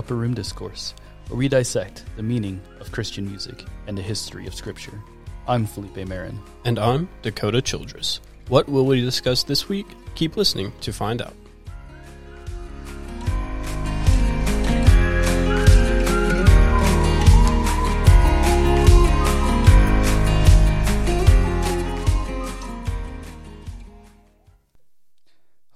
Upper 0.00 0.16
Room 0.16 0.32
Discourse, 0.32 0.94
where 1.28 1.36
we 1.36 1.46
dissect 1.46 2.06
the 2.16 2.22
meaning 2.22 2.58
of 2.80 2.90
Christian 2.90 3.26
music 3.26 3.66
and 3.86 3.98
the 3.98 4.00
history 4.00 4.46
of 4.46 4.54
Scripture. 4.54 4.98
I'm 5.46 5.66
Felipe 5.66 6.08
Marin. 6.08 6.40
And 6.64 6.78
I'm 6.78 7.06
Dakota 7.20 7.60
Childress. 7.60 8.20
What 8.48 8.66
will 8.66 8.86
we 8.86 9.02
discuss 9.02 9.42
this 9.42 9.68
week? 9.68 9.86
Keep 10.14 10.38
listening 10.38 10.72
to 10.80 10.94
find 10.94 11.20
out. 11.20 11.34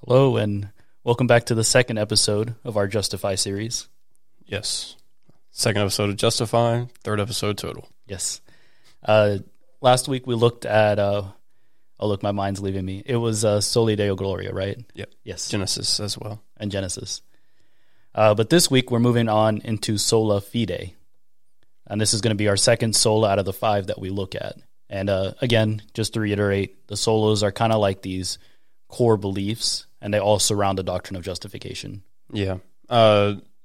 Hello, 0.00 0.38
and 0.38 0.70
welcome 1.02 1.26
back 1.26 1.44
to 1.44 1.54
the 1.54 1.62
second 1.62 1.98
episode 1.98 2.54
of 2.64 2.78
our 2.78 2.88
Justify 2.88 3.34
series. 3.34 3.86
Yes. 4.46 4.96
Second 5.50 5.82
episode 5.82 6.10
of 6.10 6.16
Justify, 6.16 6.84
third 7.02 7.20
episode 7.20 7.58
total. 7.58 7.88
Yes. 8.06 8.40
Uh, 9.02 9.38
last 9.80 10.08
week 10.08 10.26
we 10.26 10.34
looked 10.34 10.66
at, 10.66 10.98
uh, 10.98 11.22
oh, 12.00 12.08
look, 12.08 12.22
my 12.22 12.32
mind's 12.32 12.60
leaving 12.60 12.84
me. 12.84 13.02
It 13.06 13.16
was 13.16 13.44
uh, 13.44 13.60
Soli 13.60 13.96
Deo 13.96 14.16
Gloria, 14.16 14.52
right? 14.52 14.78
Yep. 14.94 15.10
Yes. 15.22 15.48
Genesis 15.48 16.00
as 16.00 16.18
well. 16.18 16.42
and 16.56 16.70
Genesis. 16.72 17.22
Uh, 18.14 18.34
but 18.34 18.50
this 18.50 18.70
week 18.70 18.90
we're 18.90 18.98
moving 19.00 19.28
on 19.28 19.58
into 19.58 19.98
Sola 19.98 20.40
Fide. 20.40 20.92
And 21.86 22.00
this 22.00 22.14
is 22.14 22.20
going 22.20 22.30
to 22.30 22.36
be 22.36 22.48
our 22.48 22.56
second 22.56 22.96
sola 22.96 23.30
out 23.30 23.38
of 23.38 23.44
the 23.44 23.52
five 23.52 23.88
that 23.88 24.00
we 24.00 24.08
look 24.10 24.34
at. 24.34 24.56
And 24.88 25.10
uh, 25.10 25.32
again, 25.40 25.82
just 25.92 26.14
to 26.14 26.20
reiterate, 26.20 26.86
the 26.86 26.94
solas 26.94 27.42
are 27.42 27.52
kind 27.52 27.72
of 27.72 27.80
like 27.80 28.02
these 28.02 28.38
core 28.88 29.16
beliefs, 29.16 29.86
and 30.00 30.12
they 30.14 30.18
all 30.20 30.38
surround 30.38 30.78
the 30.78 30.82
doctrine 30.82 31.16
of 31.16 31.24
justification. 31.24 32.02
Yeah. 32.32 32.58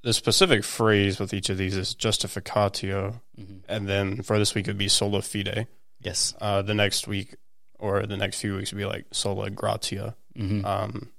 The 0.01 0.13
specific 0.13 0.63
phrase 0.63 1.19
with 1.19 1.33
each 1.33 1.49
of 1.49 1.57
these 1.57 1.75
is 1.75 1.93
justificatio, 1.95 3.19
and 3.67 3.87
then 3.87 4.21
for 4.21 4.37
this 4.39 4.55
week 4.55 4.67
it 4.67 4.71
would 4.71 4.77
be 4.77 4.87
sola 4.87 5.21
fide. 5.21 5.67
Yes. 6.01 6.33
Uh, 6.39 6.61
the 6.61 6.73
next 6.73 7.07
week 7.07 7.35
or 7.77 8.05
the 8.05 8.15
next 8.17 8.39
few 8.39 8.55
weeks 8.55 8.71
would 8.71 8.77
be 8.77 8.85
like 8.85 9.05
sola 9.11 9.49
gratia, 9.49 10.15
hmm 10.35 10.65
um, 10.65 11.09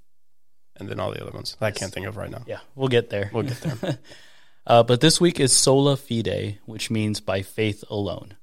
and 0.77 0.89
then 0.89 0.99
all 0.99 1.11
the 1.11 1.21
other 1.21 1.31
ones 1.31 1.55
that 1.59 1.65
I 1.65 1.71
can't 1.71 1.93
think 1.93 2.07
of 2.07 2.17
right 2.17 2.31
now. 2.31 2.43
yeah, 2.47 2.59
we'll 2.75 2.87
get 2.87 3.09
there. 3.11 3.29
We'll 3.33 3.43
get 3.43 3.61
there. 3.61 3.99
Uh, 4.67 4.83
but 4.83 5.01
this 5.01 5.19
week 5.19 5.39
is 5.39 5.51
sola 5.51 5.97
fide, 5.97 6.59
which 6.65 6.91
means 6.91 7.19
by 7.19 7.41
faith 7.41 7.83
alone. 7.89 8.35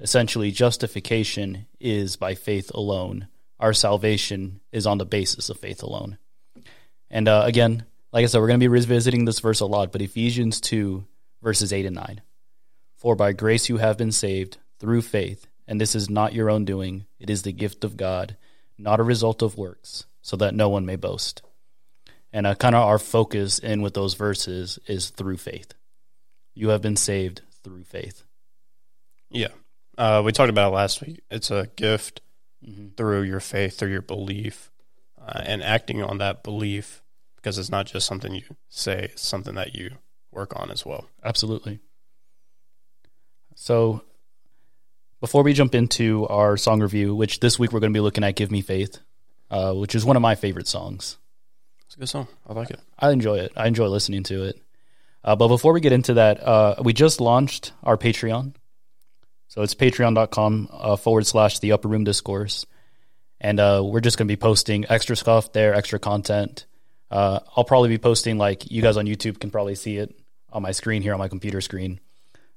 Essentially, 0.00 0.50
justification 0.50 1.66
is 1.78 2.16
by 2.16 2.34
faith 2.34 2.70
alone. 2.74 3.28
Our 3.60 3.74
salvation 3.74 4.60
is 4.72 4.86
on 4.86 4.96
the 4.96 5.04
basis 5.04 5.50
of 5.50 5.58
faith 5.58 5.82
alone. 5.82 6.16
And 7.10 7.28
uh, 7.28 7.42
again, 7.44 7.84
like 8.16 8.22
I 8.22 8.28
said, 8.28 8.40
we're 8.40 8.46
going 8.46 8.58
to 8.58 8.64
be 8.64 8.68
revisiting 8.68 9.26
this 9.26 9.40
verse 9.40 9.60
a 9.60 9.66
lot, 9.66 9.92
but 9.92 10.00
Ephesians 10.00 10.58
2, 10.62 11.04
verses 11.42 11.70
8 11.70 11.84
and 11.84 11.96
9. 11.96 12.22
For 12.96 13.14
by 13.14 13.34
grace 13.34 13.68
you 13.68 13.76
have 13.76 13.98
been 13.98 14.10
saved 14.10 14.56
through 14.80 15.02
faith, 15.02 15.46
and 15.68 15.78
this 15.78 15.94
is 15.94 16.08
not 16.08 16.32
your 16.32 16.48
own 16.48 16.64
doing, 16.64 17.04
it 17.20 17.28
is 17.28 17.42
the 17.42 17.52
gift 17.52 17.84
of 17.84 17.98
God, 17.98 18.38
not 18.78 19.00
a 19.00 19.02
result 19.02 19.42
of 19.42 19.58
works, 19.58 20.06
so 20.22 20.34
that 20.38 20.54
no 20.54 20.70
one 20.70 20.86
may 20.86 20.96
boast. 20.96 21.42
And 22.32 22.46
uh, 22.46 22.54
kind 22.54 22.74
of 22.74 22.84
our 22.84 22.98
focus 22.98 23.58
in 23.58 23.82
with 23.82 23.92
those 23.92 24.14
verses 24.14 24.78
is 24.86 25.10
through 25.10 25.36
faith. 25.36 25.74
You 26.54 26.70
have 26.70 26.80
been 26.80 26.96
saved 26.96 27.42
through 27.62 27.84
faith. 27.84 28.24
yeah. 29.28 29.48
Uh, 29.98 30.22
we 30.24 30.32
talked 30.32 30.48
about 30.48 30.72
it 30.72 30.74
last 30.74 31.02
week. 31.02 31.20
It's 31.30 31.50
a 31.50 31.68
gift 31.76 32.22
through 32.96 33.24
your 33.24 33.40
faith, 33.40 33.76
through 33.76 33.92
your 33.92 34.00
belief, 34.00 34.70
uh, 35.20 35.42
and 35.44 35.62
acting 35.62 36.02
on 36.02 36.16
that 36.16 36.42
belief 36.42 37.02
because 37.46 37.58
it's 37.58 37.70
not 37.70 37.86
just 37.86 38.08
something 38.08 38.34
you 38.34 38.42
say, 38.68 39.04
it's 39.12 39.22
something 39.22 39.54
that 39.54 39.72
you 39.72 39.92
work 40.32 40.52
on 40.58 40.68
as 40.68 40.84
well. 40.84 41.06
Absolutely. 41.22 41.78
So, 43.54 44.02
before 45.20 45.44
we 45.44 45.52
jump 45.52 45.72
into 45.72 46.26
our 46.26 46.56
song 46.56 46.80
review, 46.80 47.14
which 47.14 47.38
this 47.38 47.56
week 47.56 47.70
we're 47.70 47.78
going 47.78 47.92
to 47.92 47.96
be 47.96 48.02
looking 48.02 48.24
at 48.24 48.34
Give 48.34 48.50
Me 48.50 48.62
Faith, 48.62 48.98
uh, 49.48 49.72
which 49.74 49.94
is 49.94 50.04
one 50.04 50.16
of 50.16 50.22
my 50.22 50.34
favorite 50.34 50.66
songs. 50.66 51.18
It's 51.84 51.94
a 51.94 52.00
good 52.00 52.08
song. 52.08 52.26
I 52.48 52.52
like 52.52 52.70
it. 52.70 52.80
I 52.98 53.12
enjoy 53.12 53.38
it. 53.38 53.52
I 53.56 53.68
enjoy 53.68 53.86
listening 53.86 54.24
to 54.24 54.42
it. 54.42 54.60
Uh, 55.22 55.36
but 55.36 55.46
before 55.46 55.72
we 55.72 55.80
get 55.80 55.92
into 55.92 56.14
that, 56.14 56.42
uh, 56.42 56.74
we 56.82 56.92
just 56.92 57.20
launched 57.20 57.70
our 57.84 57.96
Patreon. 57.96 58.56
So 59.46 59.62
it's 59.62 59.76
patreon.com 59.76 60.68
uh, 60.72 60.96
forward 60.96 61.28
slash 61.28 61.60
the 61.60 61.70
upper 61.70 61.86
room 61.86 62.02
discourse. 62.02 62.66
And 63.40 63.60
uh, 63.60 63.82
we're 63.84 64.00
just 64.00 64.18
going 64.18 64.26
to 64.26 64.32
be 64.32 64.36
posting 64.36 64.84
extra 64.88 65.14
stuff 65.14 65.52
there, 65.52 65.74
extra 65.74 66.00
content. 66.00 66.66
Uh, 67.10 67.40
I'll 67.56 67.64
probably 67.64 67.88
be 67.88 67.98
posting, 67.98 68.38
like, 68.38 68.70
you 68.70 68.82
guys 68.82 68.96
on 68.96 69.06
YouTube 69.06 69.38
can 69.40 69.50
probably 69.50 69.74
see 69.74 69.96
it 69.96 70.18
on 70.52 70.62
my 70.62 70.72
screen 70.72 71.02
here 71.02 71.12
on 71.12 71.18
my 71.18 71.28
computer 71.28 71.60
screen. 71.60 72.00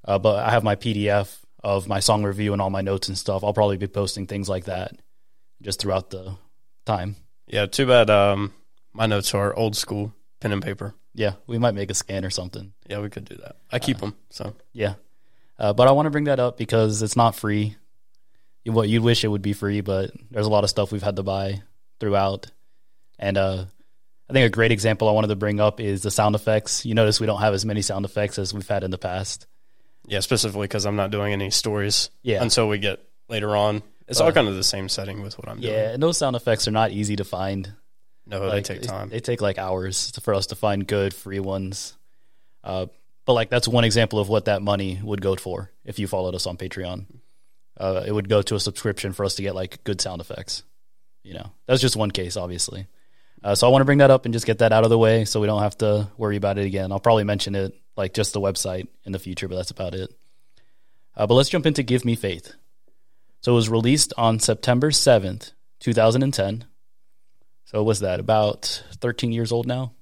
Uh, 0.06 0.18
but 0.18 0.40
I 0.46 0.52
have 0.52 0.64
my 0.64 0.76
PDF 0.76 1.38
of 1.64 1.88
my 1.88 2.00
song 2.00 2.24
review 2.24 2.54
and 2.54 2.62
all 2.62 2.70
my 2.70 2.82
notes 2.82 3.09
and 3.09 3.18
stuff. 3.18 3.44
I'll 3.44 3.54
probably 3.54 3.78
be 3.78 3.88
posting 3.88 4.28
things 4.28 4.48
like 4.48 4.66
that 4.66 4.94
just 5.62 5.82
throughout 5.82 6.09
the 6.09 6.38
time. 6.86 7.16
Yeah, 7.48 7.66
too 7.66 7.86
bad 7.86 8.09
um, 8.09 8.54
my 8.94 9.06
notes 9.06 9.34
are 9.34 9.56
old 9.56 9.76
school, 9.76 10.14
pen 10.40 10.52
and 10.52 10.62
paper. 10.62 10.94
Yeah, 11.14 11.34
we 11.48 11.58
might 11.58 11.74
make 11.74 11.90
a 11.90 11.94
scan 11.94 12.24
or 12.24 12.30
something. 12.30 12.74
Yeah, 12.88 13.00
we 13.00 13.09
could 13.09 13.26
do 13.26 13.36
that. 13.38 13.58
I 13.72 13.80
keep 13.80 13.98
them, 13.98 14.16
so 14.30 14.56
Yeah. 14.74 14.96
Uh, 15.58 15.74
but 15.74 15.88
I 15.88 15.92
want 15.92 16.06
to 16.06 16.12
bring 16.12 16.26
that 16.26 16.40
up 16.40 16.58
because 16.58 17.02
it's 17.02 17.18
not 17.18 17.36
free. 17.36 17.76
What 18.66 18.88
you'd 18.88 19.04
wish 19.04 19.24
it 19.24 19.28
would 19.28 19.42
be 19.42 19.54
free, 19.54 19.82
but 19.82 20.12
there's 20.32 20.46
a 20.46 20.50
lot 20.50 20.64
of 20.64 20.70
stuff 20.70 20.92
we've 20.92 21.04
had 21.04 21.18
to 21.18 21.24
buy 21.24 21.64
throughout. 22.00 22.48
And 23.18 23.38
uh, 23.38 23.66
I 24.29 24.34
think 24.34 24.45
a 24.45 24.50
great 24.50 24.72
example 24.72 25.09
I 25.09 25.12
wanted 25.12 25.29
to 25.29 25.35
bring 25.35 25.59
up 25.59 25.79
is 25.79 26.01
the 26.03 26.12
sound 26.12 26.35
effects. 26.35 26.85
You 26.85 26.94
notice 26.94 27.19
we 27.19 27.25
don't 27.25 27.40
have 27.41 27.53
as 27.53 27.66
many 27.66 27.81
sound 27.81 28.06
effects 28.06 28.38
as 28.38 28.53
we've 28.53 28.67
had 28.67 28.84
in 28.84 28.91
the 28.91 28.97
past. 28.97 29.47
yeah, 30.07 30.19
specifically 30.22 30.66
because 30.66 30.85
I'm 30.85 30.95
not 30.95 31.12
doing 31.12 31.34
any 31.34 31.50
stories 31.51 32.09
Yeah. 32.23 32.41
until 32.41 32.67
we 32.67 32.78
get 32.79 33.00
later 33.28 33.56
on. 33.56 33.81
It's 34.07 34.19
all 34.19 34.31
kind 34.31 34.47
of 34.47 34.56
the 34.56 34.63
same 34.63 34.90
setting 34.90 35.22
with 35.22 35.38
what 35.38 35.47
I'm 35.50 35.59
doing. 35.59 35.72
Yeah, 35.73 35.91
and 35.91 36.01
those 36.01 36.17
sound 36.17 36.35
effects 36.35 36.67
are 36.67 36.72
not 36.72 36.91
easy 36.91 37.16
to 37.17 37.23
find. 37.23 37.73
No, 38.25 38.40
Like, 38.41 38.66
they 38.66 38.75
take 38.75 38.81
time. 38.88 39.09
They, 39.09 39.19
take 39.19 39.40
like 39.41 39.57
hours 39.59 40.12
to- 40.13 40.22
for 40.22 40.34
us 40.34 40.47
to 40.47 40.56
find 40.56 40.85
good 40.88 41.13
free 41.13 41.40
ones. 41.40 41.96
Uh, 42.63 42.88
but 43.25 43.34
like 43.34 43.50
that's 43.50 43.67
one 43.67 43.84
example 43.84 44.17
of 44.19 44.29
what 44.29 44.46
that 44.46 44.61
money 44.63 45.00
would 45.03 45.22
go 45.22 45.35
for 45.35 45.72
if 45.85 46.00
you 46.00 46.07
followed 46.07 46.34
us 46.35 46.47
on 46.47 46.57
Patreon. 46.57 47.06
Uh, 47.78 48.03
it 48.06 48.11
would 48.11 48.28
go 48.29 48.41
to 48.41 48.56
a 48.56 48.59
subscription 48.59 49.13
for 49.13 49.23
us 49.25 49.35
to 49.35 49.41
get 49.44 49.53
like 49.56 49.84
good 49.84 50.01
sound 50.01 50.22
effects. 50.22 50.63
You 51.23 51.35
know, 51.35 51.51
that's 51.67 51.81
just 51.81 51.96
one 51.96 52.09
case, 52.11 52.35
obviously. 52.35 52.88
Uh, 53.44 53.56
so 53.56 53.68
I 53.68 53.72
want 53.72 53.82
to 53.82 53.86
bring 53.86 54.00
that 54.00 54.12
up 54.12 54.26
and 54.26 54.34
just 54.34 54.46
get 54.46 54.58
that 54.58 54.74
out 54.74 54.84
of 54.84 54.90
the 54.90 54.98
way, 54.98 55.24
so 55.26 55.40
we 55.40 55.48
don't 55.48 55.62
have 55.62 55.78
to 55.78 56.10
worry 56.18 56.36
about 56.36 56.58
it 56.58 56.66
again. 56.66 56.92
I'll 56.92 57.00
probably 57.00 57.24
mention 57.24 57.56
it 57.56 57.74
like 57.96 58.14
just 58.14 58.34
the 58.34 58.42
website 58.42 58.88
in 59.06 59.12
the 59.12 59.20
future, 59.20 59.48
but 59.48 59.56
that's 59.56 59.72
about 59.72 59.94
it. 59.96 60.14
Uh, 61.16 61.26
but 61.26 61.36
let's 61.36 61.50
jump 61.50 61.66
into 61.66 61.84
Give 61.84 62.04
Me 62.04 62.16
Faith. 62.16 62.54
So 63.42 63.54
it 63.54 63.56
was 63.56 63.70
released 63.70 64.14
on 64.18 64.40
September 64.40 64.92
seventh, 64.92 65.52
two 65.80 65.94
thousand 65.94 66.24
and 66.24 66.34
ten. 66.34 66.66
So 67.66 67.84
what's 67.84 68.00
that? 68.00 68.20
About 68.20 68.84
thirteen 69.00 69.32
years 69.32 69.52
old 69.52 69.68
now. 69.68 69.94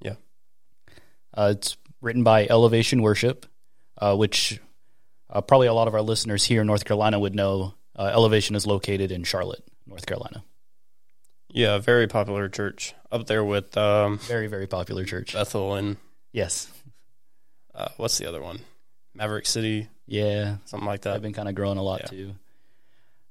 Yeah. 0.00 0.14
Uh, 1.34 1.52
it's 1.56 1.76
written 2.00 2.24
by 2.24 2.46
Elevation 2.46 3.02
Worship, 3.02 3.44
uh, 3.98 4.16
which 4.16 4.58
uh, 5.28 5.42
probably 5.42 5.66
a 5.66 5.74
lot 5.74 5.88
of 5.88 5.94
our 5.94 6.02
listeners 6.02 6.44
here 6.44 6.62
in 6.62 6.66
North 6.66 6.86
Carolina 6.86 7.18
would 7.18 7.34
know. 7.34 7.74
Uh, 7.94 8.04
Elevation 8.04 8.56
is 8.56 8.66
located 8.66 9.12
in 9.12 9.24
Charlotte, 9.24 9.62
North 9.86 10.06
Carolina. 10.06 10.42
Yeah, 11.52 11.78
very 11.78 12.06
popular 12.06 12.48
church 12.48 12.94
up 13.10 13.26
there 13.26 13.44
with 13.44 13.76
um, 13.76 14.18
Very, 14.18 14.46
very 14.46 14.66
popular 14.66 15.04
church. 15.04 15.32
Bethel 15.32 15.74
and 15.74 15.96
Yes. 16.32 16.70
uh, 17.74 17.88
what's 17.96 18.18
the 18.18 18.26
other 18.26 18.40
one? 18.40 18.60
Maverick 19.14 19.46
City, 19.46 19.88
Yeah. 20.06 20.58
something 20.64 20.86
like 20.86 21.02
that. 21.02 21.14
I've 21.14 21.22
been 21.22 21.32
kind 21.32 21.48
of 21.48 21.54
growing 21.54 21.78
a 21.78 21.82
lot 21.82 22.02
Yeah. 22.02 22.06
too. 22.06 22.34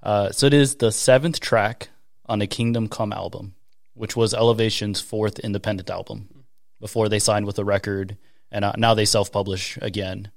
Uh, 0.03 0.31
so 0.31 0.47
it 0.47 0.53
is 0.53 0.75
the 0.75 0.91
seventh 0.91 1.39
track 1.39 1.89
on 2.25 2.39
the 2.39 2.47
Kingdom 2.47 2.87
Come 2.89 3.13
album, 3.13 3.55
which 3.93 4.15
was 4.15 4.33
Elevation's 4.33 4.99
fourth 5.01 5.39
independent 5.39 5.89
album 5.89 6.45
before 6.79 7.09
they 7.09 7.19
signed 7.19 7.45
with 7.45 7.57
a 7.59 7.65
record, 7.65 8.17
and 8.51 8.63
uh, 8.65 8.73
now 8.77 8.93
they 8.93 9.05
self-publish 9.05 9.77
again. 9.81 10.31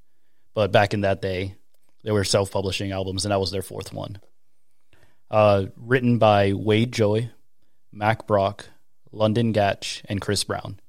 But 0.54 0.70
back 0.72 0.94
in 0.94 1.00
that 1.02 1.20
day, 1.22 1.56
they 2.04 2.10
were 2.12 2.24
self-publishing 2.24 2.92
albums, 2.92 3.24
and 3.24 3.32
that 3.32 3.40
was 3.40 3.50
their 3.50 3.62
fourth 3.62 3.92
one. 3.92 4.20
Uh, 5.30 5.66
written 5.76 6.18
by 6.18 6.52
Wade 6.52 6.92
Joye, 6.92 7.30
Mack 7.92 8.26
Brock, 8.26 8.66
London 9.12 9.52
Gatch, 9.52 10.02
and 10.08 10.20
Chris 10.20 10.44
Brown. 10.44 10.80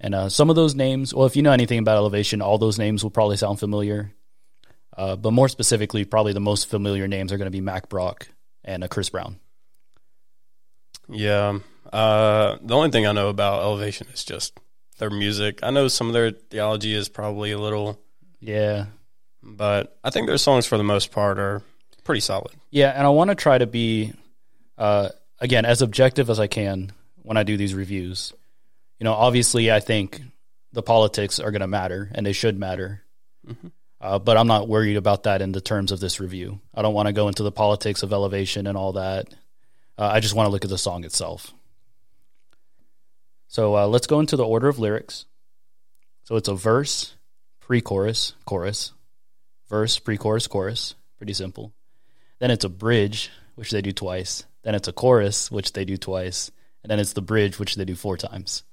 And 0.00 0.14
uh, 0.14 0.28
some 0.28 0.50
of 0.50 0.56
those 0.56 0.74
names, 0.74 1.14
well, 1.14 1.26
if 1.26 1.34
you 1.36 1.42
know 1.42 1.52
anything 1.52 1.78
about 1.78 1.96
Elevation, 1.96 2.42
all 2.42 2.58
those 2.58 2.78
names 2.78 3.02
will 3.02 3.10
probably 3.10 3.36
sound 3.36 3.58
familiar. 3.58 4.12
Uh, 4.96 5.16
but 5.16 5.32
more 5.32 5.48
specifically, 5.48 6.04
probably 6.04 6.32
the 6.32 6.40
most 6.40 6.68
familiar 6.68 7.08
names 7.08 7.32
are 7.32 7.38
going 7.38 7.46
to 7.46 7.50
be 7.50 7.60
Mack 7.60 7.88
Brock 7.88 8.28
and 8.64 8.84
uh, 8.84 8.88
Chris 8.88 9.08
Brown. 9.08 9.38
Yeah. 11.08 11.58
Uh, 11.92 12.56
the 12.62 12.74
only 12.74 12.90
thing 12.90 13.06
I 13.06 13.12
know 13.12 13.28
about 13.28 13.62
Elevation 13.62 14.06
is 14.12 14.24
just 14.24 14.58
their 14.98 15.10
music. 15.10 15.60
I 15.62 15.70
know 15.70 15.88
some 15.88 16.08
of 16.08 16.12
their 16.12 16.30
theology 16.30 16.94
is 16.94 17.08
probably 17.08 17.52
a 17.52 17.58
little, 17.58 18.00
Yeah. 18.40 18.86
but 19.42 19.98
I 20.04 20.10
think 20.10 20.26
their 20.26 20.38
songs 20.38 20.66
for 20.66 20.78
the 20.78 20.84
most 20.84 21.10
part 21.12 21.38
are 21.38 21.62
pretty 22.04 22.20
solid. 22.20 22.52
Yeah, 22.70 22.90
and 22.90 23.06
I 23.06 23.10
want 23.10 23.30
to 23.30 23.34
try 23.34 23.58
to 23.58 23.66
be, 23.66 24.12
uh, 24.78 25.10
again, 25.38 25.64
as 25.64 25.82
objective 25.82 26.30
as 26.30 26.40
I 26.40 26.46
can 26.46 26.92
when 27.22 27.36
I 27.36 27.42
do 27.42 27.56
these 27.56 27.74
reviews. 27.74 28.32
You 28.98 29.04
know, 29.04 29.12
obviously, 29.12 29.70
I 29.70 29.80
think 29.80 30.22
the 30.72 30.82
politics 30.82 31.40
are 31.40 31.50
going 31.50 31.60
to 31.60 31.66
matter 31.66 32.10
and 32.14 32.24
they 32.24 32.32
should 32.32 32.58
matter. 32.58 33.02
Mm-hmm. 33.46 33.68
Uh, 34.00 34.18
but 34.18 34.36
I'm 34.36 34.46
not 34.46 34.68
worried 34.68 34.96
about 34.96 35.22
that 35.22 35.40
in 35.40 35.52
the 35.52 35.60
terms 35.60 35.90
of 35.90 36.00
this 36.00 36.20
review. 36.20 36.60
I 36.74 36.82
don't 36.82 36.94
want 36.94 37.06
to 37.06 37.12
go 37.12 37.28
into 37.28 37.42
the 37.42 37.52
politics 37.52 38.02
of 38.02 38.12
elevation 38.12 38.66
and 38.66 38.76
all 38.76 38.92
that. 38.92 39.28
Uh, 39.96 40.06
I 40.06 40.20
just 40.20 40.34
want 40.34 40.46
to 40.46 40.50
look 40.50 40.64
at 40.64 40.70
the 40.70 40.78
song 40.78 41.04
itself. 41.04 41.52
So 43.48 43.76
uh, 43.76 43.86
let's 43.86 44.06
go 44.06 44.20
into 44.20 44.36
the 44.36 44.44
order 44.44 44.68
of 44.68 44.78
lyrics. 44.78 45.26
So 46.24 46.36
it's 46.36 46.48
a 46.48 46.54
verse, 46.54 47.14
pre 47.60 47.80
chorus, 47.80 48.34
chorus, 48.44 48.92
verse, 49.68 49.98
pre 49.98 50.18
chorus, 50.18 50.46
chorus. 50.48 50.94
Pretty 51.16 51.34
simple. 51.34 51.72
Then 52.40 52.50
it's 52.50 52.64
a 52.64 52.68
bridge, 52.68 53.30
which 53.54 53.70
they 53.70 53.80
do 53.80 53.92
twice. 53.92 54.44
Then 54.64 54.74
it's 54.74 54.88
a 54.88 54.92
chorus, 54.92 55.50
which 55.50 55.72
they 55.72 55.84
do 55.84 55.96
twice. 55.96 56.50
And 56.82 56.90
then 56.90 56.98
it's 56.98 57.12
the 57.12 57.22
bridge, 57.22 57.58
which 57.58 57.76
they 57.76 57.84
do 57.84 57.94
four 57.94 58.16
times. 58.16 58.64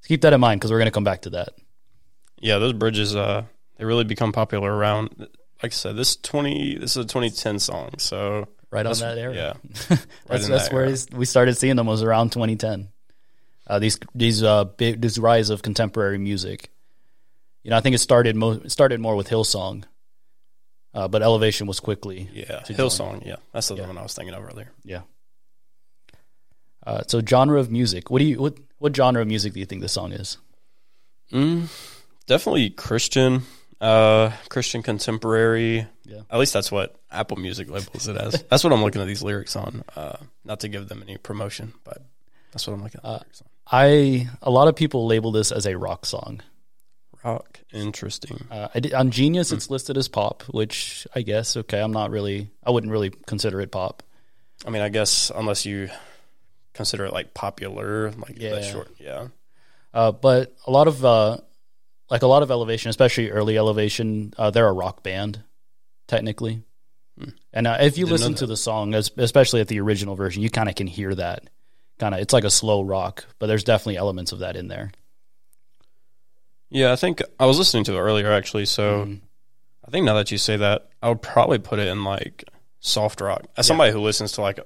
So 0.00 0.08
keep 0.08 0.22
that 0.22 0.32
in 0.32 0.40
mind 0.40 0.60
because 0.60 0.70
we're 0.70 0.78
going 0.78 0.86
to 0.86 0.92
come 0.92 1.04
back 1.04 1.22
to 1.22 1.30
that. 1.30 1.50
Yeah, 2.40 2.58
those 2.58 2.72
bridges, 2.72 3.14
uh, 3.14 3.44
they 3.76 3.84
really 3.84 4.04
become 4.04 4.32
popular 4.32 4.74
around. 4.74 5.14
Like 5.18 5.28
I 5.62 5.68
said, 5.68 5.96
this 5.96 6.16
twenty, 6.16 6.76
this 6.78 6.92
is 6.92 7.04
a 7.04 7.08
2010 7.08 7.58
song, 7.58 7.90
so 7.98 8.48
Right 8.70 8.86
on 8.86 8.96
that 8.98 9.18
area. 9.18 9.56
yeah. 9.64 9.76
that's 10.26 10.44
in 10.46 10.50
that's 10.52 10.68
that 10.68 10.72
where 10.72 10.94
we 11.12 11.24
started 11.26 11.56
seeing 11.56 11.76
them 11.76 11.86
was 11.86 12.02
around 12.02 12.30
2010. 12.32 12.88
Uh, 13.66 13.78
these 13.78 13.98
these 14.14 14.42
uh 14.42 14.64
big 14.64 15.00
this 15.02 15.18
rise 15.18 15.50
of 15.50 15.60
contemporary 15.62 16.18
music. 16.18 16.70
You 17.62 17.70
know, 17.70 17.76
I 17.76 17.80
think 17.80 17.94
it 17.94 17.98
started 17.98 18.36
mo- 18.36 18.62
started 18.68 19.00
more 19.00 19.16
with 19.16 19.28
Hillsong, 19.28 19.84
uh, 20.94 21.08
but 21.08 21.22
Elevation 21.22 21.66
was 21.66 21.80
quickly 21.80 22.28
yeah, 22.32 22.60
Hillsong. 22.66 23.24
Yeah, 23.26 23.36
that's 23.52 23.68
the 23.68 23.76
Yeah. 23.76 23.86
one 23.86 23.98
I 23.98 24.02
was 24.02 24.14
thinking 24.14 24.34
of 24.34 24.44
earlier. 24.44 24.70
Yeah. 24.84 25.02
Uh, 26.86 27.02
so 27.06 27.20
genre 27.20 27.60
of 27.60 27.70
music. 27.70 28.10
What 28.10 28.20
do 28.20 28.24
you 28.24 28.40
what 28.40 28.56
what 28.78 28.96
genre 28.96 29.20
of 29.22 29.28
music 29.28 29.52
do 29.52 29.60
you 29.60 29.66
think 29.66 29.82
this 29.82 29.92
song 29.92 30.12
is? 30.12 30.38
Mm, 31.32 31.68
definitely 32.26 32.70
Christian, 32.70 33.42
uh, 33.80 34.32
Christian 34.48 34.82
contemporary. 34.82 35.86
Yeah. 36.04 36.22
At 36.30 36.38
least 36.40 36.52
that's 36.54 36.72
what 36.72 36.96
Apple 37.10 37.36
Music 37.36 37.70
labels 37.70 38.08
it 38.08 38.16
as. 38.16 38.42
that's 38.50 38.64
what 38.64 38.72
I'm 38.72 38.82
looking 38.82 39.00
at 39.02 39.06
these 39.06 39.22
lyrics 39.22 39.54
on. 39.54 39.84
Uh, 39.94 40.16
not 40.44 40.60
to 40.60 40.68
give 40.68 40.88
them 40.88 41.02
any 41.06 41.18
promotion, 41.18 41.74
but 41.84 42.02
that's 42.50 42.66
what 42.66 42.72
I'm 42.74 42.82
looking 42.82 43.00
at. 43.04 43.08
on. 43.08 43.24
I 43.70 44.28
a 44.42 44.50
lot 44.50 44.66
of 44.66 44.74
people 44.74 45.06
label 45.06 45.30
this 45.32 45.52
as 45.52 45.66
a 45.66 45.76
rock 45.76 46.04
song. 46.06 46.40
Rock, 47.24 47.60
interesting. 47.72 48.46
Uh, 48.50 48.68
I 48.74 48.80
did, 48.80 48.94
on 48.94 49.10
Genius, 49.10 49.52
it's 49.52 49.68
listed 49.70 49.96
as 49.98 50.08
pop, 50.08 50.42
which 50.44 51.06
I 51.14 51.22
guess 51.22 51.56
okay. 51.56 51.80
I'm 51.80 51.92
not 51.92 52.10
really. 52.10 52.50
I 52.64 52.70
wouldn't 52.70 52.90
really 52.90 53.10
consider 53.26 53.60
it 53.60 53.70
pop. 53.70 54.02
I 54.66 54.70
mean, 54.70 54.82
I 54.82 54.88
guess 54.88 55.30
unless 55.34 55.66
you 55.66 55.90
consider 56.72 57.04
it 57.04 57.12
like 57.12 57.34
popular, 57.34 58.10
like 58.12 58.38
Yeah. 58.38 58.50
that 58.56 58.64
short. 58.64 58.88
Yeah, 58.98 59.28
Uh, 59.92 60.12
but 60.12 60.54
a 60.66 60.70
lot 60.70 60.88
of 60.88 61.04
uh, 61.04 61.38
like 62.10 62.22
a 62.22 62.26
lot 62.26 62.42
of 62.42 62.50
Elevation, 62.50 62.88
especially 62.88 63.30
early 63.30 63.58
Elevation, 63.58 64.32
uh, 64.38 64.50
they're 64.50 64.68
a 64.68 64.72
rock 64.72 65.02
band, 65.02 65.42
technically. 66.08 66.62
And 67.52 67.66
uh, 67.66 67.76
if 67.80 67.98
you 67.98 68.06
Hmm. 68.06 68.12
Didn't 68.12 68.20
listen 68.20 68.34
to 68.36 68.46
the 68.46 68.56
song, 68.56 68.94
especially 68.94 69.60
at 69.60 69.68
the 69.68 69.78
original 69.80 70.14
version, 70.16 70.42
you 70.42 70.48
kind 70.48 70.70
of 70.70 70.74
can 70.74 70.86
hear 70.86 71.14
that. 71.14 71.44
Kind 71.98 72.14
of, 72.14 72.20
it's 72.22 72.32
like 72.32 72.44
a 72.44 72.50
slow 72.50 72.80
rock, 72.82 73.26
but 73.38 73.46
there's 73.46 73.62
definitely 73.64 73.98
elements 73.98 74.32
of 74.32 74.38
that 74.38 74.56
in 74.56 74.68
there. 74.68 74.90
Yeah. 76.70 76.92
I 76.92 76.96
think 76.96 77.22
I 77.38 77.46
was 77.46 77.58
listening 77.58 77.84
to 77.84 77.94
it 77.94 78.00
earlier 78.00 78.30
actually. 78.32 78.66
So 78.66 79.04
Mm-hmm. 79.04 79.14
I 79.86 79.90
think 79.90 80.04
now 80.06 80.14
that 80.14 80.30
you 80.30 80.38
say 80.38 80.56
that, 80.56 80.88
I 81.02 81.08
would 81.08 81.20
probably 81.22 81.58
put 81.58 81.80
it 81.80 81.88
in 81.88 82.04
like 82.04 82.44
soft 82.78 83.20
rock. 83.20 83.46
As 83.56 83.66
somebody 83.66 83.90
who 83.92 83.98
listens 84.00 84.32
to 84.32 84.40
like 84.40 84.60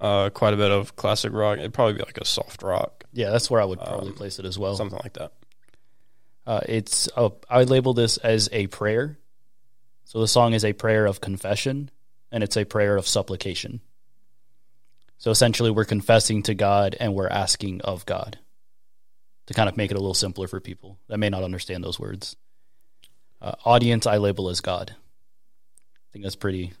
uh, 0.00 0.30
quite 0.30 0.54
a 0.54 0.56
bit 0.56 0.70
of 0.70 0.96
classic 0.96 1.32
rock, 1.32 1.58
it'd 1.58 1.74
probably 1.74 1.92
be 1.94 2.02
like 2.02 2.16
a 2.18 2.24
soft 2.24 2.62
rock, 2.62 3.04
Yeah, 3.12 3.30
that's 3.30 3.50
where 3.50 3.60
I 3.60 3.64
would 3.66 3.78
probably 3.80 4.08
Um, 4.08 4.14
place 4.14 4.38
it 4.38 4.46
as 4.46 4.58
well. 4.58 4.74
something 4.76 4.98
like 5.02 5.12
that. 5.14 5.32
Uh, 6.46 6.60
it's 6.68 7.08
uh, 7.16 7.28
I 7.50 7.58
would 7.58 7.70
label 7.70 7.92
this 7.92 8.16
as 8.16 8.48
a 8.50 8.66
prayer. 8.68 9.18
So 10.04 10.20
the 10.20 10.28
song 10.28 10.54
is 10.54 10.64
a 10.64 10.72
prayer 10.72 11.04
of 11.06 11.20
confession, 11.20 11.90
and 12.30 12.42
it's 12.42 12.56
a 12.56 12.64
prayer 12.64 12.96
of 12.96 13.06
supplication. 13.06 13.80
So 15.18 15.30
essentially, 15.30 15.70
we're 15.70 15.84
confessing 15.84 16.42
to 16.44 16.54
God 16.54 16.96
and 16.98 17.14
we're 17.14 17.28
asking 17.28 17.80
of 17.82 18.04
God. 18.06 18.38
To 19.52 19.56
kind 19.56 19.68
of 19.68 19.76
make 19.76 19.90
it 19.90 19.98
a 19.98 20.00
little 20.00 20.14
simpler 20.14 20.48
for 20.48 20.60
people 20.60 20.98
that 21.08 21.18
may 21.18 21.28
not 21.28 21.42
understand 21.42 21.84
those 21.84 22.00
words. 22.00 22.36
Uh, 23.38 23.52
audience, 23.66 24.06
I 24.06 24.16
label 24.16 24.48
as 24.48 24.62
God. 24.62 24.94
I 24.96 26.08
think 26.10 26.24
that's 26.24 26.36
pretty, 26.36 26.72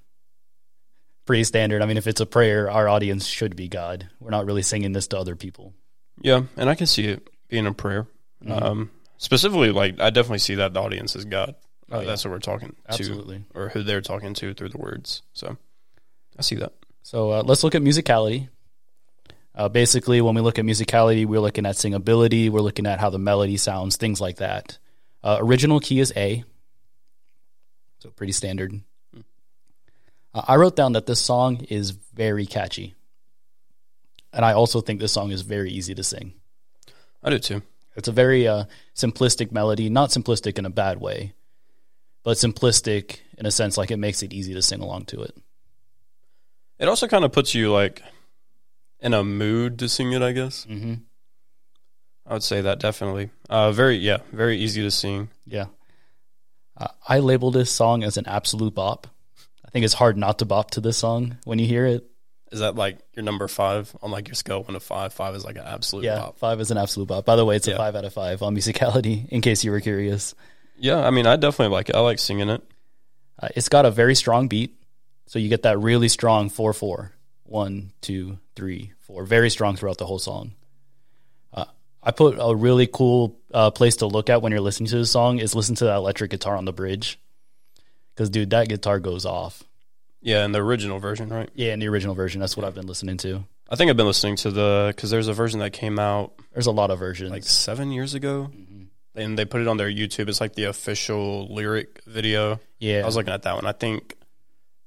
pretty 1.26 1.44
standard. 1.44 1.82
I 1.82 1.86
mean, 1.86 1.98
if 1.98 2.06
it's 2.06 2.22
a 2.22 2.26
prayer, 2.26 2.70
our 2.70 2.88
audience 2.88 3.26
should 3.26 3.56
be 3.56 3.68
God. 3.68 4.08
We're 4.20 4.30
not 4.30 4.46
really 4.46 4.62
singing 4.62 4.92
this 4.92 5.06
to 5.08 5.18
other 5.18 5.36
people. 5.36 5.74
Yeah, 6.22 6.44
and 6.56 6.70
I 6.70 6.74
can 6.74 6.86
see 6.86 7.08
it 7.08 7.28
being 7.48 7.66
a 7.66 7.74
prayer. 7.74 8.06
Mm-hmm. 8.42 8.52
Um, 8.64 8.90
specifically, 9.18 9.70
like 9.70 10.00
I 10.00 10.08
definitely 10.08 10.38
see 10.38 10.54
that 10.54 10.72
the 10.72 10.80
audience 10.80 11.14
is 11.14 11.26
God. 11.26 11.54
Oh, 11.90 11.98
Uh, 11.98 12.00
yeah. 12.00 12.06
That's 12.06 12.24
what 12.24 12.30
we're 12.30 12.38
talking 12.38 12.74
Absolutely. 12.88 13.44
to, 13.52 13.58
or 13.58 13.68
who 13.68 13.82
they're 13.82 14.00
talking 14.00 14.32
to 14.32 14.54
through 14.54 14.70
the 14.70 14.78
words. 14.78 15.20
So 15.34 15.58
I 16.38 16.42
see 16.42 16.56
that. 16.56 16.72
So 17.02 17.32
uh, 17.32 17.42
let's 17.44 17.64
look 17.64 17.74
at 17.74 17.82
musicality. 17.82 18.48
Uh, 19.54 19.68
basically, 19.68 20.20
when 20.20 20.34
we 20.34 20.40
look 20.40 20.58
at 20.58 20.64
musicality, 20.64 21.26
we're 21.26 21.40
looking 21.40 21.66
at 21.66 21.76
singability, 21.76 22.48
we're 22.48 22.60
looking 22.60 22.86
at 22.86 23.00
how 23.00 23.10
the 23.10 23.18
melody 23.18 23.56
sounds, 23.56 23.96
things 23.96 24.20
like 24.20 24.36
that. 24.36 24.78
Uh, 25.22 25.36
original 25.40 25.78
key 25.78 26.00
is 26.00 26.12
A, 26.16 26.42
so 27.98 28.10
pretty 28.10 28.32
standard. 28.32 28.80
Uh, 30.34 30.42
I 30.48 30.56
wrote 30.56 30.74
down 30.74 30.92
that 30.92 31.06
this 31.06 31.20
song 31.20 31.64
is 31.68 31.90
very 31.90 32.46
catchy, 32.46 32.94
and 34.32 34.44
I 34.44 34.54
also 34.54 34.80
think 34.80 35.00
this 35.00 35.12
song 35.12 35.30
is 35.30 35.42
very 35.42 35.70
easy 35.70 35.94
to 35.94 36.02
sing. 36.02 36.32
I 37.22 37.30
do 37.30 37.38
too. 37.38 37.62
It's 37.94 38.08
a 38.08 38.12
very 38.12 38.48
uh, 38.48 38.64
simplistic 38.96 39.52
melody, 39.52 39.90
not 39.90 40.08
simplistic 40.08 40.58
in 40.58 40.64
a 40.64 40.70
bad 40.70 40.98
way, 40.98 41.34
but 42.22 42.38
simplistic 42.38 43.18
in 43.36 43.44
a 43.44 43.50
sense 43.50 43.76
like 43.76 43.90
it 43.90 43.98
makes 43.98 44.22
it 44.22 44.32
easy 44.32 44.54
to 44.54 44.62
sing 44.62 44.80
along 44.80 45.04
to 45.06 45.22
it. 45.22 45.36
It 46.78 46.88
also 46.88 47.06
kind 47.06 47.24
of 47.24 47.32
puts 47.32 47.54
you 47.54 47.70
like 47.70 48.02
in 49.02 49.12
a 49.14 49.22
mood 49.24 49.78
to 49.80 49.88
sing 49.88 50.12
it. 50.12 50.22
I 50.22 50.32
guess 50.32 50.64
Mm-hmm. 50.68 50.94
I 52.26 52.34
would 52.34 52.42
say 52.42 52.60
that 52.60 52.78
definitely. 52.78 53.30
Uh, 53.50 53.72
very 53.72 53.96
yeah, 53.96 54.18
very 54.32 54.56
easy 54.56 54.80
to 54.82 54.90
sing. 54.90 55.28
Yeah. 55.46 55.66
Uh, 56.76 56.86
I 57.06 57.18
label 57.18 57.50
this 57.50 57.70
song 57.70 58.04
as 58.04 58.16
an 58.16 58.26
absolute 58.26 58.74
bop. 58.74 59.06
I 59.66 59.70
think 59.70 59.84
it's 59.84 59.94
hard 59.94 60.16
not 60.16 60.38
to 60.38 60.44
bop 60.44 60.70
to 60.72 60.80
this 60.80 60.96
song 60.98 61.36
when 61.44 61.58
you 61.58 61.66
hear 61.66 61.84
it. 61.84 62.06
Is 62.52 62.60
that 62.60 62.76
like 62.76 62.98
your 63.14 63.24
number 63.24 63.48
five 63.48 63.94
on 64.02 64.10
like 64.10 64.28
your 64.28 64.34
scale 64.34 64.62
one 64.62 64.74
to 64.74 64.80
five? 64.80 65.12
Five 65.12 65.34
is 65.34 65.44
like 65.44 65.56
an 65.56 65.64
absolute 65.66 66.04
Yeah, 66.04 66.18
pop. 66.20 66.38
five 66.38 66.60
is 66.60 66.70
an 66.70 66.78
absolute 66.78 67.06
bop. 67.06 67.24
By 67.24 67.34
the 67.36 67.44
way, 67.44 67.56
it's 67.56 67.66
a 67.66 67.72
Yeah. 67.72 67.76
five 67.78 67.96
out 67.96 68.04
of 68.04 68.12
five 68.12 68.42
on 68.42 68.54
musicality, 68.54 69.28
in 69.30 69.40
case 69.40 69.64
you 69.64 69.70
were 69.70 69.80
curious. 69.80 70.34
Yeah, 70.78 70.98
I 71.04 71.10
mean, 71.10 71.26
I 71.26 71.36
definitely 71.36 71.72
like 71.74 71.88
it. 71.88 71.96
I 71.96 72.00
like 72.00 72.18
singing 72.18 72.48
it. 72.50 72.62
Uh, 73.42 73.48
it's 73.56 73.68
got 73.68 73.84
a 73.86 73.90
very 73.90 74.14
strong 74.14 74.48
beat. 74.48 74.76
So 75.26 75.38
you 75.38 75.48
get 75.48 75.62
that 75.62 75.78
really 75.78 76.08
strong 76.08 76.50
4 76.50 76.72
4. 76.72 77.12
One, 77.52 77.92
two, 78.00 78.38
three, 78.56 78.92
four. 79.00 79.24
Very 79.24 79.50
strong 79.50 79.76
throughout 79.76 79.98
the 79.98 80.06
whole 80.06 80.18
song. 80.18 80.52
Uh, 81.52 81.66
I 82.02 82.10
put 82.10 82.36
a 82.40 82.54
really 82.54 82.86
cool 82.86 83.38
uh, 83.52 83.70
place 83.70 83.96
to 83.96 84.06
look 84.06 84.30
at 84.30 84.42
when 84.42 84.52
you're 84.52 84.60
listening 84.60 84.88
to 84.90 84.96
the 84.96 85.06
song 85.06 85.38
is 85.38 85.54
listen 85.54 85.74
to 85.76 85.84
that 85.84 85.96
electric 85.96 86.30
guitar 86.30 86.56
on 86.56 86.64
the 86.64 86.72
bridge. 86.72 87.18
Because, 88.14 88.30
dude, 88.30 88.50
that 88.50 88.68
guitar 88.68 88.98
goes 89.00 89.24
off. 89.26 89.62
Yeah, 90.20 90.44
in 90.44 90.52
the 90.52 90.60
original 90.60 90.98
version, 90.98 91.28
right? 91.30 91.50
Yeah, 91.54 91.72
in 91.74 91.80
the 91.80 91.88
original 91.88 92.14
version. 92.14 92.40
That's 92.40 92.56
what 92.56 92.64
I've 92.64 92.74
been 92.74 92.86
listening 92.86 93.16
to. 93.18 93.44
I 93.68 93.76
think 93.76 93.90
I've 93.90 93.96
been 93.96 94.06
listening 94.06 94.36
to 94.36 94.50
the 94.50 94.92
because 94.94 95.10
there's 95.10 95.28
a 95.28 95.32
version 95.32 95.60
that 95.60 95.72
came 95.72 95.98
out 95.98 96.32
There's 96.52 96.66
a 96.66 96.70
lot 96.72 96.90
of 96.90 96.98
versions. 96.98 97.30
like 97.30 97.42
seven 97.44 97.90
years 97.90 98.14
ago, 98.14 98.50
Mm-hmm. 98.54 98.82
and 99.20 99.38
they 99.38 99.44
put 99.46 99.60
it 99.62 99.68
on 99.68 99.78
their 99.78 99.90
YouTube. 99.90 100.28
It's 100.28 100.40
like 100.40 100.54
the 100.54 100.64
official 100.64 101.52
lyric 101.52 102.02
video. 102.06 102.60
yeah, 102.78 103.00
I 103.02 103.06
was 103.06 103.16
looking 103.16 103.32
at 103.32 103.42
that 103.42 103.54
one. 103.56 103.66
I 103.66 103.72
think 103.72 104.14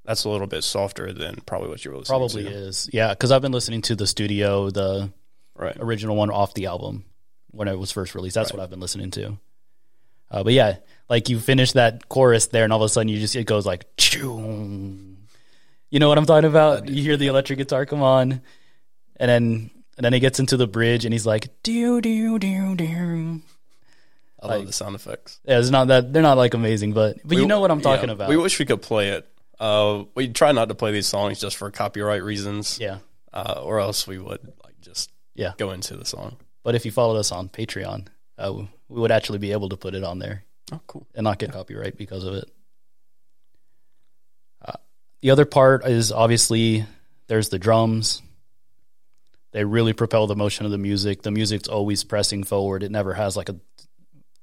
that's 0.06 0.24
a 0.24 0.30
little 0.30 0.48
bit 0.48 0.64
softer 0.64 1.12
than 1.14 1.36
probably 1.46 1.70
what 1.70 1.84
you 1.84 1.92
were 1.92 1.98
listening 1.98 2.28
to. 2.28 2.34
probably 2.34 2.44
to. 2.44 2.50
is. 2.50 2.90
Yeah, 2.94 3.10
because 3.10 3.32
I've 3.32 3.42
been 3.42 3.52
listening 3.52 3.82
to 3.84 3.96
the 3.96 4.08
studio, 4.08 4.70
the 4.70 5.12
Right. 5.56 5.76
original 5.80 6.16
one 6.16 6.30
off 6.32 6.54
the 6.54 6.66
album 6.66 7.06
when 7.52 7.68
it 7.68 7.80
was 7.80 7.92
first 7.92 8.14
released. 8.14 8.36
That's 8.36 8.52
what 8.52 8.62
I've 8.62 8.70
been 8.70 8.82
listening 8.82 9.12
to. 9.12 9.38
Uh, 10.30 10.44
but 10.44 10.54
yeah, 10.54 10.78
like 11.10 11.30
you 11.30 11.40
finish 11.40 11.72
that 11.74 12.10
chorus 12.10 12.48
there, 12.48 12.64
and 12.64 12.74
all 12.74 12.82
of 12.82 12.86
a 12.86 12.90
sudden 12.90 13.08
you 13.08 13.20
just 13.20 13.36
it 13.36 13.46
goes 13.46 13.66
like, 13.66 13.86
"Choo." 13.96 15.16
you 15.90 16.00
know 16.00 16.10
what 16.10 16.18
I'm 16.18 16.26
talking 16.26 16.50
about? 16.50 16.90
You 16.90 17.02
hear 17.02 17.16
the 17.16 17.28
electric 17.28 17.58
guitar 17.60 17.86
come 17.86 18.02
on, 18.02 18.42
and 19.18 19.30
then 19.30 19.72
and 19.98 20.04
then 20.04 20.12
he 20.14 20.20
gets 20.20 20.40
into 20.40 20.58
the 20.58 20.68
bridge, 20.68 21.06
and 21.06 21.14
he's 21.14 21.26
like, 21.26 21.50
"Do 21.64 22.02
do 22.02 22.38
do 22.38 22.76
do." 22.76 23.42
I 24.42 24.48
love 24.48 24.68
the 24.68 24.74
sound 24.74 24.96
effects. 24.96 25.40
Yeah, 25.46 25.60
it's 25.60 25.70
not 25.70 25.88
that 25.88 26.12
they're 26.12 26.22
not 26.22 26.38
like 26.38 26.54
amazing, 26.54 26.94
but 26.94 27.18
but 27.24 27.38
you 27.38 27.48
know 27.48 27.60
what 27.62 27.72
I'm 27.72 27.82
talking 27.82 28.10
yeah, 28.10 28.14
about. 28.16 28.30
We 28.30 28.38
wish 28.38 28.60
we 28.60 28.66
could 28.66 28.82
play 28.82 29.10
it. 29.10 29.28
Uh, 29.60 30.04
we 30.16 30.28
try 30.30 30.52
not 30.52 30.68
to 30.70 30.76
play 30.76 30.92
these 30.92 31.08
songs 31.08 31.40
just 31.40 31.56
for 31.58 31.70
copyright 31.72 32.24
reasons. 32.24 32.78
yeah, 32.80 32.98
Uh, 33.34 33.62
or 33.64 33.80
else 33.80 34.06
we 34.08 34.18
would 34.18 34.42
like 34.64 34.80
just 34.82 35.12
yeah. 35.34 35.54
go 35.58 35.72
into 35.72 35.96
the 35.96 36.06
song. 36.06 36.38
But 36.64 36.76
if 36.76 36.86
you 36.86 36.92
followed 36.92 37.18
us 37.18 37.32
on 37.32 37.48
Patreon, 37.50 38.08
uh, 38.38 38.52
we 38.54 39.00
would 39.00 39.12
actually 39.12 39.40
be 39.40 39.52
able 39.54 39.70
to 39.70 39.78
put 39.78 39.96
it 39.96 40.04
on 40.04 40.20
there. 40.20 40.44
Oh, 40.72 40.82
cool. 40.88 41.08
and 41.14 41.24
not 41.24 41.38
get 41.38 41.52
copyright 41.52 41.96
because 41.96 42.24
of 42.24 42.34
it. 42.34 42.50
Uh, 44.64 44.74
the 45.22 45.30
other 45.30 45.46
part 45.46 45.86
is 45.86 46.12
obviously 46.12 46.86
there's 47.28 47.50
the 47.50 47.60
drums. 47.60 48.22
They 49.52 49.64
really 49.64 49.94
propel 49.94 50.28
the 50.28 50.36
motion 50.36 50.66
of 50.66 50.72
the 50.72 50.78
music. 50.80 51.22
The 51.22 51.32
music's 51.32 51.68
always 51.70 52.04
pressing 52.04 52.44
forward. 52.44 52.84
It 52.84 52.92
never 52.92 53.14
has 53.14 53.38
like 53.38 53.50
a 53.50 53.56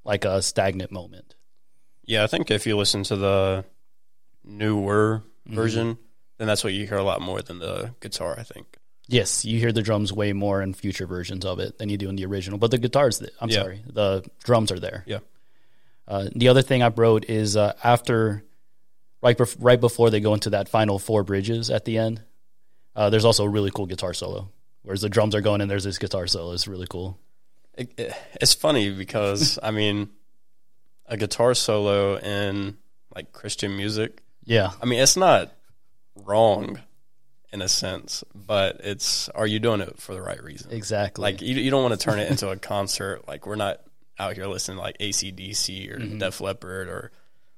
like 0.04 0.24
a 0.24 0.40
stagnant 0.42 0.90
moment. 0.92 1.34
Yeah, 2.04 2.24
I 2.24 2.28
think 2.28 2.50
if 2.50 2.66
you 2.66 2.76
listen 2.76 3.02
to 3.04 3.16
the 3.16 3.64
newer 4.44 5.22
version, 5.46 5.98
then 6.38 6.46
that's 6.46 6.64
what 6.64 6.72
you 6.72 6.86
hear 6.86 6.96
a 6.98 7.02
lot 7.04 7.20
more 7.20 7.42
than 7.42 7.58
the 7.58 7.94
guitar. 8.00 8.34
I 8.38 8.42
think. 8.42 8.76
Yes, 9.08 9.44
you 9.44 9.58
hear 9.58 9.72
the 9.72 9.82
drums 9.82 10.12
way 10.12 10.32
more 10.32 10.62
in 10.62 10.74
future 10.74 11.06
versions 11.06 11.44
of 11.44 11.58
it 11.58 11.78
than 11.78 11.88
you 11.88 11.96
do 11.98 12.08
in 12.08 12.16
the 12.16 12.24
original. 12.24 12.58
But 12.58 12.70
the 12.70 12.78
guitars, 12.78 13.20
I'm 13.40 13.50
Yeah. 13.50 13.62
sorry, 13.62 13.82
the 13.86 14.24
drums 14.44 14.70
are 14.72 14.78
there. 14.78 15.02
Yeah. 15.06 15.18
Uh, 16.06 16.28
the 16.34 16.48
other 16.48 16.62
thing 16.62 16.82
I 16.82 16.88
wrote 16.88 17.24
is 17.28 17.56
uh, 17.56 17.74
after, 17.82 18.44
right, 19.20 19.36
bef- 19.36 19.56
right 19.58 19.80
before 19.80 20.08
they 20.10 20.20
go 20.20 20.34
into 20.34 20.50
that 20.50 20.68
final 20.68 20.98
four 20.98 21.24
bridges 21.24 21.68
at 21.68 21.84
the 21.84 21.98
end, 21.98 22.22
uh, 22.94 23.10
there's 23.10 23.24
also 23.24 23.44
a 23.44 23.48
really 23.48 23.70
cool 23.70 23.86
guitar 23.86 24.14
solo. 24.14 24.50
Whereas 24.82 25.00
the 25.00 25.08
drums 25.08 25.34
are 25.34 25.40
going 25.40 25.60
and 25.60 25.70
there's 25.70 25.84
this 25.84 25.98
guitar 25.98 26.26
solo. 26.26 26.52
It's 26.52 26.66
really 26.68 26.86
cool. 26.88 27.18
It, 27.74 27.92
it- 27.98 28.14
it's 28.40 28.54
funny 28.54 28.90
because 28.90 29.58
I 29.62 29.72
mean, 29.72 30.10
a 31.06 31.16
guitar 31.16 31.54
solo 31.54 32.16
in 32.18 32.78
like 33.14 33.32
Christian 33.32 33.76
music. 33.76 34.21
Yeah, 34.44 34.70
I 34.80 34.86
mean, 34.86 35.00
it's 35.00 35.16
not 35.16 35.52
wrong 36.16 36.80
in 37.52 37.62
a 37.62 37.68
sense, 37.68 38.24
but 38.34 38.80
it's 38.82 39.28
are 39.30 39.46
you 39.46 39.58
doing 39.58 39.80
it 39.80 39.98
for 39.98 40.14
the 40.14 40.22
right 40.22 40.42
reason? 40.42 40.72
exactly. 40.72 41.22
Like 41.22 41.42
you, 41.42 41.54
you 41.56 41.70
don't 41.70 41.82
want 41.82 41.98
to 41.98 42.02
turn 42.04 42.18
it 42.18 42.30
into 42.30 42.48
a 42.50 42.56
concert. 42.72 43.26
Like 43.28 43.46
we're 43.46 43.56
not 43.56 43.80
out 44.18 44.34
here 44.34 44.46
listening 44.46 44.76
to 44.78 44.82
like 44.82 44.98
ACDC 44.98 45.90
or 45.92 45.98
Def 46.18 46.40
Leppard 46.40 46.88
or 46.88 47.10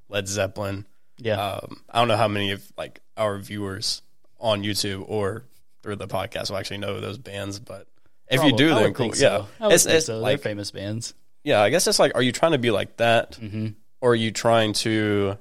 Led 0.08 0.28
Zeppelin. 0.28 0.86
yeah, 1.18 1.40
Um, 1.40 1.80
I 1.90 1.98
don't 2.00 2.08
know 2.08 2.16
how 2.16 2.28
many 2.28 2.52
of 2.52 2.64
like 2.76 3.00
our 3.16 3.38
viewers 3.38 4.02
on 4.40 4.62
YouTube 4.62 5.04
or 5.08 5.44
through 5.82 5.96
the 5.96 6.08
podcast 6.08 6.50
will 6.50 6.56
actually 6.58 6.78
know 6.78 7.00
those 7.00 7.18
bands, 7.18 7.58
but 7.60 7.86
if 8.28 8.42
you 8.42 8.56
do, 8.56 8.74
then 8.74 8.94
cool. 8.94 9.12
so. 9.12 9.46
Yeah, 9.60 9.68
it's, 9.68 9.84
it's 9.86 10.06
so. 10.06 10.18
like 10.18 10.40
They're 10.40 10.50
famous 10.50 10.70
bands. 10.70 11.14
yeah. 11.44 11.60
I 11.60 11.68
guess 11.70 11.86
it's 11.86 11.98
like, 11.98 12.12
are 12.14 12.22
you 12.22 12.32
trying 12.32 12.52
to 12.52 12.58
be 12.58 12.70
like 12.70 12.96
that, 12.96 13.32
Mm-hmm. 13.32 13.68
or 14.00 14.12
are 14.12 14.14
you 14.14 14.30
trying 14.30 14.72
to, 14.74 15.36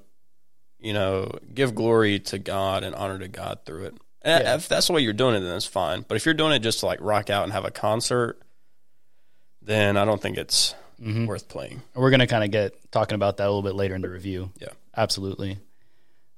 you 0.84 0.94
know, 0.94 1.32
give 1.54 1.74
glory 1.74 2.20
to 2.20 2.38
God 2.38 2.84
and 2.84 2.94
honor 2.94 3.18
to 3.20 3.28
God 3.28 3.60
through 3.66 3.86
it? 3.86 3.98
And 4.22 4.44
Yeah. 4.44 4.56
If 4.56 4.68
that's 4.68 4.88
the 4.88 4.94
way 4.94 5.02
you're 5.02 5.13
doing 5.13 5.36
it, 5.36 5.40
then 5.42 5.56
it's 5.56 5.66
fine. 5.66 6.06
But 6.08 6.16
if 6.16 6.25
you're 6.25 6.34
doing 6.36 6.52
it 6.54 6.60
just 6.60 6.82
to 6.82 6.86
like 6.86 7.00
rock 7.02 7.30
out 7.30 7.44
and 7.44 7.52
have 7.54 7.66
a 7.66 7.72
concert, 7.72 8.40
then 9.62 9.98
I 9.98 10.06
don't 10.06 10.22
think 10.22 10.38
it's 10.38 10.75
Mm-hmm. 11.02 11.25
worth 11.25 11.50
playing. 11.50 11.82
We're 11.96 12.12
going 12.12 12.22
to 12.22 12.28
kind 12.28 12.44
of 12.46 12.52
get 12.52 12.75
talking 12.92 13.16
about 13.16 13.38
that 13.38 13.46
a 13.46 13.50
little 13.50 13.63
bit 13.63 13.75
later 13.75 13.94
in 13.96 14.02
the 14.02 14.10
review. 14.10 14.52
Yeah. 14.62 14.70
Absolutely. 14.96 15.58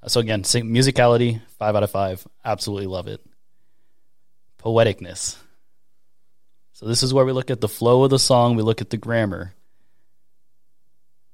Uh, 0.02 0.08
So 0.08 0.20
again, 0.22 0.42
musicality, 0.44 1.42
five 1.60 1.75
out 1.75 1.84
of 1.84 1.92
five. 1.92 2.25
Absolutely 2.44 2.88
love 2.88 3.08
it. 3.08 3.22
Poeticness. 4.64 5.36
So 6.74 6.88
this 6.88 7.04
is 7.04 7.14
where 7.14 7.25
we 7.25 7.32
look 7.32 7.52
at 7.52 7.62
the 7.62 7.68
flow 7.68 8.04
of 8.06 8.10
the 8.10 8.18
song. 8.18 8.56
We 8.56 8.64
look 8.64 8.82
at 8.82 8.90
the 8.90 8.98
grammar. 8.98 9.54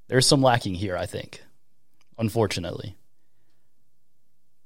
There's 0.08 0.26
some 0.26 0.42
lacking 0.42 0.74
here, 0.74 0.96
I 0.96 1.06
think, 1.06 1.40
unfortunately. 2.18 2.96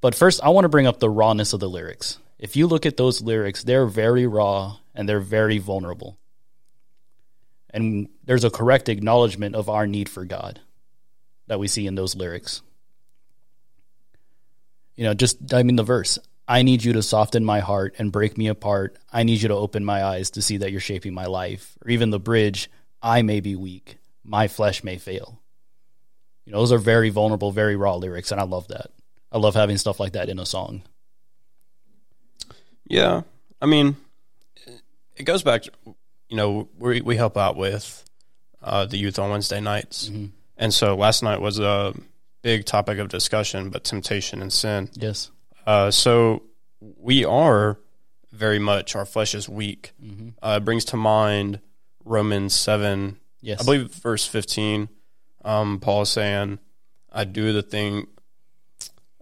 But 0.00 0.14
first, 0.14 0.42
I 0.42 0.50
want 0.50 0.64
to 0.64 0.68
bring 0.68 0.86
up 0.86 1.00
the 1.00 1.10
rawness 1.10 1.52
of 1.52 1.60
the 1.60 1.68
lyrics. 1.68 2.18
If 2.38 2.56
you 2.56 2.66
look 2.66 2.86
at 2.86 2.96
those 2.96 3.22
lyrics, 3.22 3.64
they're 3.64 3.86
very 3.86 4.26
raw 4.26 4.76
and 4.94 5.08
they're 5.08 5.20
very 5.20 5.58
vulnerable. 5.58 6.18
And 7.70 8.08
there's 8.24 8.44
a 8.44 8.50
correct 8.50 8.88
acknowledgement 8.88 9.54
of 9.54 9.68
our 9.68 9.86
need 9.86 10.08
for 10.08 10.24
God 10.24 10.60
that 11.46 11.58
we 11.58 11.68
see 11.68 11.86
in 11.86 11.94
those 11.94 12.14
lyrics. 12.14 12.62
You 14.96 15.04
know, 15.04 15.14
just, 15.14 15.52
I 15.52 15.62
mean, 15.62 15.76
the 15.76 15.82
verse 15.82 16.18
I 16.48 16.62
need 16.62 16.84
you 16.84 16.92
to 16.92 17.02
soften 17.02 17.44
my 17.44 17.60
heart 17.60 17.96
and 17.98 18.12
break 18.12 18.38
me 18.38 18.46
apart. 18.46 18.96
I 19.12 19.24
need 19.24 19.42
you 19.42 19.48
to 19.48 19.54
open 19.54 19.84
my 19.84 20.04
eyes 20.04 20.30
to 20.30 20.42
see 20.42 20.58
that 20.58 20.70
you're 20.70 20.80
shaping 20.80 21.12
my 21.12 21.26
life. 21.26 21.76
Or 21.84 21.90
even 21.90 22.10
the 22.10 22.20
bridge 22.20 22.70
I 23.02 23.22
may 23.22 23.40
be 23.40 23.56
weak, 23.56 23.96
my 24.22 24.46
flesh 24.46 24.84
may 24.84 24.96
fail. 24.96 25.40
You 26.44 26.52
know, 26.52 26.58
those 26.58 26.72
are 26.72 26.78
very 26.78 27.10
vulnerable, 27.10 27.50
very 27.50 27.74
raw 27.74 27.96
lyrics, 27.96 28.30
and 28.30 28.40
I 28.40 28.44
love 28.44 28.68
that. 28.68 28.92
I 29.36 29.38
love 29.38 29.54
having 29.54 29.76
stuff 29.76 30.00
like 30.00 30.14
that 30.14 30.30
in 30.30 30.38
a 30.38 30.46
song. 30.46 30.82
Yeah, 32.88 33.20
I 33.60 33.66
mean, 33.66 33.96
it 35.14 35.24
goes 35.24 35.42
back. 35.42 35.64
To, 35.64 35.70
you 36.30 36.38
know, 36.38 36.70
we 36.78 37.02
we 37.02 37.16
help 37.16 37.36
out 37.36 37.54
with 37.54 38.02
uh, 38.62 38.86
the 38.86 38.96
youth 38.96 39.18
on 39.18 39.28
Wednesday 39.28 39.60
nights, 39.60 40.10
and 40.56 40.72
so 40.72 40.96
last 40.96 41.22
night 41.22 41.42
was 41.42 41.58
a 41.58 41.92
big 42.40 42.64
topic 42.64 42.98
of 42.98 43.10
discussion, 43.10 43.68
but 43.68 43.84
temptation 43.84 44.40
and 44.40 44.50
sin. 44.50 44.88
Yes. 44.94 45.30
Uh, 45.66 45.90
so 45.90 46.44
we 46.80 47.22
are 47.26 47.78
very 48.32 48.58
much 48.58 48.96
our 48.96 49.04
flesh 49.04 49.34
is 49.34 49.50
weak. 49.50 49.92
Uh, 50.42 50.60
it 50.62 50.64
brings 50.64 50.86
to 50.86 50.96
mind 50.96 51.60
Romans 52.06 52.54
seven, 52.54 53.18
Yes. 53.42 53.60
I 53.60 53.64
believe 53.66 53.92
verse 53.96 54.26
fifteen. 54.26 54.88
Um, 55.44 55.78
Paul 55.78 56.02
is 56.02 56.08
saying, 56.08 56.58
"I 57.12 57.24
do 57.24 57.52
the 57.52 57.62
thing." 57.62 58.06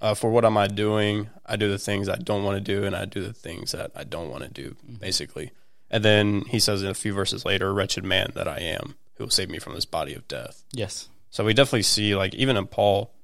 Uh, 0.05 0.13
for 0.13 0.31
what 0.31 0.45
am 0.45 0.59
I 0.59 0.67
doing? 0.67 1.31
I 1.47 1.57
do 1.57 1.71
the 1.71 1.79
things 1.79 2.11
I 2.11 2.17
don't 2.17 2.45
want 2.45 2.59
to 2.59 2.61
do, 2.61 2.85
and 2.85 2.95
I 2.95 3.07
do 3.07 3.23
the 3.23 3.33
things 3.33 3.73
that 3.73 3.91
I 3.97 4.05
don't 4.05 4.29
want 4.29 4.43
to 4.43 4.51
do, 4.51 4.77
basically. 5.01 5.51
And 5.91 6.05
then 6.05 6.43
he 6.43 6.61
says 6.61 6.83
in 6.83 6.91
a 6.91 6.95
few 6.95 7.15
verses 7.15 7.47
later, 7.47 7.73
"Wretched 7.73 8.05
man 8.05 8.31
that 8.35 8.47
I 8.47 8.59
am, 8.59 8.97
who 9.15 9.25
will 9.25 9.31
save 9.31 9.49
me 9.49 9.59
from 9.59 9.73
this 9.73 9.87
body 9.87 10.13
of 10.13 10.29
death." 10.29 10.63
Yes. 10.73 11.09
So 11.31 11.43
we 11.43 11.55
definitely 11.55 11.85
see, 11.85 12.15
like, 12.15 12.35
even 12.35 12.59
in 12.59 12.67
Paul, 12.67 13.15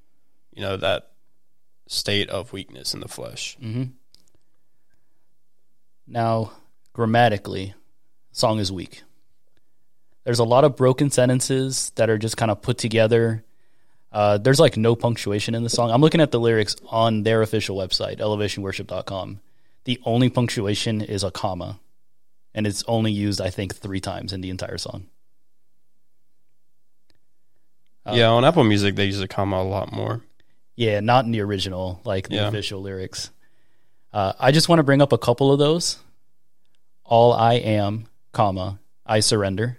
you 0.51 0.63
know, 0.63 0.75
that 0.75 1.11
state 1.85 2.31
of 2.31 2.51
weakness 2.51 2.95
in 2.95 2.99
the 2.99 3.07
flesh. 3.07 3.57
Mm-hmm. 3.61 3.91
Now, 6.07 6.51
grammatically, 6.93 7.75
song 8.31 8.57
is 8.57 8.71
weak. 8.71 9.03
There's 10.23 10.39
a 10.39 10.43
lot 10.43 10.63
of 10.63 10.77
broken 10.77 11.11
sentences 11.11 11.91
that 11.93 12.09
are 12.09 12.17
just 12.17 12.37
kind 12.37 12.49
of 12.49 12.63
put 12.63 12.79
together. 12.79 13.43
Uh, 14.11 14.37
there's 14.37 14.59
like 14.59 14.75
no 14.75 14.95
punctuation 14.95 15.55
in 15.55 15.63
the 15.63 15.69
song. 15.69 15.89
I'm 15.89 16.01
looking 16.01 16.19
at 16.21 16.31
the 16.31 16.39
lyrics 16.39 16.75
on 16.89 17.23
their 17.23 17.41
official 17.41 17.77
website, 17.77 18.17
elevationworship.com. 18.19 19.39
The 19.85 19.99
only 20.03 20.29
punctuation 20.29 21.01
is 21.01 21.23
a 21.23 21.31
comma, 21.31 21.79
and 22.53 22.67
it's 22.67 22.83
only 22.87 23.11
used, 23.11 23.39
I 23.39 23.49
think, 23.49 23.75
three 23.75 24.01
times 24.01 24.33
in 24.33 24.41
the 24.41 24.49
entire 24.49 24.77
song. 24.77 25.07
Uh, 28.05 28.13
yeah, 28.15 28.27
on 28.29 28.43
Apple 28.43 28.63
Music 28.63 28.95
they 28.95 29.05
use 29.05 29.21
a 29.21 29.27
comma 29.27 29.57
a 29.57 29.63
lot 29.63 29.91
more. 29.91 30.21
Yeah, 30.75 30.99
not 30.99 31.25
in 31.25 31.31
the 31.31 31.41
original, 31.41 32.01
like 32.03 32.29
the 32.29 32.35
Yeah. 32.35 32.47
official 32.47 32.81
lyrics. 32.81 33.29
Uh, 34.11 34.33
I 34.39 34.51
just 34.51 34.67
want 34.69 34.79
to 34.79 34.83
bring 34.83 35.01
up 35.01 35.11
a 35.13 35.17
couple 35.17 35.51
of 35.53 35.59
those. 35.59 35.99
All 37.05 37.33
I 37.33 37.53
am, 37.55 38.07
comma, 38.33 38.79
I 39.05 39.19
surrender. 39.19 39.77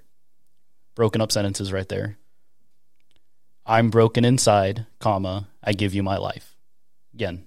Broken 0.95 1.21
up 1.21 1.33
sentences 1.33 1.73
right 1.73 1.89
there. 1.89 2.19
I'm 3.64 3.90
broken 3.90 4.25
inside, 4.25 4.87
comma, 4.99 5.49
I 5.62 5.73
give 5.73 5.95
you 5.95 6.02
my 6.02 6.16
life. 6.16 6.57
Again, 7.14 7.47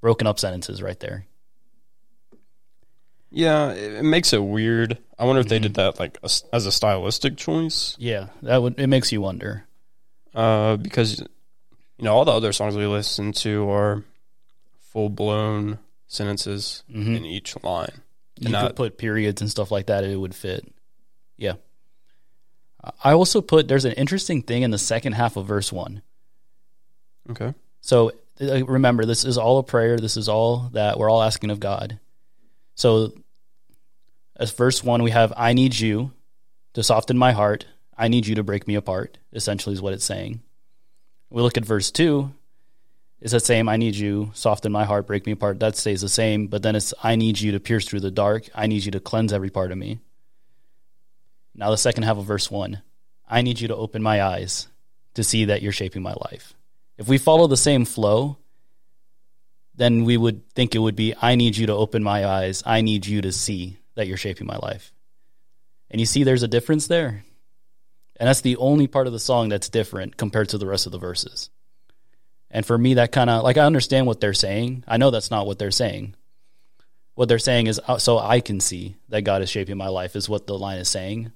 broken 0.00 0.26
up 0.26 0.38
sentences 0.38 0.82
right 0.82 0.98
there. 0.98 1.26
Yeah, 3.30 3.72
it, 3.72 4.04
makes 4.04 4.32
it 4.32 4.42
weird. 4.42 4.98
I 5.18 5.24
wonder 5.24 5.40
if 5.40 5.48
they 5.48 5.58
did 5.58 5.74
that 5.74 5.98
like 5.98 6.18
as 6.22 6.66
a 6.66 6.72
stylistic 6.72 7.36
choice, 7.36 7.96
Yeah, 7.98 8.26
that 8.42 8.60
would 8.60 8.78
it 8.78 8.88
makes 8.88 9.10
you 9.12 9.20
wonder. 9.22 9.64
uh, 10.34 10.76
because 10.76 11.20
you 11.20 12.04
know 12.04 12.14
all 12.14 12.24
the 12.26 12.32
other 12.32 12.52
songs 12.52 12.76
we 12.76 12.86
listen 12.86 13.32
to 13.32 13.70
are 13.70 14.04
full 14.80 15.08
blown 15.08 15.78
sentences 16.08 16.82
in 16.92 17.24
each 17.24 17.54
line. 17.62 17.88
You 18.38 18.46
And 18.46 18.54
could 18.54 18.62
not- 18.62 18.76
put 18.76 18.98
periods 18.98 19.40
and 19.40 19.50
stuff 19.50 19.70
like 19.70 19.86
that, 19.86 20.04
it 20.04 20.16
would 20.16 20.34
fit. 20.34 20.66
Yeah. 21.38 21.54
I 23.02 23.12
also 23.12 23.40
put 23.40 23.68
there's 23.68 23.84
an 23.84 23.92
interesting 23.92 24.42
thing 24.42 24.62
in 24.62 24.70
the 24.70 24.78
second 24.78 25.12
half 25.12 25.36
of 25.36 25.46
verse 25.46 25.72
one. 25.72 26.02
Okay. 27.30 27.54
So 27.80 28.12
remember, 28.40 29.04
this 29.04 29.24
is 29.24 29.38
all 29.38 29.58
a 29.58 29.62
prayer. 29.62 29.98
This 29.98 30.16
is 30.16 30.28
all 30.28 30.70
that 30.72 30.98
we're 30.98 31.10
all 31.10 31.22
asking 31.22 31.50
of 31.50 31.60
God. 31.60 31.98
So, 32.74 33.12
as 34.36 34.52
verse 34.52 34.82
one, 34.82 35.02
we 35.02 35.10
have, 35.10 35.32
I 35.36 35.52
need 35.52 35.78
you 35.78 36.12
to 36.74 36.82
soften 36.82 37.18
my 37.18 37.32
heart. 37.32 37.66
I 37.96 38.08
need 38.08 38.26
you 38.26 38.36
to 38.36 38.42
break 38.42 38.66
me 38.66 38.74
apart, 38.74 39.18
essentially, 39.32 39.74
is 39.74 39.82
what 39.82 39.92
it's 39.92 40.04
saying. 40.04 40.40
We 41.30 41.42
look 41.42 41.56
at 41.56 41.64
verse 41.64 41.90
two, 41.90 42.32
it's 43.20 43.32
the 43.32 43.40
same, 43.40 43.68
I 43.68 43.76
need 43.76 43.94
you, 43.94 44.32
soften 44.34 44.72
my 44.72 44.84
heart, 44.84 45.06
break 45.06 45.26
me 45.26 45.32
apart. 45.32 45.60
That 45.60 45.76
stays 45.76 46.00
the 46.00 46.08
same, 46.08 46.48
but 46.48 46.62
then 46.62 46.74
it's, 46.74 46.92
I 47.02 47.14
need 47.14 47.40
you 47.40 47.52
to 47.52 47.60
pierce 47.60 47.86
through 47.86 48.00
the 48.00 48.10
dark. 48.10 48.48
I 48.54 48.66
need 48.66 48.84
you 48.84 48.90
to 48.92 49.00
cleanse 49.00 49.32
every 49.32 49.50
part 49.50 49.70
of 49.70 49.78
me. 49.78 50.00
Now, 51.54 51.70
the 51.70 51.76
second 51.76 52.04
half 52.04 52.16
of 52.16 52.24
verse 52.24 52.50
one, 52.50 52.82
I 53.28 53.42
need 53.42 53.60
you 53.60 53.68
to 53.68 53.76
open 53.76 54.02
my 54.02 54.22
eyes 54.22 54.68
to 55.14 55.24
see 55.24 55.46
that 55.46 55.62
you're 55.62 55.72
shaping 55.72 56.02
my 56.02 56.14
life. 56.14 56.54
If 56.98 57.08
we 57.08 57.18
follow 57.18 57.46
the 57.46 57.56
same 57.56 57.84
flow, 57.84 58.38
then 59.74 60.04
we 60.04 60.16
would 60.16 60.48
think 60.50 60.74
it 60.74 60.78
would 60.78 60.96
be 60.96 61.14
I 61.20 61.34
need 61.34 61.56
you 61.56 61.66
to 61.66 61.74
open 61.74 62.02
my 62.02 62.26
eyes. 62.26 62.62
I 62.64 62.80
need 62.82 63.06
you 63.06 63.22
to 63.22 63.32
see 63.32 63.78
that 63.94 64.06
you're 64.06 64.16
shaping 64.16 64.46
my 64.46 64.56
life. 64.56 64.92
And 65.90 66.00
you 66.00 66.06
see 66.06 66.24
there's 66.24 66.42
a 66.42 66.48
difference 66.48 66.86
there. 66.86 67.24
And 68.16 68.28
that's 68.28 68.42
the 68.42 68.56
only 68.56 68.86
part 68.86 69.06
of 69.06 69.12
the 69.12 69.18
song 69.18 69.48
that's 69.48 69.68
different 69.68 70.16
compared 70.16 70.50
to 70.50 70.58
the 70.58 70.66
rest 70.66 70.86
of 70.86 70.92
the 70.92 70.98
verses. 70.98 71.50
And 72.50 72.64
for 72.64 72.76
me, 72.76 72.94
that 72.94 73.12
kind 73.12 73.30
of 73.30 73.42
like 73.42 73.56
I 73.56 73.64
understand 73.64 74.06
what 74.06 74.20
they're 74.20 74.34
saying. 74.34 74.84
I 74.86 74.98
know 74.98 75.10
that's 75.10 75.30
not 75.30 75.46
what 75.46 75.58
they're 75.58 75.70
saying. 75.70 76.14
What 77.14 77.28
they're 77.28 77.38
saying 77.38 77.66
is, 77.66 77.80
uh, 77.86 77.98
so 77.98 78.18
I 78.18 78.40
can 78.40 78.60
see 78.60 78.96
that 79.08 79.22
God 79.22 79.42
is 79.42 79.50
shaping 79.50 79.76
my 79.76 79.88
life, 79.88 80.16
is 80.16 80.28
what 80.28 80.46
the 80.46 80.58
line 80.58 80.78
is 80.78 80.88
saying. 80.88 81.32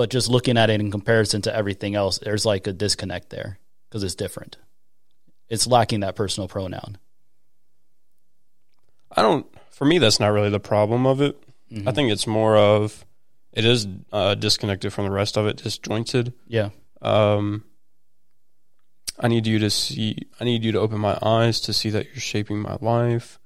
But 0.00 0.08
just 0.08 0.30
looking 0.30 0.56
at 0.56 0.70
it 0.70 0.80
in 0.80 0.90
comparison 0.90 1.42
to 1.42 1.54
everything 1.54 1.94
else, 1.94 2.16
there's 2.20 2.46
like 2.46 2.66
a 2.66 2.72
disconnect 2.72 3.28
there 3.28 3.58
because 3.86 4.02
it's 4.02 4.14
different. 4.14 4.56
It's 5.50 5.66
lacking 5.66 6.00
that 6.00 6.16
personal 6.16 6.48
pronoun. 6.48 6.96
I 9.14 9.20
don't. 9.20 9.46
For 9.68 9.84
me, 9.84 9.98
that's 9.98 10.18
not 10.18 10.28
really 10.28 10.48
the 10.48 10.58
problem 10.58 11.06
of 11.06 11.20
it. 11.20 11.38
Mm-hmm. 11.70 11.86
I 11.86 11.92
think 11.92 12.10
it's 12.10 12.26
more 12.26 12.56
of 12.56 13.04
it 13.52 13.66
is 13.66 13.86
uh, 14.10 14.36
disconnected 14.36 14.90
from 14.90 15.04
the 15.04 15.10
rest 15.10 15.36
of 15.36 15.46
it, 15.46 15.58
disjointed. 15.58 16.32
Yeah. 16.46 16.70
Um, 17.02 17.64
I 19.18 19.28
need 19.28 19.46
you 19.46 19.58
to 19.58 19.68
see. 19.68 20.16
I 20.40 20.44
need 20.44 20.64
you 20.64 20.72
to 20.72 20.80
open 20.80 20.98
my 20.98 21.18
eyes 21.20 21.60
to 21.60 21.74
see 21.74 21.90
that 21.90 22.06
you're 22.06 22.22
shaping 22.22 22.62
my 22.62 22.78
life. 22.80 23.38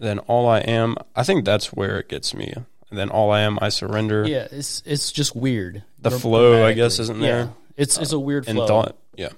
Then 0.00 0.18
all 0.18 0.48
I 0.48 0.62
am. 0.62 0.96
I 1.14 1.22
think 1.22 1.44
that's 1.44 1.72
where 1.72 2.00
it 2.00 2.08
gets 2.08 2.34
me. 2.34 2.54
And 2.90 2.98
then 2.98 3.08
all 3.10 3.30
I 3.30 3.40
am, 3.42 3.58
I 3.62 3.68
surrender. 3.68 4.26
Yeah, 4.26 4.48
it's 4.50 4.82
it's 4.84 5.12
just 5.12 5.36
weird. 5.36 5.84
The 6.00 6.10
flow, 6.10 6.66
I 6.66 6.72
guess, 6.72 6.98
isn't 6.98 7.20
Yeah. 7.20 7.26
there? 7.26 7.52
It's 7.76 7.96
it's 7.98 8.12
a 8.12 8.18
weird 8.18 8.48
And 8.48 8.56
flow. 8.56 8.66
thought, 8.66 8.96
yeah. 9.16 9.28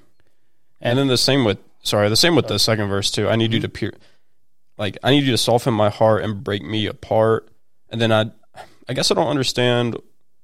And, 0.80 0.98
then 0.98 1.06
the 1.06 1.18
same 1.18 1.44
with 1.44 1.58
sorry, 1.82 2.08
the 2.08 2.16
same 2.16 2.34
with 2.34 2.48
the 2.48 2.58
second 2.58 2.88
verse 2.88 3.10
too. 3.10 3.28
I 3.28 3.36
need 3.36 3.52
you 3.52 3.60
to 3.60 3.68
peer, 3.68 3.92
like 4.78 4.96
I 5.02 5.10
need 5.10 5.24
you 5.24 5.32
to 5.32 5.38
soften 5.38 5.74
my 5.74 5.90
heart 5.90 6.24
and 6.24 6.42
break 6.42 6.62
me 6.64 6.86
apart. 6.86 7.48
And 7.90 8.00
then 8.00 8.10
I, 8.10 8.30
I 8.88 8.94
guess 8.94 9.10
I 9.10 9.14
don't 9.14 9.28
understand 9.28 9.96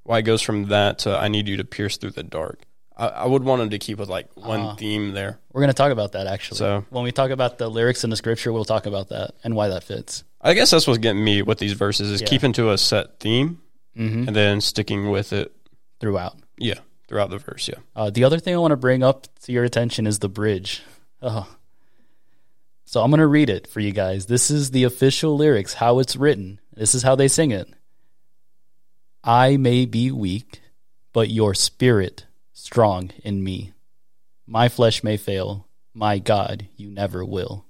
why 0.05 0.19
it 0.19 0.23
goes 0.23 0.43
from 0.43 0.67
that 0.67 1.01
to 1.01 1.17
I 1.17 1.29
need 1.29 1.49
you 1.49 1.57
to 1.57 1.65
pierce 1.65 1.97
through 1.97 2.11
the 2.11 2.23
dark. 2.23 2.61
I, 2.97 3.07
I 3.09 3.27
would 3.27 3.43
want 3.43 3.63
him 3.63 3.71
to 3.71 3.79
keep 3.79 3.99
with 3.99 4.09
like 4.11 4.29
one 4.37 4.61
Uh-huh. 4.61 4.75
theme 4.77 5.13
there. 5.13 5.39
We're 5.53 5.63
going 5.63 5.69
to 5.71 5.75
talk 5.75 5.93
about 5.93 6.13
that 6.13 6.27
actually. 6.27 6.59
So- 6.59 6.85
when 6.91 7.05
we 7.05 7.11
talk 7.13 7.31
about 7.31 7.57
the 7.59 7.69
lyrics 7.71 8.05
in 8.05 8.11
the 8.11 8.17
scripture, 8.17 8.53
we'll 8.53 8.65
talk 8.67 8.85
about 8.87 9.09
that 9.09 9.33
and 9.43 9.55
why 9.57 9.69
that 9.69 9.83
fits. 9.83 10.25
I 10.41 10.55
guess 10.55 10.71
that's 10.71 10.87
what's 10.87 10.99
getting 10.99 11.23
me 11.25 11.43
with 11.43 11.59
these 11.59 11.73
verses 11.73 12.11
is 12.11 12.21
Yeah. 12.21 12.27
keeping 12.29 12.53
to 12.55 12.71
a 12.71 12.79
set 12.79 13.19
theme 13.21 13.61
Mm-hmm. 13.97 14.29
and 14.29 14.37
then 14.37 14.61
sticking 14.61 15.11
with 15.11 15.33
it. 15.33 15.53
Throughout. 15.99 16.37
Yeah, 16.59 16.79
throughout 17.09 17.31
the 17.31 17.39
verse. 17.39 17.69
Yeah. 17.69 17.79
Uh, 17.97 18.11
the 18.11 18.23
other 18.25 18.39
thing 18.39 18.55
I 18.55 18.59
want 18.59 18.71
to 18.71 18.77
bring 18.77 19.03
up 19.03 19.27
to 19.43 19.53
your 19.53 19.65
attention 19.65 20.07
is 20.07 20.21
the 20.21 20.29
bridge. 20.29 20.83
Oh. 21.21 21.53
So 22.85 23.03
I'm 23.03 23.11
going 23.11 23.19
to 23.19 23.27
read 23.27 23.51
it 23.51 23.67
for 23.67 23.81
you 23.81 23.91
guys. 23.91 24.27
This 24.27 24.51
is 24.51 24.71
the 24.71 24.85
official 24.85 25.37
lyrics, 25.37 25.75
how 25.75 25.99
it's 25.99 26.15
written. 26.17 26.61
This 26.73 26.95
is 26.95 27.03
how 27.03 27.17
they 27.17 27.27
sing 27.29 27.51
it. 27.51 27.69
I 29.25 29.57
may 29.57 29.85
be 29.85 30.11
weak, 30.13 30.61
but 31.13 31.29
your 31.29 31.53
spirit 31.55 32.27
strong 32.53 33.11
in 33.25 33.43
me. 33.43 33.73
My 34.47 34.69
flesh 34.69 35.03
may 35.03 35.17
fail, 35.17 35.67
my 35.93 36.19
God, 36.19 36.69
you 36.77 36.89
never 36.91 37.25
will. 37.25 37.67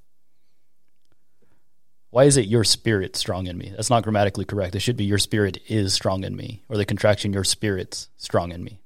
Why 2.19 2.25
is 2.25 2.37
it 2.37 2.47
your 2.49 2.65
spirit 2.65 3.15
strong 3.15 3.47
in 3.47 3.57
me? 3.57 3.71
That's 3.77 3.91
not 3.91 4.03
grammatically 4.03 4.45
correct. 4.45 4.75
It 4.75 4.81
should 4.81 4.97
be 4.97 5.05
your 5.05 5.19
spirit 5.19 5.59
is 5.69 5.95
strong 5.95 6.25
in 6.25 6.35
me, 6.35 6.65
or 6.69 6.77
the 6.77 6.85
contraction 6.85 7.33
your 7.33 7.45
spirit's 7.45 8.09
strong 8.17 8.51
in 8.51 8.65
me. 8.65 8.81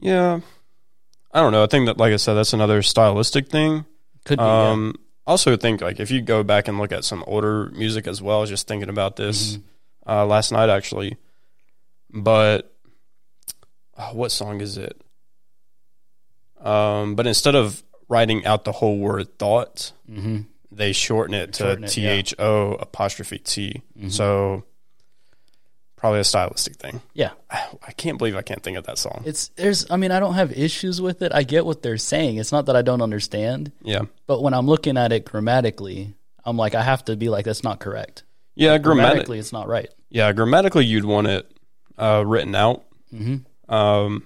Yeah. 0.00 0.40
I 1.32 1.40
don't 1.40 1.52
know. 1.52 1.62
I 1.62 1.68
think 1.68 1.86
that, 1.86 1.98
like 1.98 2.12
I 2.12 2.16
said, 2.16 2.34
that's 2.34 2.52
another 2.52 2.82
stylistic 2.82 3.46
thing. 3.48 3.84
Could 4.24 4.40
be. 4.40 4.44
Um, 4.44 4.96
I 5.24 5.30
also 5.30 5.56
think 5.56 5.80
like 5.82 6.00
if 6.00 6.10
you 6.10 6.20
go 6.20 6.42
back 6.42 6.66
and 6.66 6.78
look 6.78 6.90
at 6.90 7.04
some 7.04 7.22
older 7.28 7.66
music 7.76 8.08
as 8.08 8.20
well, 8.20 8.38
I 8.38 8.40
was 8.40 8.50
just 8.50 8.66
thinking 8.66 8.88
about 8.88 9.14
this 9.14 9.52
Mm-hmm. 9.56 10.10
uh, 10.10 10.26
last 10.26 10.50
night 10.50 10.68
actually. 10.68 11.16
But 12.12 12.74
uh, 13.96 14.10
what 14.10 14.32
song 14.32 14.60
is 14.60 14.76
it? 14.76 15.00
Um, 16.60 17.14
but 17.14 17.28
instead 17.28 17.54
of 17.54 17.84
writing 18.08 18.44
out 18.44 18.64
the 18.64 18.72
whole 18.72 18.98
word 18.98 19.38
thought, 19.38 19.92
Mm-hmm. 20.10 20.40
They 20.78 20.92
shorten 20.92 21.34
it 21.34 21.52
to 21.54 21.64
Shorten 21.64 21.86
T. 21.88 22.06
H 22.06 22.34
O 22.38 22.72
apostrophe 22.72 23.38
T. 23.38 23.82
Mhm. 23.98 24.10
So 24.10 24.64
probably 25.96 26.20
a 26.20 26.24
stylistic 26.24 26.76
thing. 26.76 27.02
Yeah. 27.14 27.30
I 27.50 27.92
can't 27.96 28.18
believe 28.18 28.36
I 28.36 28.42
can't 28.42 28.62
think 28.62 28.76
of 28.78 28.84
that 28.86 28.98
song. 28.98 29.22
It's 29.26 29.48
there's 29.56 29.90
I 29.90 29.96
mean 29.96 30.10
I 30.12 30.20
don't 30.20 30.34
have 30.34 30.52
issues 30.52 31.00
with 31.00 31.22
it. 31.22 31.32
I 31.34 31.42
get 31.42 31.66
what 31.66 31.82
they're 31.82 31.96
saying. 31.98 32.36
It's 32.36 32.52
not 32.52 32.66
that 32.66 32.76
I 32.76 32.82
don't 32.82 33.02
understand, 33.02 33.72
Yeah. 33.82 34.02
but 34.26 34.42
when 34.42 34.54
I'm 34.54 34.66
looking 34.66 34.96
at 34.96 35.12
it 35.12 35.24
grammatically, 35.24 36.14
I'm 36.44 36.56
like 36.56 36.74
I 36.74 36.82
have 36.82 37.04
to 37.06 37.16
be 37.16 37.28
like 37.28 37.44
that's 37.44 37.64
not 37.64 37.80
correct. 37.80 38.22
Yeah, 38.54 38.78
grammatically. 38.78 38.84
Grammatically, 39.12 39.38
it's 39.38 39.52
not 39.52 39.68
right. 39.68 39.88
Yeah, 40.10 40.32
grammatically, 40.32 40.84
you'd 40.86 41.04
want 41.04 41.26
it 41.26 41.50
uh, 41.98 42.24
written 42.26 42.54
out. 42.54 42.84
Mm-hmm. 43.12 43.72
Um, 43.74 44.24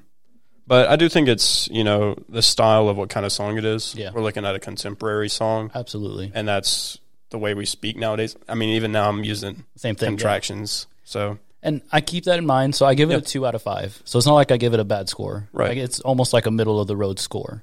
but 0.66 0.88
I 0.88 0.96
do 0.96 1.08
think 1.08 1.28
it's 1.28 1.68
you 1.70 1.84
know 1.84 2.16
the 2.28 2.42
style 2.42 2.88
of 2.88 2.96
what 2.96 3.08
kind 3.08 3.26
of 3.26 3.32
song 3.32 3.58
it 3.58 3.64
is. 3.64 3.94
Yeah. 3.94 4.10
we're 4.12 4.22
looking 4.22 4.44
at 4.44 4.54
a 4.54 4.58
contemporary 4.60 5.28
song, 5.28 5.70
Absolutely, 5.74 6.30
and 6.34 6.46
that's 6.48 6.98
the 7.30 7.38
way 7.38 7.54
we 7.54 7.64
speak 7.66 7.96
nowadays. 7.96 8.36
I 8.48 8.54
mean, 8.54 8.70
even 8.70 8.92
now 8.92 9.08
I'm 9.08 9.24
using 9.24 9.64
same 9.76 9.94
thing. 9.94 10.06
yeah. 10.06 10.10
contractions. 10.10 10.86
So 11.04 11.38
And 11.62 11.80
I 11.90 12.00
keep 12.00 12.24
that 12.24 12.38
in 12.38 12.46
mind, 12.46 12.74
so 12.74 12.84
I 12.86 12.94
give 12.94 13.10
it 13.10 13.14
Yeah. 13.14 13.18
a 13.18 13.22
two 13.22 13.46
out 13.46 13.54
of 13.54 13.62
five. 13.62 14.00
So 14.04 14.18
it's 14.18 14.26
not 14.26 14.34
like 14.34 14.50
I 14.50 14.56
give 14.56 14.74
it 14.74 14.80
a 14.80 14.84
bad 14.84 15.08
score. 15.08 15.48
Right. 15.52 15.70
Like 15.70 15.78
it's 15.78 16.00
almost 16.00 16.32
like 16.32 16.46
a 16.46 16.50
middle 16.50 16.80
of 16.80 16.88
the 16.88 16.96
road 16.96 17.18
score. 17.18 17.62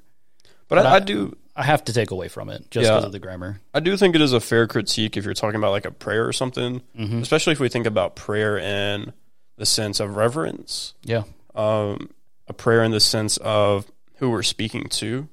but, 0.68 0.76
But 0.76 0.86
I, 0.86 0.90
I- 0.90 0.94
I 0.96 0.98
do 1.00 1.36
I 1.56 1.64
have 1.64 1.84
to 1.84 1.92
take 1.92 2.10
away 2.10 2.28
from 2.28 2.48
it 2.48 2.70
just 2.70 2.84
Yeah. 2.86 2.92
because 2.92 3.04
of 3.06 3.12
the 3.12 3.18
grammar. 3.18 3.60
I 3.74 3.80
do 3.80 3.96
think 3.96 4.14
it 4.14 4.20
is 4.22 4.32
a 4.32 4.40
fair 4.40 4.66
critique 4.66 5.16
if 5.16 5.24
you're 5.24 5.34
talking 5.34 5.56
about 5.56 5.72
like 5.72 5.84
a 5.84 5.90
prayer 5.90 6.26
or 6.26 6.32
something, 6.32 6.80
Mm-hmm. 6.98 7.20
especially 7.22 7.52
if 7.52 7.60
we 7.60 7.68
think 7.68 7.86
about 7.86 8.16
prayer 8.16 8.56
in 8.58 9.12
the 9.56 9.66
sense 9.66 10.00
of 10.00 10.16
reverence. 10.16 10.94
Yeah, 11.04 11.24
um, 11.54 12.08
a 12.50 12.52
prayer 12.52 12.82
in 12.84 12.90
the 12.90 13.00
sense 13.00 13.38
of 13.38 13.90
who 14.16 14.28
we're 14.30 14.42
speaking 14.42 14.84
to. 14.90 15.28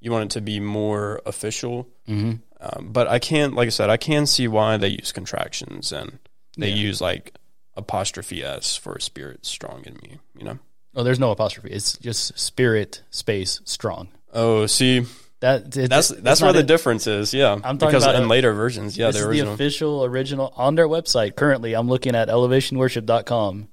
You 0.00 0.12
want 0.12 0.26
it 0.26 0.30
to 0.34 0.40
be 0.40 0.60
more 0.60 1.20
official. 1.26 1.88
mm-hmm. 2.08 2.34
Um, 2.60 2.88
but 2.92 3.06
I 3.08 3.18
can't, 3.20 3.54
like 3.54 3.66
I 3.66 3.70
said, 3.70 3.88
I 3.88 3.96
can 3.96 4.26
see 4.26 4.48
why 4.48 4.76
they 4.76 4.88
use 4.88 5.12
contractions 5.12 5.92
and 5.92 6.18
they 6.56 6.70
Yeah. 6.70 6.74
use 6.88 7.00
like 7.00 7.34
apostrophe 7.76 8.42
s 8.42 8.74
for 8.76 8.98
spirit 9.00 9.46
strong 9.46 9.82
in 9.86 9.94
me. 10.02 10.18
You 10.36 10.44
know. 10.44 10.58
Oh, 10.96 11.04
there's 11.04 11.20
no 11.20 11.30
apostrophe. 11.30 11.70
It's 11.70 11.96
just 11.98 12.36
spirit 12.38 13.02
space 13.10 13.60
strong. 13.64 14.08
Oh, 14.34 14.66
see, 14.66 15.06
That 15.40 15.76
it, 15.76 15.88
that's 15.88 16.08
that's 16.08 16.42
where 16.42 16.52
the 16.52 16.60
it. 16.60 16.66
difference 16.66 17.06
is. 17.06 17.32
Yeah, 17.32 17.52
I'm 17.52 17.78
talking 17.78 17.78
because 17.78 18.02
about 18.02 18.16
in 18.16 18.24
a- 18.24 18.26
later 18.26 18.52
versions, 18.52 18.98
yeah, 18.98 19.06
this 19.12 19.16
the 19.16 19.20
is 19.20 19.24
the 19.24 19.28
original. 19.30 19.54
official 19.54 20.04
original 20.04 20.52
on 20.56 20.74
their 20.74 20.88
website. 20.88 21.36
Currently, 21.36 21.74
I'm 21.74 21.88
looking 21.88 22.16
at 22.16 22.28
elevationworship.com. 22.28 23.68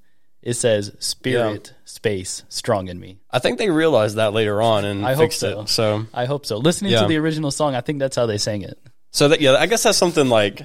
It 0.46 0.54
says 0.54 0.92
spirit 1.00 1.74
space 1.84 2.44
strong 2.48 2.86
in 2.86 3.00
me. 3.00 3.18
I 3.32 3.40
think 3.40 3.58
they 3.58 3.68
realized 3.68 4.14
that 4.16 4.32
later 4.32 4.62
on 4.62 4.84
and 4.84 5.04
I 5.04 5.14
hope 5.14 5.24
fixed 5.24 5.40
so. 5.40 5.62
it. 5.62 5.68
So, 5.68 6.06
I 6.14 6.24
hope 6.26 6.46
so. 6.46 6.58
Listening 6.58 6.92
Yeah. 6.92 7.02
to 7.02 7.08
the 7.08 7.16
original 7.16 7.50
song, 7.50 7.74
I 7.74 7.80
think 7.80 7.98
that's 7.98 8.14
how 8.14 8.26
they 8.26 8.38
sang 8.38 8.62
it. 8.62 8.78
so 9.10 9.26
that 9.28 9.40
yeah, 9.40 9.54
I 9.54 9.66
guess 9.66 9.82
that's 9.82 9.98
something 9.98 10.28
like 10.28 10.62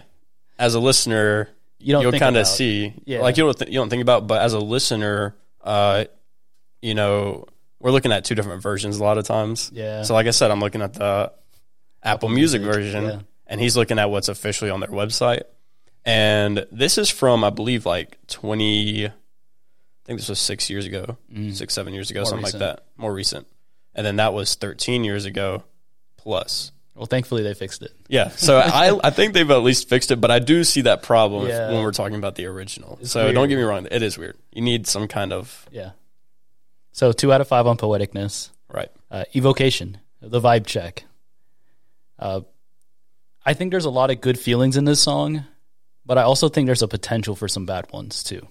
as 0.59 0.75
a 0.75 0.79
listener, 0.79 1.49
You 1.79 1.93
don't 1.93 2.03
you'll 2.03 2.11
kind 2.19 2.37
of 2.37 2.45
see 2.45 2.93
Yeah. 3.05 3.21
like 3.21 3.37
you 3.37 3.43
don't 3.45 3.57
th- 3.57 3.71
you 3.71 3.79
don't 3.79 3.89
think 3.89 4.03
about 4.03 4.27
but 4.27 4.39
as 4.43 4.53
a 4.53 4.59
listener 4.59 5.35
uh 5.63 6.05
you 6.81 6.93
know 6.93 7.45
we're 7.79 7.89
looking 7.91 8.11
at 8.11 8.23
two 8.23 8.35
different 8.35 8.61
versions 8.61 8.97
a 8.97 9.03
lot 9.03 9.17
of 9.17 9.25
times 9.25 9.71
Yeah. 9.73 10.03
so 10.03 10.13
like 10.13 10.27
i 10.27 10.31
said 10.31 10.51
i'm 10.51 10.59
looking 10.59 10.81
at 10.83 10.93
the 10.93 11.31
apple, 12.03 12.29
music, 12.29 12.61
Music, 12.61 12.75
version 12.83 13.03
yeah. 13.05 13.19
and 13.47 13.59
he's 13.61 13.75
looking 13.75 13.97
at 13.97 14.09
what's 14.11 14.27
officially 14.29 14.69
on 14.69 14.79
their 14.79 14.89
website 14.89 15.43
and 16.05 16.65
this 16.71 16.97
is 16.99 17.09
from 17.09 17.43
i 17.43 17.49
believe 17.49 17.85
like 17.85 18.17
20 18.27 19.09
i 20.03 20.07
think 20.07 20.19
this 20.19 20.29
was 20.29 20.39
six 20.39 20.69
years 20.69 20.85
ago 20.85 21.17
six 21.51 21.73
seven 21.73 21.93
years 21.93 22.09
ago 22.11 22.21
Mm. 22.21 22.23
More 22.23 22.29
something 22.29 22.45
recent. 22.45 22.61
like 22.61 22.75
that 22.77 22.83
more 22.97 23.13
recent 23.13 23.47
and 23.95 24.05
then 24.05 24.15
that 24.17 24.33
was 24.33 24.55
13 24.55 25.03
years 25.03 25.25
ago 25.25 25.63
plus 26.17 26.71
Well, 26.95 27.05
thankfully 27.07 27.43
they 27.43 27.53
fixed 27.53 27.81
it. 27.81 27.91
yeah, 28.07 28.29
so 28.29 28.57
I 28.63 28.97
I 29.03 29.09
think 29.11 29.33
they've 29.33 29.49
at 29.49 29.63
least 29.63 29.89
fixed 29.89 30.11
it, 30.11 30.21
but 30.21 30.29
I 30.31 30.39
do 30.39 30.63
see 30.63 30.81
that 30.81 31.03
problem 31.03 31.43
if- 31.45 31.49
Yeah. 31.49 31.71
when 31.71 31.81
we're 31.83 31.91
talking 31.91 32.17
about 32.17 32.35
the 32.35 32.45
original. 32.45 32.97
It's 33.01 33.11
so 33.11 33.23
weird. 33.23 33.35
don't 33.35 33.49
get 33.49 33.55
me 33.57 33.63
wrong, 33.63 33.87
it 33.91 34.01
is 34.03 34.17
weird. 34.17 34.37
You 34.51 34.61
need 34.61 34.87
some 34.87 35.07
kind 35.07 35.31
of 35.33 35.67
Yeah. 35.71 35.91
So 36.93 37.11
two 37.13 37.31
out 37.33 37.41
of 37.41 37.47
five 37.47 37.65
on 37.67 37.77
poeticness. 37.77 38.49
right. 38.69 38.91
Uh, 39.09 39.23
evocation, 39.35 39.97
the 40.21 40.39
vibe 40.41 40.65
check. 40.65 41.03
Uh, 42.19 42.41
I 43.45 43.53
think 43.55 43.71
there's 43.71 43.85
a 43.85 43.89
lot 43.89 44.11
of 44.11 44.21
good 44.21 44.37
feelings 44.39 44.77
in 44.77 44.85
this 44.85 45.01
song, 45.01 45.45
but 46.05 46.17
I 46.17 46.23
also 46.23 46.47
think 46.49 46.65
there's 46.67 46.81
a 46.83 46.87
potential 46.87 47.35
for 47.35 47.47
some 47.47 47.65
bad 47.65 47.91
ones 47.91 48.23
too. 48.23 48.47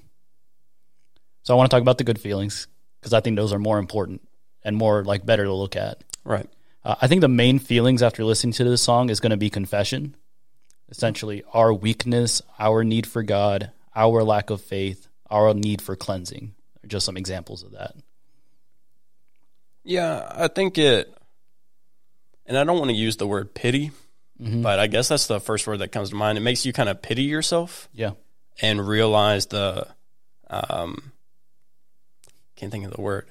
So 1.42 1.55
I 1.55 1.57
want 1.57 1.70
to 1.70 1.74
talk 1.74 1.83
about 1.83 1.98
the 1.98 2.05
good 2.05 2.20
feelings 2.20 2.66
because 3.00 3.12
I 3.12 3.20
think 3.20 3.37
those 3.37 3.53
are 3.53 3.59
more 3.59 3.79
important 3.79 4.20
and 4.62 4.76
more 4.76 5.05
like 5.05 5.24
better 5.24 5.44
to 5.44 5.55
look 5.55 5.76
at. 5.76 6.03
Right. 6.24 6.48
Uh, 6.85 6.94
I 7.00 7.07
think 7.07 7.20
the 7.22 7.29
main 7.29 7.59
feelings 7.59 8.03
after 8.03 8.24
listening 8.24 8.53
to 8.55 8.64
this 8.64 8.83
song 8.83 9.11
is 9.11 9.20
going 9.20 9.31
to 9.31 9.37
be 9.37 9.50
confession. 9.50 10.16
Essentially, 10.90 11.42
our 11.53 11.72
weakness, 11.72 12.42
our 12.59 12.85
need 12.85 13.07
for 13.07 13.22
God, 13.22 13.70
our 13.94 14.22
lack 14.24 14.50
of 14.50 14.61
faith, 14.61 15.09
our 15.31 15.55
need 15.55 15.81
for 15.81 15.94
cleansing. 15.96 16.55
Are 16.83 16.87
just 16.88 17.07
some 17.07 17.16
examples 17.16 17.62
of 17.62 17.72
that. 17.72 17.94
Yeah, 19.85 20.31
I 20.35 20.48
think 20.48 20.79
it, 20.79 21.12
and 22.46 22.57
I 22.59 22.64
don't 22.64 22.79
want 22.79 22.90
to 22.90 22.96
use 22.96 23.16
the 23.16 23.26
word 23.26 23.55
pity, 23.55 23.92
Mm-hmm. 24.40 24.62
but 24.62 24.79
I 24.79 24.87
guess 24.87 25.09
that's 25.09 25.26
the 25.26 25.38
first 25.38 25.66
word 25.66 25.81
that 25.81 25.92
comes 25.92 26.09
to 26.11 26.16
mind. 26.16 26.38
It 26.38 26.40
makes 26.40 26.64
you 26.64 26.72
kind 26.72 26.88
of 26.88 27.03
pity 27.03 27.24
yourself 27.24 27.90
Yeah. 27.92 28.12
and 28.62 28.88
realize 28.88 29.44
the, 29.46 29.87
um, 30.48 31.12
can't 32.61 32.70
think 32.70 32.85
of 32.85 32.92
the 32.92 33.01
word, 33.01 33.27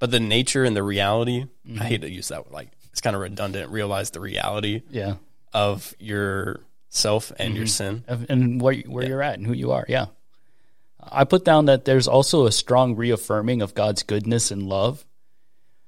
but 0.00 0.10
the 0.10 0.20
nature 0.20 0.64
and 0.64 0.76
the 0.76 0.82
reality. 0.82 1.46
Mm-hmm. 1.66 1.80
I 1.80 1.84
hate 1.84 2.00
to 2.02 2.10
use 2.10 2.28
that 2.28 2.44
word, 2.44 2.52
like 2.52 2.70
it's 2.90 3.00
kind 3.00 3.14
of 3.14 3.22
redundant. 3.22 3.70
Realize 3.70 4.10
the 4.10 4.20
reality 4.20 4.82
Yeah. 4.90 5.14
of 5.52 5.94
your 5.98 6.60
self 6.88 7.32
and 7.38 7.56
your 7.56 7.66
sin. 7.66 8.04
And 8.06 8.60
where, 8.60 8.74
where 8.74 9.06
you're 9.06 9.22
at 9.22 9.38
and 9.38 9.46
who 9.46 9.52
you 9.52 9.72
are. 9.72 9.84
Yeah. 9.88 10.06
I 11.00 11.24
put 11.24 11.44
down 11.44 11.66
that 11.66 11.84
there's 11.84 12.08
also 12.08 12.46
a 12.46 12.52
strong 12.52 12.96
reaffirming 12.96 13.62
of 13.62 13.74
God's 13.74 14.02
goodness 14.02 14.50
and 14.50 14.64
love. 14.64 15.04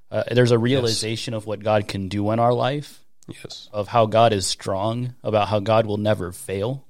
Uh, 0.09 0.23
there's 0.31 0.51
a 0.51 0.59
realization 0.59 1.33
yes. 1.33 1.41
of 1.41 1.47
what 1.47 1.63
God 1.63 1.87
can 1.87 2.07
do 2.07 2.31
in 2.31 2.39
our 2.39 2.53
life. 2.53 3.03
Yes. 3.27 3.67
Of 3.73 3.89
how 3.89 4.05
God 4.05 4.31
is 4.31 4.47
strong, 4.47 5.15
about 5.23 5.49
how 5.49 5.59
God 5.59 5.85
will 5.85 5.97
never 5.97 6.31
fail. 6.31 6.85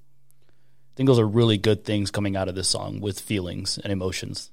I 0.49 0.93
think 0.95 1.07
those 1.07 1.19
are 1.19 1.27
really 1.27 1.57
good 1.57 1.83
things 1.83 2.11
coming 2.11 2.35
out 2.35 2.47
of 2.47 2.55
this 2.55 2.67
song 2.67 3.01
with 3.01 3.19
feelings 3.19 3.77
and 3.77 3.91
emotions. 3.91 4.51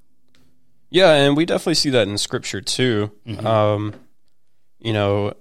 Yeah, 0.95 1.13
and 1.15 1.37
we 1.37 1.45
definitely 1.45 1.75
see 1.75 1.91
that 1.91 2.07
in 2.07 2.17
scripture 2.19 2.61
too. 2.61 3.11
Mm-hmm. 3.27 3.45
Um, 3.45 3.95
you 4.79 4.93
know, 4.93 5.35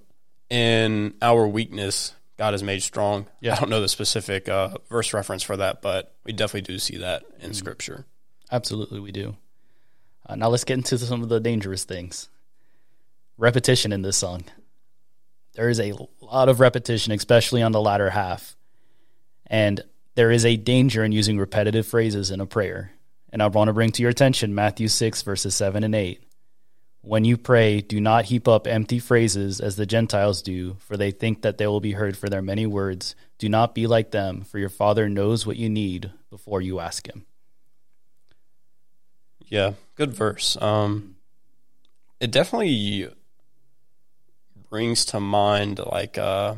in 0.50 1.14
our 1.22 1.46
weakness, 1.46 2.12
God 2.36 2.54
is 2.54 2.64
made 2.64 2.82
strong. 2.82 3.28
Yeah. 3.40 3.52
I 3.52 3.60
don't 3.60 3.70
know 3.70 3.80
the 3.80 3.86
specific 3.86 4.48
uh, 4.48 4.78
verse 4.90 5.14
reference 5.14 5.44
for 5.44 5.56
that, 5.56 5.80
but 5.80 6.12
we 6.24 6.32
definitely 6.32 6.62
do 6.62 6.80
see 6.80 6.96
that 6.96 7.22
in 7.38 7.50
mm-hmm. 7.50 7.52
scripture. 7.52 8.04
Absolutely, 8.50 8.98
we 8.98 9.12
do. 9.12 9.36
Uh, 10.26 10.34
now 10.34 10.48
let's 10.48 10.64
get 10.64 10.76
into 10.76 10.98
some 10.98 11.22
of 11.22 11.28
the 11.28 11.38
dangerous 11.38 11.84
things. 11.84 12.28
Repetition 13.38 13.92
in 13.92 14.02
this 14.02 14.16
song. 14.16 14.42
There 15.54 15.68
is 15.68 15.78
a 15.78 15.92
lot 16.20 16.48
of 16.48 16.58
repetition, 16.58 17.12
especially 17.12 17.62
on 17.62 17.70
the 17.70 17.80
latter 17.80 18.10
half. 18.10 18.56
And 19.46 19.84
there 20.16 20.32
is 20.32 20.44
a 20.44 20.56
danger 20.56 21.04
in 21.04 21.12
using 21.12 21.38
repetitive 21.38 21.86
phrases 21.86 22.32
in 22.32 22.40
a 22.40 22.46
prayer. 22.46 22.90
And 23.34 23.42
I 23.42 23.48
want 23.48 23.66
to 23.66 23.72
bring 23.72 23.90
to 23.90 24.00
your 24.00 24.12
attention 24.12 24.54
Matthew 24.54 24.86
6, 24.86 25.22
verses 25.22 25.56
7 25.56 25.82
and 25.82 25.92
8. 25.92 26.22
When 27.00 27.24
you 27.24 27.36
pray, 27.36 27.80
do 27.80 28.00
not 28.00 28.26
heap 28.26 28.46
up 28.46 28.68
empty 28.68 29.00
phrases 29.00 29.60
as 29.60 29.74
the 29.74 29.86
Gentiles 29.86 30.40
do, 30.40 30.76
for 30.78 30.96
they 30.96 31.10
think 31.10 31.42
that 31.42 31.58
they 31.58 31.66
will 31.66 31.80
be 31.80 31.94
heard 31.94 32.16
for 32.16 32.28
their 32.28 32.40
many 32.40 32.64
words. 32.64 33.16
Do 33.38 33.48
not 33.48 33.74
be 33.74 33.88
like 33.88 34.12
them, 34.12 34.42
for 34.42 34.60
your 34.60 34.68
Father 34.68 35.08
knows 35.08 35.44
what 35.44 35.56
you 35.56 35.68
need 35.68 36.12
before 36.30 36.60
you 36.60 36.78
ask 36.78 37.08
Him. 37.08 37.26
Yeah, 39.48 39.72
good 39.96 40.12
verse. 40.12 40.56
Um, 40.62 41.16
it 42.20 42.30
definitely 42.30 43.08
brings 44.70 45.04
to 45.06 45.18
mind 45.18 45.80
like 45.84 46.18
a 46.18 46.22
uh, 46.22 46.56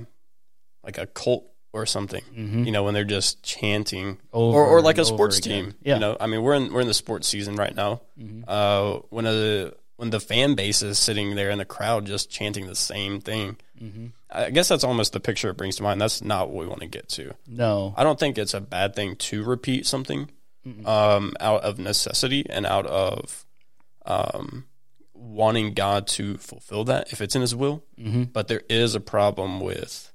like 0.85 0.99
a 0.99 1.07
cult 1.07 1.51
or 1.77 1.87
something. 1.87 2.23
Mm-hmm. 2.35 2.65
You 2.65 2.73
know, 2.73 2.85
when 2.85 2.95
they're 2.95 3.05
just 3.05 3.43
chanting, 3.43 4.19
over 4.33 4.59
or, 4.59 4.67
or 4.67 4.83
like 4.83 4.99
a 4.99 5.05
sports 5.05 5.41
team. 5.41 5.75
Yeah. 5.83 5.95
You 5.95 6.01
know, 6.01 6.17
I 6.19 6.27
mean, 6.27 6.43
we're 6.43 6.55
in 6.55 6.73
we're 6.73 6.81
in 6.81 6.87
the 6.87 6.95
sports 6.95 7.29
season 7.29 7.57
right 7.57 7.75
now. 7.75 8.03
Mm-hmm. 8.19 8.45
Uh, 8.49 9.01
when 9.11 9.27
a 9.27 9.73
when 9.97 10.11
the 10.11 10.21
fan 10.21 10.55
base 10.55 10.83
is 10.83 10.99
sitting 10.99 11.35
there 11.35 11.51
in 11.51 11.59
the 11.59 11.65
crowd 11.65 12.07
just 12.07 12.31
chanting 12.31 12.67
the 12.67 12.75
same 12.75 13.21
thing. 13.21 13.57
Mm-hmm. 13.81 14.07
I 14.31 14.51
guess 14.51 14.69
that's 14.69 14.85
almost 14.85 15.13
the 15.13 15.21
picture 15.21 15.49
it 15.51 15.57
brings 15.57 15.77
to 15.77 15.83
mind. 15.83 16.01
That's 16.01 16.23
not 16.23 16.51
what 16.51 16.63
we 16.63 16.67
want 16.67 16.81
to 16.81 16.87
get 16.87 17.09
to. 17.11 17.35
No, 17.47 17.95
I 17.97 18.05
don't 18.05 18.19
think 18.19 18.37
it's 18.39 18.55
a 18.55 18.61
bad 18.61 18.95
thing 18.95 19.17
to 19.17 19.43
repeat 19.43 19.87
something 19.87 20.31
um, 20.85 21.35
out 21.41 21.63
of 21.63 21.79
necessity 21.79 22.45
and 22.49 22.67
out 22.67 22.87
of 22.87 23.47
um, 24.05 24.67
wanting 25.15 25.75
God 25.75 26.07
to 26.09 26.37
fulfill 26.39 26.85
that 26.85 27.13
if 27.13 27.21
it's 27.21 27.35
in 27.35 27.41
His 27.41 27.55
will. 27.55 27.85
Mm-hmm. 27.99 28.25
But 28.25 28.49
there 28.49 28.63
is 28.69 28.95
a 28.95 29.01
problem 29.01 29.61
with 29.61 30.13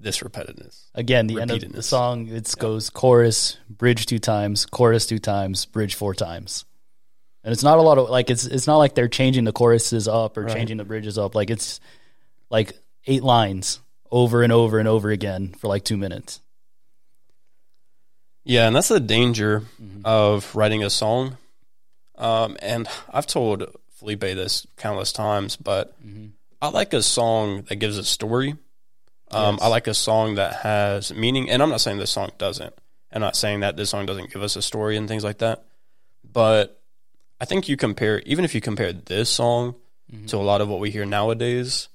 this 0.00 0.20
repetitiveness. 0.20 0.84
Again, 0.94 1.26
the 1.26 1.40
end 1.40 1.50
of 1.50 1.72
the 1.72 1.82
song 1.82 2.28
it 2.28 2.32
yeah. 2.56 2.60
goes 2.60 2.90
chorus, 2.90 3.56
bridge 3.68 4.06
two 4.06 4.18
times, 4.18 4.66
chorus 4.66 5.06
two 5.06 5.18
times, 5.18 5.64
bridge 5.66 5.94
four 5.94 6.14
times. 6.14 6.64
And 7.42 7.52
it's 7.52 7.62
not 7.62 7.78
a 7.78 7.82
lot 7.82 7.98
of 7.98 8.08
like 8.08 8.30
it's 8.30 8.46
it's 8.46 8.66
not 8.66 8.78
like 8.78 8.94
they're 8.94 9.08
changing 9.08 9.44
the 9.44 9.52
choruses 9.52 10.08
up 10.08 10.36
or 10.36 10.42
right. 10.42 10.52
changing 10.52 10.78
the 10.78 10.84
bridges 10.84 11.18
up. 11.18 11.34
Like 11.34 11.50
it's 11.50 11.80
like 12.50 12.72
eight 13.06 13.22
lines 13.22 13.80
over 14.10 14.42
and 14.42 14.52
over 14.52 14.78
and 14.78 14.88
over 14.88 15.10
again 15.10 15.54
for 15.58 15.68
like 15.68 15.84
two 15.84 15.96
minutes. 15.96 16.40
Yeah, 18.44 18.66
and 18.66 18.76
that's 18.76 18.88
the 18.88 19.00
danger 19.00 19.60
mm-hmm. 19.82 20.02
of 20.04 20.54
writing 20.54 20.84
a 20.84 20.90
song. 20.90 21.38
Um, 22.16 22.56
and 22.60 22.86
I've 23.10 23.26
told 23.26 23.64
Felipe 23.96 24.20
this 24.20 24.66
countless 24.76 25.12
times, 25.12 25.56
but 25.56 26.00
mm-hmm. 26.06 26.26
I 26.60 26.68
like 26.68 26.92
a 26.92 27.02
song 27.02 27.62
that 27.68 27.76
gives 27.76 27.98
a 27.98 28.04
story. 28.04 28.56
Um, 29.34 29.56
yes. 29.56 29.64
I 29.64 29.68
like 29.68 29.86
a 29.86 29.94
song 29.94 30.36
that 30.36 30.54
has 30.56 31.12
meaning, 31.12 31.50
and 31.50 31.62
I'm 31.62 31.70
not 31.70 31.80
saying 31.80 31.98
this 31.98 32.10
song 32.10 32.30
doesn't. 32.38 32.74
I'm 33.12 33.20
not 33.20 33.36
saying 33.36 33.60
that 33.60 33.76
this 33.76 33.90
song 33.90 34.06
doesn't 34.06 34.32
give 34.32 34.42
us 34.42 34.56
a 34.56 34.62
story 34.62 34.96
and 34.96 35.08
things 35.08 35.22
like 35.22 35.38
that. 35.38 35.64
But 36.30 36.80
I 37.40 37.44
think 37.44 37.68
you 37.68 37.76
compare, 37.76 38.20
even 38.26 38.44
if 38.44 38.54
you 38.54 38.60
compare 38.60 38.92
this 38.92 39.28
song 39.28 39.76
mm-hmm. 40.12 40.26
to 40.26 40.36
a 40.36 40.38
lot 40.38 40.60
of 40.60 40.68
what 40.68 40.80
we 40.80 40.90
hear 40.90 41.06
nowadays, 41.06 41.88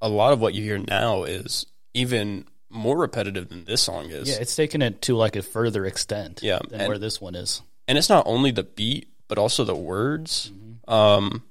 a 0.00 0.08
lot 0.08 0.32
of 0.32 0.40
what 0.40 0.54
you 0.54 0.62
hear 0.62 0.78
now 0.78 1.24
is 1.24 1.66
even 1.92 2.46
more 2.68 2.96
repetitive 2.96 3.48
than 3.48 3.64
this 3.64 3.82
song 3.82 4.10
is. 4.10 4.28
Yeah, 4.28 4.36
it's 4.40 4.54
taken 4.54 4.80
it 4.80 5.02
to 5.02 5.16
like 5.16 5.34
a 5.34 5.42
further 5.42 5.84
extent. 5.84 6.40
Yeah, 6.42 6.60
than 6.68 6.82
and, 6.82 6.88
where 6.88 6.98
this 6.98 7.20
one 7.20 7.34
is. 7.34 7.62
And 7.88 7.98
it's 7.98 8.08
not 8.08 8.24
only 8.26 8.52
the 8.52 8.62
beat, 8.62 9.08
but 9.26 9.38
also 9.38 9.64
the 9.64 9.74
words. 9.74 10.52
Mm-hmm. 10.54 10.92
Um, 10.92 11.42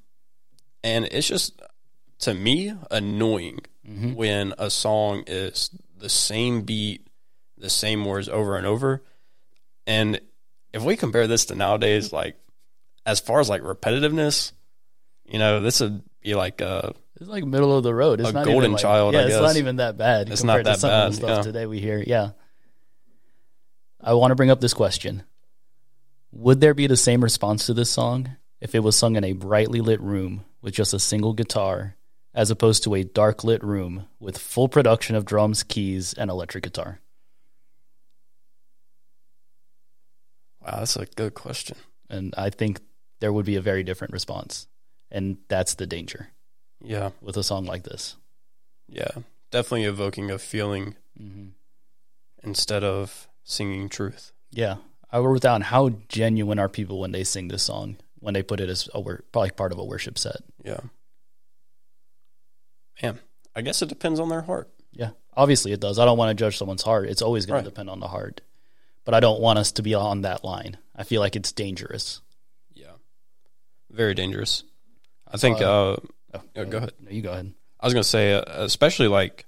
and 0.84 1.06
it's 1.06 1.28
just 1.28 1.62
to 2.20 2.34
me 2.34 2.74
annoying 2.90 3.60
mm-hmm. 3.90 4.14
when 4.14 4.54
a 4.58 4.70
song 4.70 5.24
is 5.28 5.70
the 5.98 6.10
same 6.10 6.62
beat, 6.62 7.08
the 7.58 7.70
same 7.70 8.06
words 8.06 8.30
over 8.30 8.58
and 8.58 8.66
over. 8.66 9.04
And 9.88 10.22
if 10.74 10.84
we 10.84 10.96
compare 10.96 11.28
this 11.28 11.46
to 11.46 11.56
nowadays, 11.56 12.14
like 12.14 12.38
as 13.06 13.20
far 13.20 13.40
as 13.40 13.50
like 13.50 13.62
repetitiveness, 13.62 14.52
you 15.26 15.40
know, 15.40 15.60
this 15.62 15.80
would 15.80 16.04
be 16.22 16.36
like 16.36 16.62
a 16.62 16.94
it's 17.20 17.30
like 17.30 17.44
middle 17.44 17.76
of 17.76 17.84
the 17.84 17.94
road. 17.94 18.22
It's 18.22 18.30
a 18.30 18.34
not 18.34 18.46
golden 18.46 18.62
even 18.62 18.72
like, 18.74 18.82
child. 18.82 19.14
Yeah, 19.14 19.26
it's 19.26 19.36
not 19.36 19.58
even 19.58 19.78
that 19.78 19.98
bad. 19.98 20.30
It's 20.30 20.44
not 20.44 20.64
that 20.64 20.76
to 20.76 20.80
some 20.80 20.90
bad. 20.90 21.08
Of 21.08 21.12
the 21.12 21.18
stuff 21.18 21.38
yeah. 21.38 21.42
today 21.42 21.66
we 21.66 21.80
hear. 21.80 22.02
Yeah. 22.06 22.32
I 24.02 24.14
want 24.14 24.32
to 24.32 24.36
bring 24.36 24.50
up 24.50 24.62
this 24.62 24.74
question: 24.74 25.24
Would 26.32 26.62
there 26.62 26.74
be 26.74 26.88
the 26.88 26.96
same 26.96 27.22
response 27.22 27.66
to 27.66 27.74
this 27.74 27.90
song 27.90 28.38
if 28.62 28.74
it 28.74 28.80
was 28.80 28.96
sung 28.96 29.18
in 29.18 29.24
a 29.26 29.34
brightly 29.34 29.82
lit 29.82 30.00
room 30.00 30.46
with 30.62 30.74
just 30.74 30.94
a 30.94 31.00
single 31.00 31.34
guitar, 31.34 31.96
as 32.34 32.52
opposed 32.52 32.84
to 32.84 32.96
a 32.96 33.04
dark 33.04 33.44
lit 33.44 33.64
room 33.64 34.08
with 34.20 34.38
full 34.38 34.70
production 34.70 35.16
of 35.16 35.26
drums, 35.26 35.64
keys, 35.64 36.14
and 36.14 36.30
electric 36.30 36.64
guitar? 36.64 37.00
Wow, 40.62 40.80
that's 40.80 40.96
a 40.96 41.06
good 41.06 41.34
question. 41.34 41.78
And 42.10 42.34
I 42.38 42.50
think 42.50 42.82
there 43.20 43.34
would 43.34 43.46
be 43.46 43.56
a 43.56 43.62
very 43.62 43.84
different 43.84 44.14
response, 44.14 44.68
and 45.12 45.38
that's 45.48 45.76
the 45.76 45.88
danger. 45.88 46.30
Yeah. 46.84 47.12
With 47.22 47.38
a 47.38 47.44
song 47.44 47.66
like 47.66 47.84
this. 47.84 48.16
Yeah. 48.88 49.12
Definitely 49.52 49.86
evoking 49.86 50.32
a 50.32 50.38
feeling 50.38 50.96
mm-hmm. 51.20 51.50
instead 52.44 52.84
of 52.84 53.28
singing 53.44 53.90
truth. 53.90 54.32
Yeah. 54.52 54.78
I 55.12 55.20
wrote 55.20 55.42
down 55.42 55.62
how 55.62 55.90
genuine 56.08 56.60
are 56.60 56.70
people 56.70 57.00
when 57.00 57.12
they 57.12 57.24
sing 57.24 57.48
this 57.48 57.64
song, 57.64 57.98
when 58.20 58.34
they 58.34 58.44
put 58.44 58.60
it 58.60 58.70
as 58.70 58.88
a 58.94 59.02
wor- 59.02 59.24
probably 59.32 59.52
part 59.52 59.72
of 59.72 59.80
a 59.80 59.84
worship 59.84 60.18
set. 60.18 60.38
Yeah. 60.64 60.82
Man, 63.02 63.20
I 63.56 63.62
guess 63.62 63.82
it 63.82 63.90
depends 63.90 64.20
on 64.20 64.30
their 64.30 64.42
heart. 64.42 64.70
Yeah. 64.92 65.12
Obviously 65.36 65.72
it 65.72 65.80
does. 65.80 66.00
I 66.00 66.06
don't 66.06 66.18
want 66.18 66.38
to 66.38 66.42
judge 66.42 66.58
someone's 66.58 66.84
heart. 66.84 67.10
It's 67.10 67.22
always 67.22 67.46
going 67.46 67.56
right. 67.56 67.64
to 67.64 67.70
depend 67.70 67.90
on 67.90 68.00
the 68.00 68.08
heart. 68.08 68.42
But 69.06 69.14
I 69.14 69.20
don't 69.20 69.40
want 69.40 69.60
us 69.60 69.72
to 69.74 69.82
be 69.82 69.94
on 69.96 70.22
that 70.22 70.44
line. 70.44 70.78
I 70.96 71.04
feel 71.04 71.22
like 71.22 71.36
it's 71.36 71.52
dangerous. 71.52 72.22
Yeah. 72.74 72.92
Very 73.90 74.14
dangerous. 74.14 74.64
I 75.32 75.38
think 75.38 75.62
uh, 75.62 75.98
Oh, 76.34 76.42
go, 76.66 76.78
ahead. 76.78 76.94
No, 77.00 77.12
you 77.12 77.22
go 77.22 77.32
ahead. 77.32 77.54
I 77.80 77.86
was 77.86 77.94
gonna 77.94 78.04
say, 78.04 78.34
uh, 78.34 78.44
especially 78.48 79.08
like 79.08 79.46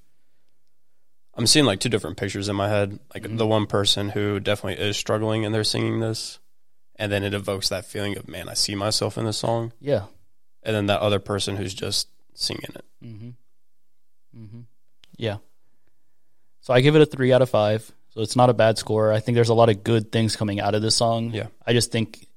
I'm 1.35 1.47
seeing 1.47 1.65
like 1.65 1.79
two 1.79 1.89
different 1.89 2.17
pictures 2.17 2.49
in 2.49 2.55
my 2.55 2.69
head. 2.69 2.99
Like 3.13 3.23
mm-hmm. 3.23 3.37
the 3.37 3.47
one 3.47 3.67
person 3.67 4.09
who 4.09 4.39
definitely 4.39 4.83
is 4.83 4.97
struggling 4.97 5.45
and 5.45 5.53
they're 5.53 5.63
singing 5.63 5.99
this, 5.99 6.39
and 6.95 7.11
then 7.11 7.23
it 7.23 7.33
evokes 7.33 7.69
that 7.69 7.85
feeling 7.85 8.17
of 8.17 8.27
man, 8.27 8.49
I 8.49 8.53
see 8.53 8.75
myself 8.75 9.17
in 9.17 9.25
this 9.25 9.37
song. 9.37 9.73
Yeah. 9.79 10.05
And 10.63 10.75
then 10.75 10.87
that 10.87 11.01
other 11.01 11.19
person 11.19 11.57
who's 11.57 11.73
just 11.73 12.07
singing 12.33 12.63
it. 12.75 12.85
Mm-hmm. 13.03 13.29
Mm-hmm. 14.37 14.61
Yeah. 15.17 15.37
So 16.61 16.73
I 16.73 16.81
give 16.81 16.95
it 16.95 17.01
a 17.01 17.05
three 17.05 17.33
out 17.33 17.41
of 17.41 17.49
five. 17.49 17.91
So 18.09 18.21
it's 18.21 18.35
not 18.35 18.49
a 18.49 18.53
bad 18.53 18.77
score. 18.77 19.13
I 19.13 19.19
think 19.19 19.35
there's 19.35 19.49
a 19.49 19.53
lot 19.53 19.69
of 19.69 19.83
good 19.83 20.11
things 20.11 20.35
coming 20.35 20.59
out 20.59 20.75
of 20.75 20.81
this 20.81 20.95
song. 20.95 21.31
Yeah. 21.31 21.47
I 21.65 21.71
just 21.71 21.91
think 21.91 22.27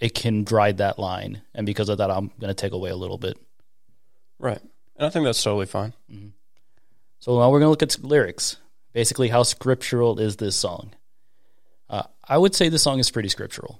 it 0.00 0.14
can 0.14 0.44
ride 0.44 0.78
that 0.78 0.98
line, 0.98 1.42
and 1.54 1.66
because 1.66 1.88
of 1.88 1.98
that, 1.98 2.10
I'm 2.10 2.32
going 2.40 2.48
to 2.48 2.54
take 2.54 2.72
away 2.72 2.90
a 2.90 2.96
little 2.96 3.18
bit. 3.18 3.38
Right. 4.38 4.60
And 4.96 5.06
I 5.06 5.10
think 5.10 5.24
that's 5.24 5.42
totally 5.42 5.66
fine. 5.66 5.92
Mm-hmm. 6.10 6.28
So 7.20 7.38
now 7.38 7.50
we're 7.50 7.60
going 7.60 7.66
to 7.66 7.70
look 7.70 7.82
at 7.82 8.02
lyrics. 8.02 8.56
Basically, 8.92 9.28
how 9.28 9.44
scriptural 9.44 10.18
is 10.18 10.36
this 10.36 10.56
song? 10.56 10.94
Uh, 11.88 12.04
I 12.26 12.38
would 12.38 12.54
say 12.54 12.68
the 12.68 12.78
song 12.78 12.98
is 12.98 13.10
pretty 13.10 13.28
scriptural. 13.28 13.78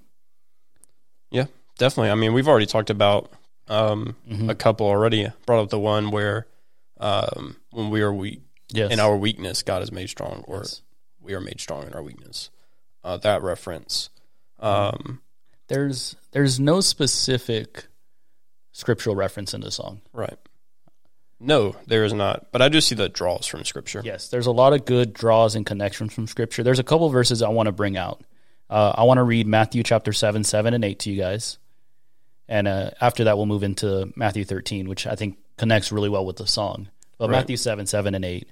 Yeah, 1.31 1.47
definitely. 1.79 2.11
I 2.11 2.15
mean, 2.15 2.33
we've 2.33 2.49
already 2.49 2.67
talked 2.67 2.91
about 2.91 3.33
um, 3.71 4.17
mm-hmm. 4.29 4.51
a 4.51 4.55
couple 4.55 4.87
already. 4.87 5.29
Brought 5.47 5.63
up 5.63 5.71
the 5.71 5.79
one 5.79 6.11
where 6.11 6.47
um, 6.99 7.57
when 7.71 7.89
we 7.89 8.03
are 8.03 8.13
weak, 8.13 8.43
yes. 8.69 8.93
in 8.93 9.01
our 9.01 9.17
weakness, 9.17 9.63
God 9.63 9.83
is 9.83 9.93
made 9.93 10.11
strong, 10.11 10.45
or 10.47 10.59
yes. 10.59 10.83
we 11.21 11.33
are 11.33 11.41
made 11.41 11.61
strong 11.61 11.87
in 11.87 11.95
our 11.95 12.03
weakness. 12.03 12.51
Uh, 13.03 13.17
that 13.19 13.43
reference. 13.43 14.11
Um, 14.59 15.23
there's 15.69 16.17
there's 16.33 16.61
no 16.61 16.81
specific 16.81 17.87
scriptural 18.73 19.17
reference 19.17 19.55
in 19.55 19.63
the 19.63 19.71
song. 19.71 20.03
Right. 20.13 20.37
No, 21.43 21.75
there 21.87 22.05
is 22.05 22.13
not. 22.13 22.53
But 22.53 22.61
I 22.61 22.69
do 22.69 22.83
see 22.83 22.95
the 22.95 23.09
draws 23.09 23.47
from 23.47 23.65
Scripture. 23.65 24.03
Yes, 24.05 24.29
there's 24.29 24.47
a 24.47 24.53
lot 24.53 24.75
of 24.75 24.85
good 24.85 25.15
draws 25.15 25.55
and 25.55 25.65
connections 25.65 26.13
from 26.13 26.27
Scripture. 26.27 26.63
There's 26.63 26.79
a 26.79 26.85
couple 26.85 27.09
verses 27.09 27.41
I 27.41 27.49
want 27.49 27.67
to 27.67 27.73
bring 27.73 27.97
out. 27.97 28.23
Uh, 28.69 28.93
I 28.95 29.05
want 29.05 29.17
to 29.17 29.23
read 29.23 29.47
Matthew 29.47 29.83
chapter 29.83 30.13
7, 30.13 30.45
7 30.45 30.75
and 30.75 30.85
8 30.85 30.99
to 31.01 31.11
you 31.11 31.17
guys. 31.17 31.59
And 32.51 32.67
uh, 32.67 32.91
after 33.01 33.25
that, 33.25 33.37
we'll 33.37 33.47
move 33.47 33.63
into 33.63 34.13
Matthew 34.17 34.45
13, 34.45 34.89
which 34.89 35.07
I 35.07 35.15
think 35.15 35.39
connects 35.57 35.93
really 35.93 36.09
well 36.09 36.27
with 36.27 36.37
the 36.37 36.49
song. 36.49 36.89
But 37.17 37.31
Right. 37.31 37.37
Matthew 37.37 37.57
7, 37.57 37.87
7 37.87 38.15
and 38.15 38.25
8 38.25 38.49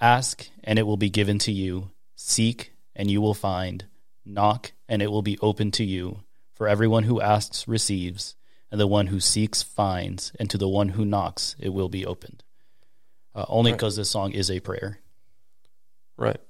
Ask, 0.00 0.48
and 0.64 0.78
it 0.78 0.82
will 0.84 0.96
be 0.96 1.10
given 1.10 1.38
to 1.40 1.52
you. 1.52 1.90
Seek, 2.16 2.72
and 2.94 3.10
you 3.10 3.20
will 3.20 3.34
find. 3.34 3.84
Knock, 4.24 4.72
and 4.88 5.02
it 5.02 5.10
will 5.10 5.22
be 5.22 5.38
open 5.40 5.70
to 5.72 5.84
you. 5.84 6.20
For 6.54 6.66
everyone 6.66 7.04
who 7.04 7.20
asks 7.20 7.68
receives, 7.68 8.36
and 8.70 8.80
the 8.80 8.86
one 8.86 9.08
who 9.08 9.20
seeks 9.20 9.62
finds, 9.62 10.32
and 10.40 10.48
to 10.50 10.56
the 10.58 10.68
one 10.68 10.88
who 10.90 11.04
knocks 11.04 11.56
it 11.58 11.68
will 11.70 11.90
be 11.90 12.06
opened. 12.06 12.42
Uh, 13.34 13.44
only 13.48 13.70
Right. 13.72 13.78
because 13.78 13.96
this 13.96 14.10
song 14.10 14.32
is 14.32 14.50
a 14.50 14.60
prayer. 14.60 14.98
Right. 16.16 16.40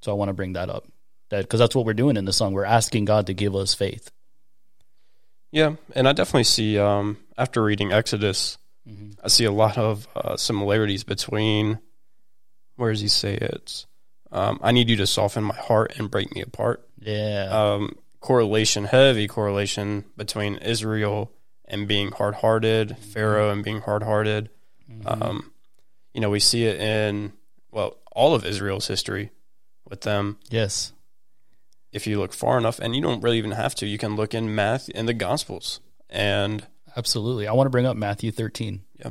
So 0.00 0.10
I 0.10 0.14
want 0.14 0.30
to 0.30 0.34
bring 0.34 0.54
that 0.54 0.70
up. 0.70 0.86
That 1.28 1.42
because 1.42 1.60
that's 1.60 1.74
what 1.74 1.84
we're 1.84 1.92
doing 1.92 2.16
in 2.16 2.24
the 2.24 2.32
song. 2.32 2.54
We're 2.54 2.64
asking 2.64 3.04
God 3.04 3.26
to 3.26 3.34
give 3.34 3.54
us 3.54 3.74
faith. 3.74 4.10
Yeah, 5.54 5.76
and 5.94 6.08
I 6.08 6.12
definitely 6.12 6.44
see 6.44 6.78
um, 6.80 7.16
after 7.38 7.62
reading 7.62 7.92
Exodus, 7.92 8.58
I 9.22 9.28
see 9.28 9.44
a 9.44 9.52
lot 9.52 9.78
of 9.78 10.08
uh, 10.16 10.36
similarities 10.36 11.04
between. 11.04 11.78
Where 12.74 12.90
does 12.90 13.00
he 13.00 13.08
say 13.08 13.34
it? 13.34 13.86
Um, 14.32 14.58
I 14.62 14.72
need 14.72 14.90
you 14.90 14.96
to 14.96 15.06
soften 15.06 15.44
my 15.44 15.54
heart 15.54 15.96
and 15.96 16.10
break 16.10 16.34
me 16.34 16.42
apart. 16.42 16.84
Yeah. 16.98 17.46
Um, 17.52 17.96
correlation, 18.18 18.84
heavy 18.84 19.28
correlation 19.28 20.04
between 20.16 20.56
Israel 20.56 21.30
and 21.66 21.86
being 21.86 22.10
hard 22.10 22.34
hearted, 22.34 22.98
Pharaoh 22.98 23.50
and 23.50 23.62
being 23.62 23.80
hard 23.80 24.02
hearted. 24.02 24.50
Um, 25.06 25.52
you 26.12 26.20
know, 26.20 26.30
we 26.30 26.40
see 26.40 26.64
it 26.64 26.80
in 26.80 27.32
well 27.70 27.96
all 28.10 28.34
of 28.34 28.44
Israel's 28.44 28.88
history 28.88 29.30
with 29.88 30.00
them. 30.00 30.38
yes. 30.50 30.93
If 31.94 32.06
you 32.06 32.18
look 32.18 32.32
far 32.34 32.58
enough, 32.58 32.78
and 32.78 32.94
you 32.94 33.00
don't 33.00 33.22
really 33.22 33.38
even 33.38 33.52
have 33.52 33.74
to, 33.76 33.86
you 33.86 33.96
can 33.98 34.16
look 34.16 34.34
in 34.34 34.54
math 34.54 34.88
in 34.90 35.06
the 35.06 35.14
Gospels 35.14 35.80
and 36.10 36.66
Absolutely. 36.96 37.48
I 37.48 37.52
want 37.52 37.66
to 37.66 37.70
bring 37.70 37.86
up 37.86 37.96
Matthew 37.96 38.30
13. 38.30 38.82
Yeah. 38.98 39.10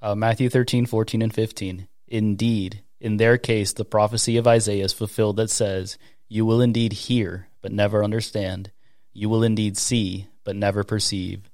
Uh, 0.00 0.14
Matthew 0.14 0.48
13, 0.48 0.86
14, 0.86 1.22
and 1.22 1.34
15. 1.34 1.88
Indeed, 2.06 2.82
in 3.00 3.18
their 3.18 3.36
case, 3.36 3.72
the 3.72 3.84
prophecy 3.84 4.36
of 4.36 4.46
Isaiah 4.46 4.84
is 4.84 4.92
fulfilled 4.92 5.36
that 5.36 5.50
says, 5.50 5.98
You 6.28 6.46
will 6.46 6.60
indeed 6.60 6.92
hear, 6.92 7.48
but 7.60 7.72
never 7.72 8.02
understand. 8.02 8.70
You 9.12 9.28
will 9.28 9.42
indeed 9.42 9.76
see, 9.76 10.28
but 10.44 10.56
never 10.56 10.84
perceive. 10.84 11.50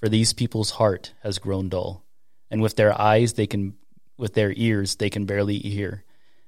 For 0.00 0.08
these 0.08 0.32
people's 0.32 0.72
heart 0.72 1.12
has 1.22 1.38
grown 1.38 1.68
dull. 1.68 2.04
And 2.50 2.60
with 2.60 2.76
their 2.76 2.98
eyes 3.00 3.34
they 3.34 3.46
can 3.46 3.74
with 4.18 4.34
their 4.34 4.52
ears 4.54 4.96
they 4.96 5.08
can 5.08 5.24
barely 5.24 5.58
hear, 5.58 6.04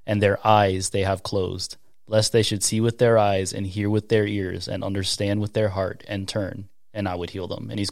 and 0.07 0.21
their 0.21 0.45
eyes 0.47 0.91
they 0.91 1.03
have 1.03 1.23
closed, 1.23 1.77
lest 2.07 2.33
they 2.33 2.43
should 2.43 2.63
see 2.63 2.81
with 2.81 2.99
their 2.99 3.19
eyes 3.19 3.53
and 3.53 3.67
hear 3.67 3.89
with 3.89 4.09
their 4.09 4.27
ears 4.27 4.69
and 4.69 4.85
understand 4.85 5.41
with 5.41 5.55
their 5.55 5.71
heart 5.71 6.05
and 6.07 6.29
turn, 6.29 6.69
and 6.93 7.09
I 7.09 7.15
would 7.15 7.31
heal 7.31 7.49
them. 7.49 7.71
And 7.71 7.79
he's 7.79 7.91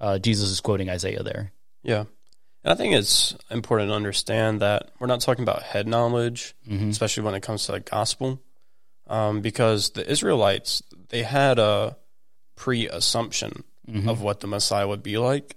uh, 0.00 0.18
Jesus 0.18 0.50
is 0.50 0.60
quoting 0.60 0.90
Isaiah 0.90 1.22
there. 1.22 1.52
Yeah. 1.82 2.04
And 2.64 2.72
I 2.72 2.74
think 2.74 2.94
it's 2.94 3.36
important 3.50 3.90
to 3.90 3.94
understand 3.94 4.60
that 4.60 4.90
we're 4.98 5.06
not 5.06 5.20
talking 5.20 5.42
about 5.42 5.62
head 5.62 5.86
knowledge, 5.88 6.54
especially 6.88 7.22
when 7.22 7.34
it 7.34 7.42
comes 7.42 7.66
to 7.66 7.72
the 7.72 7.80
gospel, 7.80 8.42
um, 9.06 9.40
because 9.40 9.90
the 9.90 10.08
Israelites, 10.08 10.82
they 11.08 11.22
had 11.22 11.58
a 11.58 11.96
pre 12.56 12.88
assumption 12.88 13.64
of 14.06 14.20
what 14.20 14.40
the 14.40 14.46
Messiah 14.46 14.86
would 14.86 15.02
be 15.02 15.16
like. 15.16 15.56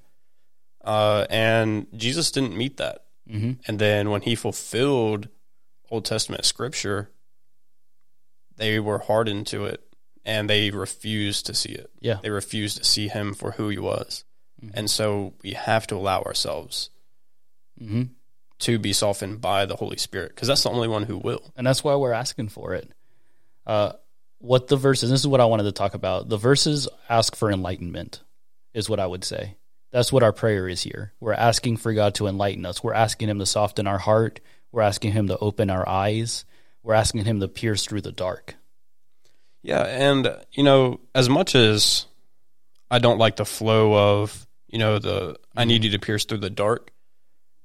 Uh, 0.84 1.26
and 1.30 1.88
Jesus 1.96 2.32
didn't 2.32 2.56
meet 2.56 2.78
that. 2.78 3.04
Mm-hmm. 3.30 3.54
And 3.68 3.80
then 3.80 4.10
when 4.10 4.22
he 4.22 4.36
fulfilled 4.36 5.28
Old 5.90 6.06
Testament 6.06 6.46
scripture, 6.46 7.10
they 8.62 8.80
were 8.80 9.00
hardened 9.00 9.48
to 9.48 9.66
it 9.66 9.84
and 10.24 10.50
they 10.50 10.70
refused 10.72 11.48
to 11.48 11.54
see 11.54 11.72
it. 11.72 11.90
Yeah. 12.00 12.20
They 12.22 12.30
refused 12.30 12.78
to 12.78 12.84
see 12.84 13.08
him 13.08 13.34
for 13.34 13.52
who 13.52 13.70
he 13.70 13.80
was. 13.80 14.24
And 14.76 14.90
so 14.90 15.34
we 15.44 15.52
have 15.54 15.88
to 15.88 15.96
allow 15.96 16.22
ourselves 16.22 16.90
Mm-hmm. 17.82 18.04
to 18.60 18.78
be 18.78 18.94
softened 18.94 19.42
by 19.42 19.66
the 19.66 19.76
Holy 19.76 19.98
Spirit 19.98 20.30
because 20.36 20.48
that's 20.48 20.62
the 20.62 20.70
only 20.70 20.88
one 20.88 21.02
who 21.04 21.18
will. 21.18 21.52
and 21.58 21.66
that's 21.66 21.84
why 21.84 21.96
we're 21.96 22.14
asking 22.14 22.50
for 22.50 22.76
it. 22.76 22.92
Uh, 23.66 23.94
what 24.38 24.68
the 24.68 24.76
verses? 24.78 25.10
This 25.10 25.22
is 25.22 25.28
what 25.28 25.42
I 25.42 25.46
wanted 25.46 25.64
to 25.64 25.72
talk 25.72 25.96
about. 25.96 26.30
The 26.30 26.38
verses 26.38 26.88
ask 27.10 27.36
for 27.36 27.50
enlightenment, 27.52 28.22
is 28.76 28.88
what 28.88 29.00
I 29.00 29.08
would 29.08 29.24
say. 29.24 29.56
That's 29.92 30.14
what 30.14 30.22
our 30.24 30.32
prayer 30.34 30.68
is 30.68 30.82
here. 30.84 31.14
We're 31.20 31.34
asking 31.34 31.78
for 31.78 31.92
God 31.94 32.14
to 32.16 32.28
enlighten 32.28 32.66
us. 32.66 32.84
We're 32.84 32.94
asking 32.94 33.30
Him 33.30 33.40
to 33.40 33.46
soften 33.48 33.88
our 33.88 33.98
heart. 33.98 34.40
We're 34.72 34.84
asking 34.84 35.12
Him 35.14 35.28
to 35.28 35.38
open 35.40 35.70
our 35.72 35.88
eyes. 35.88 36.46
We're 36.84 36.94
asking 36.94 37.26
Him 37.26 37.40
to 37.40 37.48
pierce 37.48 37.86
through 37.86 38.02
the 38.02 38.12
dark. 38.12 38.56
Yeah, 39.64 39.84
and 39.84 40.38
you 40.52 40.64
know, 40.64 41.00
as 41.14 41.30
much 41.30 41.56
as 41.56 42.06
I 42.90 43.00
don't 43.00 43.20
like 43.20 43.36
the 43.36 43.46
flow 43.46 44.22
of, 44.22 44.48
you 44.68 44.80
know, 44.80 45.00
the 45.00 45.38
I 45.56 45.66
need 45.66 45.84
you 45.84 45.92
to 45.92 46.00
pierce 46.00 46.26
through 46.26 46.40
the 46.40 46.50
dark, 46.50 46.92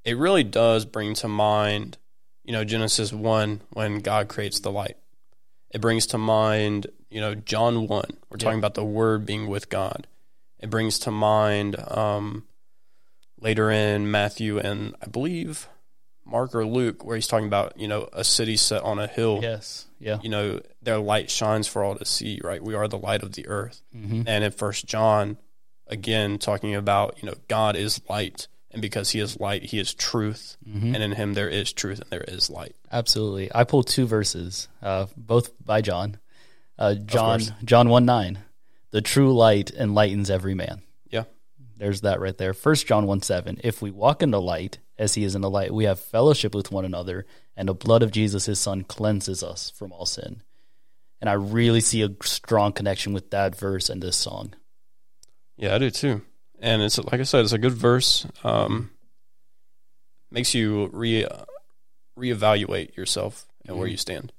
it 0.05 0.16
really 0.16 0.44
does 0.44 0.85
bring 0.85 1.14
to 1.14 1.29
mind, 1.29 1.98
you 2.44 2.52
know, 2.52 2.64
Genesis 2.64 3.12
1 3.12 3.62
when 3.70 4.00
God 4.00 4.29
creates 4.29 4.61
the 4.61 4.70
light. 4.70 4.96
It 5.70 5.81
brings 5.81 6.07
to 6.09 6.18
mind, 6.18 6.87
you 7.11 7.20
know, 7.20 7.35
John 7.35 7.88
1. 7.88 8.05
We're 8.31 8.37
talking 8.37 8.59
about 8.59 8.74
the 8.74 8.85
word 8.85 9.26
being 9.26 9.48
with 9.48 9.68
God. 9.68 10.07
It 10.61 10.70
brings 10.70 10.98
to 11.00 11.11
mind 11.11 11.76
um, 11.88 12.44
later 13.40 13.70
in 13.70 14.11
Matthew 14.11 14.59
and 14.59 14.94
I 15.02 15.07
believe 15.07 15.68
Mark 16.26 16.54
or 16.54 16.66
Luke 16.66 17.04
where 17.04 17.16
he's 17.16 17.26
talking 17.26 17.46
about, 17.46 17.78
you 17.78 17.88
know, 17.88 18.08
a 18.12 18.24
city 18.24 18.56
set 18.56 18.82
on 18.82 18.98
a 18.98 19.06
hill 19.06 19.38
Yes. 19.42 19.86
Yeah. 19.98 20.18
you 20.22 20.28
know 20.28 20.60
their 20.82 20.98
light 20.98 21.30
shines 21.30 21.66
for 21.66 21.82
all 21.82 21.94
to 21.96 22.04
see 22.04 22.38
right 22.44 22.62
we 22.62 22.74
are 22.74 22.86
the 22.86 22.98
light 22.98 23.22
of 23.22 23.32
the 23.32 23.46
earth 23.48 23.80
and 23.94 24.28
in 24.44 24.50
first 24.52 24.84
john 24.84 25.38
again 25.86 26.36
talking 26.38 26.74
about 26.74 27.16
you 27.22 27.26
know 27.28 27.34
god 27.48 27.76
is 27.76 28.02
light 28.10 28.46
and 28.70 28.82
because 28.82 29.10
he 29.12 29.20
is 29.20 29.40
light 29.40 29.62
he 29.64 29.78
is 29.78 29.94
truth 29.94 30.58
and 30.66 30.96
in 31.02 31.12
him 31.12 31.32
there 31.32 31.48
is 31.48 31.72
truth 31.72 32.00
and 32.00 32.10
there 32.10 32.24
is 32.28 32.50
light 32.50 32.76
Absolutely. 32.92 33.50
I 33.54 33.64
pulled 33.64 33.86
two 33.86 34.06
verses, 34.06 34.68
uh, 34.82 35.06
both 35.16 35.50
by 35.64 35.80
John. 35.80 36.18
Uh, 36.78 36.94
John. 36.94 37.40
John 37.64 37.88
one 37.88 38.04
nine, 38.04 38.40
the 38.90 39.00
true 39.00 39.34
light 39.34 39.70
enlightens 39.70 40.28
every 40.30 40.54
man. 40.54 40.82
yeah 41.10 41.24
There's 41.78 42.02
that 42.02 42.20
right 42.20 42.36
there. 42.36 42.52
First 42.52 42.86
John 42.86 43.06
1 43.06 43.22
7. 43.22 43.60
If 43.64 43.80
we 43.82 43.90
walk 43.90 44.22
in 44.22 44.30
the 44.30 44.40
light, 44.42 44.78
as 44.98 45.14
he 45.14 45.24
is 45.24 45.35
in 45.35 45.42
the 45.42 45.50
light, 45.50 45.72
we 45.74 45.85
have 45.85 46.00
fellowship 46.00 46.54
with 46.54 46.72
one 46.72 46.85
another, 46.85 47.26
and 47.56 47.68
the 47.68 47.74
blood 47.74 48.02
of 48.02 48.11
Jesus, 48.11 48.46
his 48.46 48.59
son, 48.59 48.82
cleanses 48.85 49.42
us 49.42 49.70
from 49.70 49.92
all 49.92 50.06
sin. 50.06 50.42
And 51.20 51.28
I 51.30 51.35
really 51.35 51.80
see 51.80 52.02
a 52.02 52.11
strong 52.22 52.72
connection 52.72 53.12
with 53.12 53.30
that 53.30 53.56
verse 53.59 53.88
and 53.90 54.02
this 54.02 54.16
song. 54.16 54.54
yeah 55.56 55.74
i 55.74 55.78
do 55.78 55.90
too 55.90 56.20
and 56.61 56.82
it's 56.82 56.98
like 56.98 57.20
i 57.20 57.24
said 57.24 57.40
it's 57.44 57.52
a 57.52 57.59
good 57.59 57.72
verse 57.72 58.26
um 58.44 58.90
makes 60.30 60.54
you 60.54 60.88
re 60.92 61.26
reevaluate 62.18 62.96
yourself 62.96 63.46
and 63.66 63.76
where 63.78 63.88
you 63.88 63.96
stand 63.96 64.32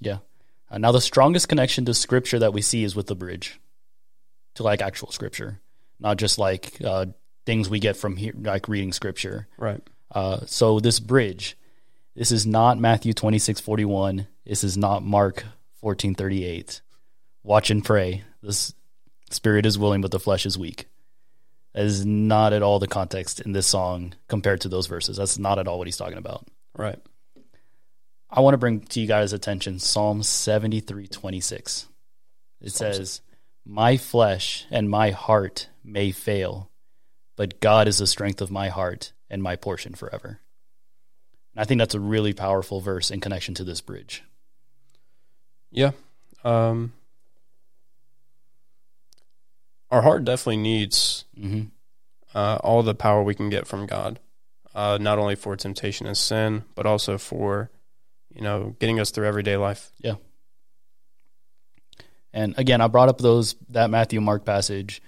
Yeah. 0.00 0.18
Uh, 0.70 0.78
now, 0.78 0.90
the 0.92 1.00
strongest 1.00 1.48
connection 1.48 1.84
to 1.84 1.94
scripture 1.94 2.38
that 2.38 2.52
we 2.54 2.62
see 2.62 2.82
is 2.82 2.96
with 2.96 3.06
the 3.06 3.14
bridge, 3.14 3.60
to 4.54 4.62
like 4.62 4.80
actual 4.80 5.10
scripture, 5.12 5.60
not 6.00 6.16
just 6.16 6.38
like 6.38 6.78
uh, 6.82 7.06
things 7.44 7.68
we 7.68 7.78
get 7.78 7.96
from 7.96 8.16
here, 8.16 8.32
like 8.36 8.68
reading 8.68 8.92
scripture. 8.92 9.48
right 9.58 9.82
Uh, 10.12 10.40
so 10.46 10.78
this 10.78 11.00
bridge, 11.00 11.56
this 12.14 12.30
is 12.30 12.46
not 12.46 12.78
Matthew 12.78 13.12
twenty 13.14 13.38
six 13.38 13.60
forty 13.60 13.84
one. 13.84 14.26
This 14.44 14.62
is 14.62 14.76
not 14.76 15.02
Mark 15.02 15.44
fourteen 15.80 16.14
thirty 16.14 16.44
eight. 16.44 16.82
Watch 17.42 17.70
and 17.70 17.84
pray. 17.84 18.22
This 18.42 18.74
spirit 19.30 19.66
is 19.66 19.78
willing, 19.78 20.02
but 20.02 20.10
the 20.10 20.20
flesh 20.20 20.44
is 20.44 20.58
weak. 20.58 20.86
That 21.72 21.86
is 21.86 22.04
not 22.04 22.52
at 22.52 22.62
all 22.62 22.78
the 22.78 22.86
context 22.86 23.40
in 23.40 23.52
this 23.52 23.66
song 23.66 24.14
compared 24.28 24.60
to 24.60 24.68
those 24.68 24.86
verses. 24.86 25.16
That's 25.16 25.38
not 25.38 25.58
at 25.58 25.66
all 25.66 25.78
what 25.78 25.86
he's 25.86 25.96
talking 25.96 26.18
about. 26.18 26.46
right 26.76 26.98
I 28.28 28.40
want 28.40 28.54
to 28.54 28.58
bring 28.58 28.80
to 28.80 29.00
you 29.00 29.06
guys' 29.06 29.32
attention 29.32 29.78
Psalm 29.78 30.22
seventy 30.22 30.80
three 30.80 31.06
twenty 31.06 31.40
six. 31.40 31.86
It 32.60 32.72
says, 32.72 33.22
"My 33.64 33.96
flesh 33.96 34.66
and 34.70 34.88
my 34.88 35.10
heart 35.10 35.68
may 35.82 36.12
fail, 36.12 36.70
but 37.36 37.60
God 37.60 37.88
is 37.88 37.98
the 37.98 38.06
strength 38.06 38.40
of 38.40 38.50
my 38.50 38.68
heart 38.68 39.12
and 39.32 39.42
my 39.42 39.56
portion 39.56 39.94
forever." 39.94 40.38
And 41.54 41.62
I 41.62 41.64
think 41.64 41.80
that's 41.80 41.96
a 41.96 42.00
really 42.00 42.32
powerful 42.32 42.80
verse 42.80 43.10
in 43.10 43.18
connection 43.18 43.54
to 43.54 43.64
this 43.64 43.80
bridge. 43.80 44.22
Yeah. 45.72 45.90
Um, 46.44 46.92
our 49.90 50.02
heart 50.02 50.24
definitely 50.24 50.58
needs 50.58 51.24
hmm 51.36 51.64
uh, 52.34 52.58
all 52.62 52.82
the 52.82 52.94
power 52.94 53.22
we 53.22 53.34
can 53.34 53.50
get 53.50 53.66
from 53.66 53.86
God, 53.86 54.18
uh, 54.74 54.98
not 55.00 55.18
only 55.18 55.34
for 55.34 55.56
temptation 55.56 56.06
and 56.06 56.16
sin, 56.16 56.64
but 56.74 56.86
also 56.86 57.18
for, 57.18 57.70
you 58.34 58.40
know, 58.40 58.74
getting 58.78 59.00
us 59.00 59.10
through 59.10 59.26
everyday 59.26 59.56
life. 59.56 59.92
Yeah. 59.98 60.14
And 62.32 62.54
again, 62.56 62.80
I 62.80 62.86
brought 62.86 63.10
up 63.10 63.18
those 63.18 63.54
that 63.68 63.90
Matthew 63.90 64.20
Mark 64.20 64.44
passage 64.44 65.02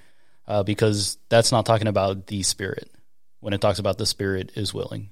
uh, 0.46 0.62
because 0.62 1.16
that's 1.30 1.50
not 1.50 1.64
talking 1.64 1.86
about 1.86 2.26
the 2.26 2.42
Spirit. 2.42 2.90
When 3.44 3.52
it 3.52 3.60
talks 3.60 3.78
about 3.78 3.98
the 3.98 4.06
Spirit 4.06 4.52
is 4.54 4.72
willing, 4.72 5.10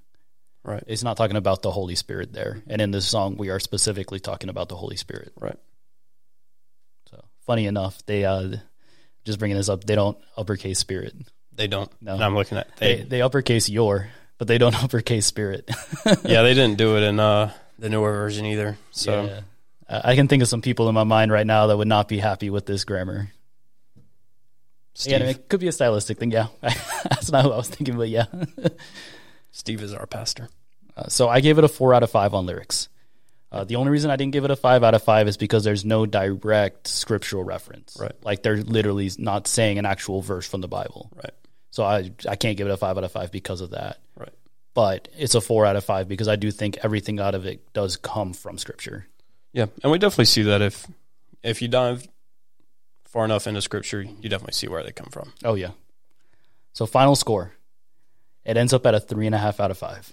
Right. 0.64 0.82
it's 0.86 1.02
not 1.02 1.18
talking 1.18 1.36
about 1.36 1.60
the 1.60 1.70
Holy 1.70 1.94
Spirit 1.96 2.32
there. 2.32 2.62
And 2.66 2.80
in 2.80 2.90
this 2.90 3.06
song, 3.06 3.36
we 3.36 3.50
are 3.50 3.60
specifically 3.60 4.20
talking 4.20 4.48
about 4.48 4.70
the 4.70 4.74
Holy 4.76 4.96
Spirit. 4.96 5.32
Right. 5.38 5.58
So 7.10 7.22
funny 7.46 7.66
enough, 7.66 8.04
they 8.06 8.24
uh, 8.24 8.56
just 9.26 9.38
bringing 9.38 9.58
this 9.58 9.68
up. 9.68 9.84
They 9.84 9.96
don't 9.96 10.16
uppercase 10.36 10.78
spirit. 10.78 11.14
They 11.54 11.66
don't. 11.66 11.90
No. 12.00 12.16
I'm 12.16 12.34
looking 12.34 12.56
at 12.56 12.74
They 12.78 12.96
they. 12.96 13.02
they 13.02 13.20
uppercase 13.22 13.68
your, 13.68 14.08
but 14.38 14.48
they 14.48 14.56
don't 14.56 14.74
uppercase 14.82 15.26
spirit. 15.26 15.68
yeah, 16.24 16.40
they 16.42 16.54
didn't 16.54 16.78
do 16.78 16.96
it 16.96 17.02
in 17.02 17.20
uh, 17.20 17.52
the 17.78 17.90
newer 17.90 18.12
version 18.12 18.46
either. 18.46 18.78
So 18.92 19.24
Yeah. 19.24 19.40
I 19.88 20.12
I 20.12 20.14
can 20.14 20.26
think 20.28 20.42
of 20.42 20.48
some 20.48 20.62
people 20.62 20.88
in 20.88 20.94
my 20.94 21.04
mind 21.04 21.30
right 21.32 21.46
now 21.46 21.66
that 21.66 21.76
would 21.76 21.86
not 21.88 22.08
be 22.08 22.18
happy 22.18 22.48
with 22.48 22.64
this 22.64 22.84
grammar. 22.84 23.30
Steve, 24.94 25.16
Again, 25.16 25.28
it 25.28 25.48
could 25.48 25.60
be 25.60 25.68
a 25.68 25.72
stylistic 25.72 26.18
thing. 26.18 26.30
Yeah, 26.30 26.48
that's 26.62 27.30
not 27.30 27.44
who 27.44 27.52
I 27.52 27.56
was 27.56 27.68
thinking, 27.68 27.96
but 27.96 28.08
yeah. 28.08 28.26
Steve 29.50 29.82
is 29.82 29.92
our 29.94 30.06
pastor. 30.06 30.48
Uh, 30.96 31.08
so 31.08 31.28
I 31.28 31.40
gave 31.40 31.58
it 31.58 31.64
a 31.64 31.68
four 31.68 31.94
out 31.94 32.02
of 32.02 32.10
five 32.10 32.34
on 32.34 32.46
lyrics. 32.46 32.88
Uh, 33.50 33.64
the 33.64 33.76
only 33.76 33.90
reason 33.90 34.10
I 34.10 34.16
didn't 34.16 34.32
give 34.32 34.44
it 34.44 34.50
a 34.50 34.56
five 34.56 34.82
out 34.82 34.94
of 34.94 35.02
five 35.02 35.28
is 35.28 35.36
because 35.36 35.62
there's 35.62 35.84
no 35.84 36.06
direct 36.06 36.88
scriptural 36.88 37.44
reference. 37.44 37.96
Right. 38.00 38.12
Like 38.22 38.42
they're 38.42 38.62
literally 38.62 39.10
not 39.18 39.46
saying 39.46 39.78
an 39.78 39.84
actual 39.84 40.22
verse 40.22 40.48
from 40.48 40.62
the 40.62 40.68
Bible. 40.68 41.10
Right. 41.14 41.34
So 41.70 41.84
I 41.84 42.10
I 42.28 42.36
can't 42.36 42.56
give 42.56 42.66
it 42.66 42.70
a 42.70 42.76
five 42.78 42.96
out 42.96 43.04
of 43.04 43.12
five 43.12 43.30
because 43.30 43.60
of 43.60 43.70
that. 43.70 43.98
Right. 44.16 44.32
But 44.72 45.08
it's 45.18 45.34
a 45.34 45.40
four 45.42 45.66
out 45.66 45.76
of 45.76 45.84
five 45.84 46.08
because 46.08 46.28
I 46.28 46.36
do 46.36 46.50
think 46.50 46.78
everything 46.82 47.20
out 47.20 47.34
of 47.34 47.44
it 47.44 47.72
does 47.74 47.96
come 47.96 48.32
from 48.32 48.56
Scripture. 48.56 49.06
Yeah, 49.52 49.66
and 49.82 49.92
we 49.92 49.98
definitely 49.98 50.26
see 50.26 50.42
that 50.44 50.62
if 50.62 50.86
if 51.42 51.60
you 51.60 51.68
dive 51.68 52.06
far 53.12 53.24
enough 53.24 53.46
into 53.46 53.60
scripture, 53.62 54.02
you 54.02 54.28
definitely 54.28 54.54
see 54.54 54.68
where 54.68 54.82
they 54.82 54.92
come 54.92 55.08
from. 55.10 55.32
Oh 55.44 55.54
yeah. 55.54 55.70
So 56.72 56.86
final 56.86 57.14
score, 57.14 57.52
it 58.44 58.56
ends 58.56 58.72
up 58.72 58.86
at 58.86 58.94
a 58.94 59.00
three 59.00 59.26
and 59.26 59.34
a 59.34 59.38
half 59.38 59.60
out 59.60 59.70
of 59.70 59.78
five. 59.78 60.12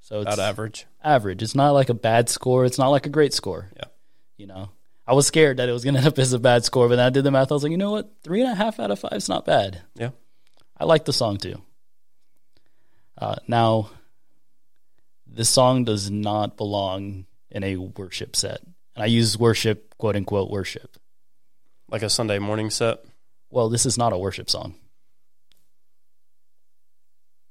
So 0.00 0.20
it's 0.20 0.34
About 0.34 0.38
average. 0.38 0.86
average. 1.02 1.42
It's 1.42 1.54
not 1.54 1.70
like 1.70 1.88
a 1.88 1.94
bad 1.94 2.28
score. 2.28 2.64
It's 2.64 2.78
not 2.78 2.88
like 2.88 3.06
a 3.06 3.10
great 3.10 3.32
score. 3.32 3.70
Yeah. 3.76 3.84
You 4.36 4.46
know, 4.46 4.70
I 5.06 5.14
was 5.14 5.26
scared 5.26 5.56
that 5.56 5.68
it 5.68 5.72
was 5.72 5.82
going 5.84 5.94
to 5.98 5.98
end 6.00 6.08
up 6.08 6.18
as 6.18 6.32
a 6.32 6.38
bad 6.38 6.64
score, 6.64 6.88
but 6.88 6.96
then 6.96 7.06
I 7.06 7.10
did 7.10 7.24
the 7.24 7.30
math. 7.30 7.50
I 7.50 7.54
was 7.54 7.62
like, 7.62 7.70
you 7.72 7.78
know 7.78 7.90
what? 7.92 8.10
Three 8.22 8.40
and 8.42 8.50
a 8.50 8.54
half 8.54 8.78
out 8.80 8.90
of 8.90 8.98
five 8.98 9.12
is 9.14 9.28
not 9.28 9.44
bad. 9.46 9.82
Yeah. 9.94 10.10
I 10.78 10.84
like 10.84 11.04
the 11.06 11.12
song 11.12 11.38
too. 11.38 11.60
Uh, 13.18 13.36
now, 13.48 13.90
this 15.26 15.48
song 15.48 15.84
does 15.84 16.10
not 16.10 16.56
belong 16.56 17.26
in 17.50 17.64
a 17.64 17.76
worship 17.76 18.36
set. 18.36 18.60
And 18.94 19.02
I 19.02 19.06
use 19.06 19.38
worship, 19.38 19.94
quote 19.98 20.16
unquote, 20.16 20.50
worship. 20.50 20.96
Like 21.88 22.02
a 22.02 22.10
Sunday 22.10 22.38
morning 22.38 22.70
set. 22.70 22.98
Well, 23.50 23.68
this 23.68 23.86
is 23.86 23.96
not 23.96 24.12
a 24.12 24.18
worship 24.18 24.50
song. 24.50 24.74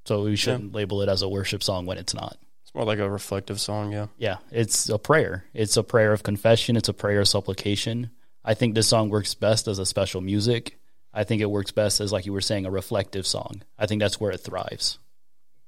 So 0.06 0.24
we 0.24 0.36
shouldn't 0.36 0.74
label 0.74 1.02
it 1.02 1.10
as 1.10 1.22
a 1.22 1.30
worship 1.30 1.64
song 1.64 1.86
when 1.86 1.98
it's 1.98 2.14
not. 2.14 2.38
It's 2.64 2.76
more 2.76 2.84
like 2.84 3.00
a 3.00 3.10
reflective 3.10 3.60
song, 3.60 3.92
yeah. 3.92 4.08
Yeah, 4.18 4.38
it's 4.52 4.90
a 4.90 5.00
prayer. 5.00 5.46
It's 5.54 5.78
a 5.78 5.84
prayer 5.84 6.14
of 6.14 6.22
confession. 6.22 6.76
It's 6.76 6.90
a 6.90 6.94
prayer 6.94 7.22
of 7.22 7.28
supplication. 7.28 8.12
I 8.44 8.54
think 8.54 8.76
this 8.76 8.88
song 8.88 9.10
works 9.10 9.34
best 9.34 9.68
as 9.68 9.80
a 9.80 9.86
special 9.86 10.22
music. 10.22 10.78
I 11.12 11.24
think 11.24 11.42
it 11.42 11.50
works 11.50 11.72
best 11.72 12.02
as, 12.02 12.12
like 12.12 12.26
you 12.26 12.34
were 12.34 12.42
saying, 12.42 12.66
a 12.66 12.72
reflective 12.72 13.26
song. 13.26 13.64
I 13.80 13.88
think 13.88 14.02
that's 14.02 14.20
where 14.20 14.32
it 14.32 14.42
thrives. 14.42 15.00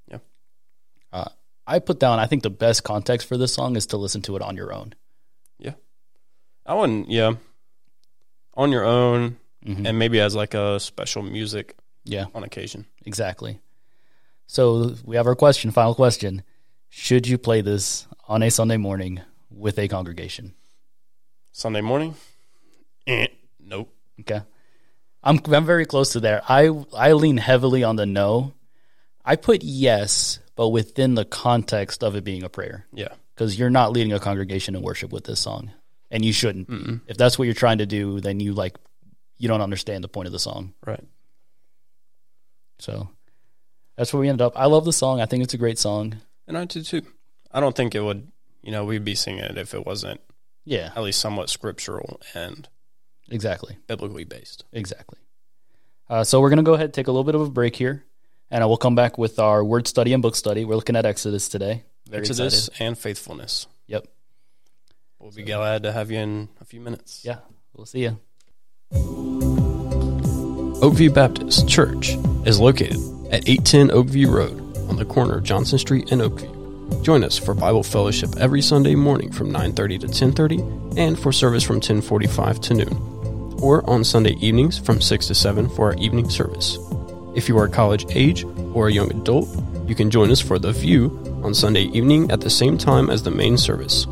Yeah. 0.08 0.20
Uh, 1.12 1.30
I 1.66 1.80
put 1.80 2.00
down, 2.00 2.20
I 2.20 2.28
think 2.28 2.44
the 2.44 2.50
best 2.50 2.84
context 2.84 3.28
for 3.28 3.38
this 3.38 3.54
song 3.54 3.76
is 3.76 3.88
to 3.88 3.98
listen 3.98 4.22
to 4.24 4.36
it 4.36 4.42
on 4.42 4.56
your 4.56 4.72
own. 4.72 4.94
Yeah. 5.58 5.74
I 6.66 6.76
wouldn't 6.76 7.10
yeah. 7.10 7.34
On 8.58 8.72
your 8.72 8.84
own 8.84 9.38
Mhm. 9.66 9.86
and 9.88 9.98
maybe 10.00 10.20
as 10.20 10.36
like 10.36 10.54
a 10.54 10.80
special 10.80 11.22
music 11.24 11.76
Yeah, 12.04 12.26
on 12.34 12.44
occasion. 12.44 12.86
exactly. 13.06 13.60
So 14.48 14.96
we 15.06 15.16
have 15.16 15.28
our 15.28 15.36
question, 15.36 15.72
final 15.72 15.94
question. 15.96 16.44
Should 16.90 17.28
you 17.28 17.38
play 17.38 17.62
this 17.62 18.08
on 18.28 18.42
a 18.44 18.50
Sunday 18.50 18.78
morning 18.78 19.22
with 19.50 19.78
a 19.78 19.88
congregation? 19.88 20.54
Sunday 21.52 21.82
morning? 21.82 22.16
Eh, 23.06 23.28
nope. 23.60 23.94
Okay. 24.22 24.42
I'm 25.24 25.40
I'm 25.46 25.66
very 25.66 25.86
close 25.86 26.12
to 26.14 26.20
there. 26.20 26.42
I 26.48 26.70
I 26.94 27.14
lean 27.14 27.38
heavily 27.38 27.84
on 27.84 27.96
the 27.98 28.06
no. 28.06 28.54
I 29.26 29.36
put 29.36 29.64
yes, 29.64 30.40
but 30.56 30.70
within 30.70 31.16
the 31.16 31.26
context 31.26 32.04
of 32.04 32.16
it 32.16 32.24
being 32.24 32.44
a 32.44 32.50
prayer. 32.50 32.86
Yeah. 32.94 33.14
Because 33.36 33.60
you're 33.60 33.70
not 33.70 33.92
leading 33.92 34.14
a 34.14 34.20
congregation 34.20 34.76
in 34.76 34.82
worship 34.82 35.12
with 35.12 35.26
this 35.26 35.40
song. 35.42 35.72
And 36.10 36.24
you 36.24 36.32
shouldn't. 36.34 36.70
Mm-mm. 36.70 37.02
If 37.08 37.18
that's 37.18 37.38
what 37.38 37.46
you're 37.46 37.54
trying 37.54 37.80
to 37.80 37.86
do, 37.86 38.20
then 38.22 38.40
you 38.40 38.54
like 38.54 38.76
you 39.38 39.48
don't 39.48 39.62
understand 39.62 40.04
the 40.04 40.08
point 40.08 40.28
of 40.28 40.32
the 40.32 40.40
song. 40.40 40.74
Right. 40.86 41.04
So 42.80 43.10
that's 43.96 44.14
where 44.14 44.22
we 44.22 44.30
ended 44.30 44.42
up. 44.42 44.54
I 44.56 44.66
love 44.66 44.86
the 44.86 44.94
song. 44.94 45.20
I 45.22 45.26
think 45.26 45.44
it's 45.44 45.54
a 45.54 45.58
great 45.58 45.80
song. 45.80 46.16
And 46.48 46.58
I 46.58 46.66
do 46.66 46.82
too. 46.82 47.02
I 47.52 47.60
don't 47.60 47.76
think 47.76 47.96
it 47.96 48.02
would 48.02 48.32
you 48.64 48.72
know, 48.72 48.84
we'd 48.86 49.06
be 49.06 49.16
singing 49.16 49.44
it 49.44 49.58
if 49.58 49.74
it 49.74 49.86
wasn't 49.86 50.20
Yeah, 50.66 50.92
at 50.96 51.02
least 51.02 51.20
somewhat 51.22 51.50
scriptural 51.50 52.20
and 52.34 52.68
exactly. 53.30 53.78
biblically 53.88 54.26
based. 54.26 54.66
Exactly. 54.74 55.20
Uh, 56.10 56.24
so 56.26 56.42
we're 56.42 56.50
going 56.50 56.58
to 56.58 56.64
go 56.64 56.74
ahead 56.74 56.86
and 56.86 56.94
take 56.94 57.08
a 57.08 57.12
little 57.12 57.24
bit 57.24 57.36
of 57.36 57.42
a 57.42 57.50
break 57.50 57.76
here, 57.78 58.04
and 58.52 58.64
I 58.64 58.68
will 58.68 58.76
come 58.78 58.96
back 58.96 59.18
with 59.18 59.40
our 59.40 59.64
word 59.64 59.88
study 59.88 60.12
and 60.14 60.22
book 60.22 60.36
study. 60.36 60.66
We're 60.66 60.76
looking 60.76 60.96
at 60.98 61.06
Exodus 61.06 61.48
today. 61.48 61.84
Very 62.10 62.22
Exodus 62.22 62.68
excited. 62.68 62.86
and 62.86 62.98
faithfulness. 62.98 63.68
Yep. 63.88 64.08
We'll 65.20 65.32
be 65.32 65.44
glad 65.44 65.84
to 65.84 65.92
have 65.92 66.12
you 66.12 66.20
in 66.20 66.50
a 66.62 66.66
few 66.66 66.80
minutes. 66.80 67.24
Yeah. 67.26 67.40
We'll 67.74 67.86
see 67.86 68.04
you. 68.04 68.20
Oakview 70.82 71.14
Baptist 71.14 71.68
Church 71.68 72.12
is 72.46 72.60
located 72.60 72.98
at 73.32 73.50
810 73.50 73.90
Oakview 73.90 74.32
Road 74.32 74.60
on 74.90 74.96
the 74.96 75.06
corner 75.06 75.38
of 75.38 75.44
Johnson 75.44 75.80
Street 75.80 76.12
and 76.12 76.22
Oakview. 76.22 77.04
Join 77.04 77.24
us 77.24 77.38
for 77.38 77.54
Bible 77.54 77.84
fellowship 77.84 78.30
every 78.38 78.62
Sunday 78.62 78.96
morning 78.96 79.32
from 79.32 79.52
9:30 79.52 80.00
to 80.00 80.08
10:30 80.08 80.98
and 80.98 81.20
for 81.20 81.32
service 81.34 81.64
from 81.64 81.82
10:45 81.82 82.62
to 82.62 82.74
noon, 82.76 83.58
or 83.60 83.88
on 83.90 84.04
Sunday 84.04 84.36
evenings 84.40 84.78
from 84.78 85.02
6 85.02 85.28
to 85.28 85.36
7 85.36 85.68
for 85.68 85.88
our 85.88 85.96
evening 85.96 86.30
service. 86.30 86.78
If 87.36 87.50
you 87.50 87.58
are 87.58 87.68
college 87.68 88.06
age 88.12 88.46
or 88.74 88.88
a 88.88 88.94
young 88.94 89.12
adult, 89.12 89.50
you 89.88 89.96
can 89.96 90.10
join 90.10 90.32
us 90.32 90.40
for 90.40 90.60
the 90.60 90.72
View 90.72 91.12
on 91.44 91.54
Sunday 91.54 91.84
evening 91.92 92.32
at 92.32 92.42
the 92.42 92.50
same 92.50 92.78
time 92.78 93.10
as 93.10 93.24
the 93.24 93.32
main 93.32 93.58
service. 93.58 94.08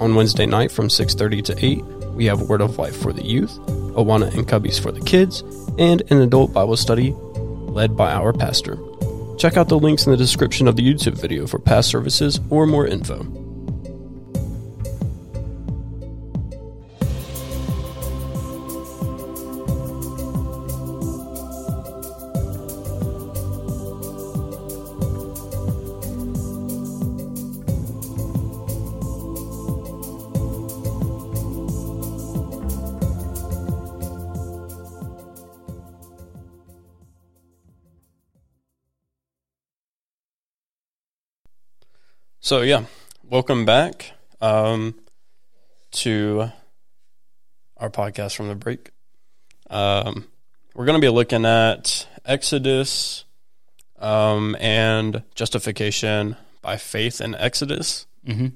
On 0.00 0.14
Wednesday 0.14 0.46
night 0.46 0.72
from 0.72 0.88
6:30 0.88 1.42
to 1.42 1.64
8, 1.64 1.84
we 2.14 2.24
have 2.24 2.48
Word 2.48 2.62
of 2.62 2.78
Life 2.78 2.96
for 2.96 3.12
the 3.12 3.22
youth, 3.22 3.58
Awana 3.94 4.34
and 4.34 4.48
Cubbies 4.48 4.80
for 4.80 4.90
the 4.90 5.00
kids, 5.00 5.44
and 5.78 6.02
an 6.10 6.22
adult 6.22 6.54
Bible 6.54 6.78
study 6.78 7.14
led 7.66 7.96
by 7.96 8.10
our 8.10 8.32
pastor. 8.32 8.78
Check 9.36 9.58
out 9.58 9.68
the 9.68 9.78
links 9.78 10.06
in 10.06 10.12
the 10.12 10.16
description 10.16 10.68
of 10.68 10.76
the 10.76 10.82
YouTube 10.82 11.20
video 11.20 11.46
for 11.46 11.58
past 11.58 11.90
services 11.90 12.40
or 12.48 12.66
more 12.66 12.86
info. 12.86 13.26
So 42.50 42.62
yeah, 42.62 42.86
welcome 43.22 43.64
back 43.64 44.10
um, 44.40 44.96
to 45.92 46.50
our 47.76 47.90
podcast 47.90 48.34
from 48.34 48.48
the 48.48 48.56
break. 48.56 48.90
Um, 49.70 50.26
we're 50.74 50.84
going 50.84 51.00
to 51.00 51.00
be 51.00 51.10
looking 51.10 51.44
at 51.46 52.08
Exodus 52.24 53.24
um, 54.00 54.56
and 54.58 55.22
justification 55.36 56.34
by 56.60 56.76
faith 56.76 57.20
in 57.20 57.36
Exodus, 57.36 58.08
Mm-hmm. 58.26 58.48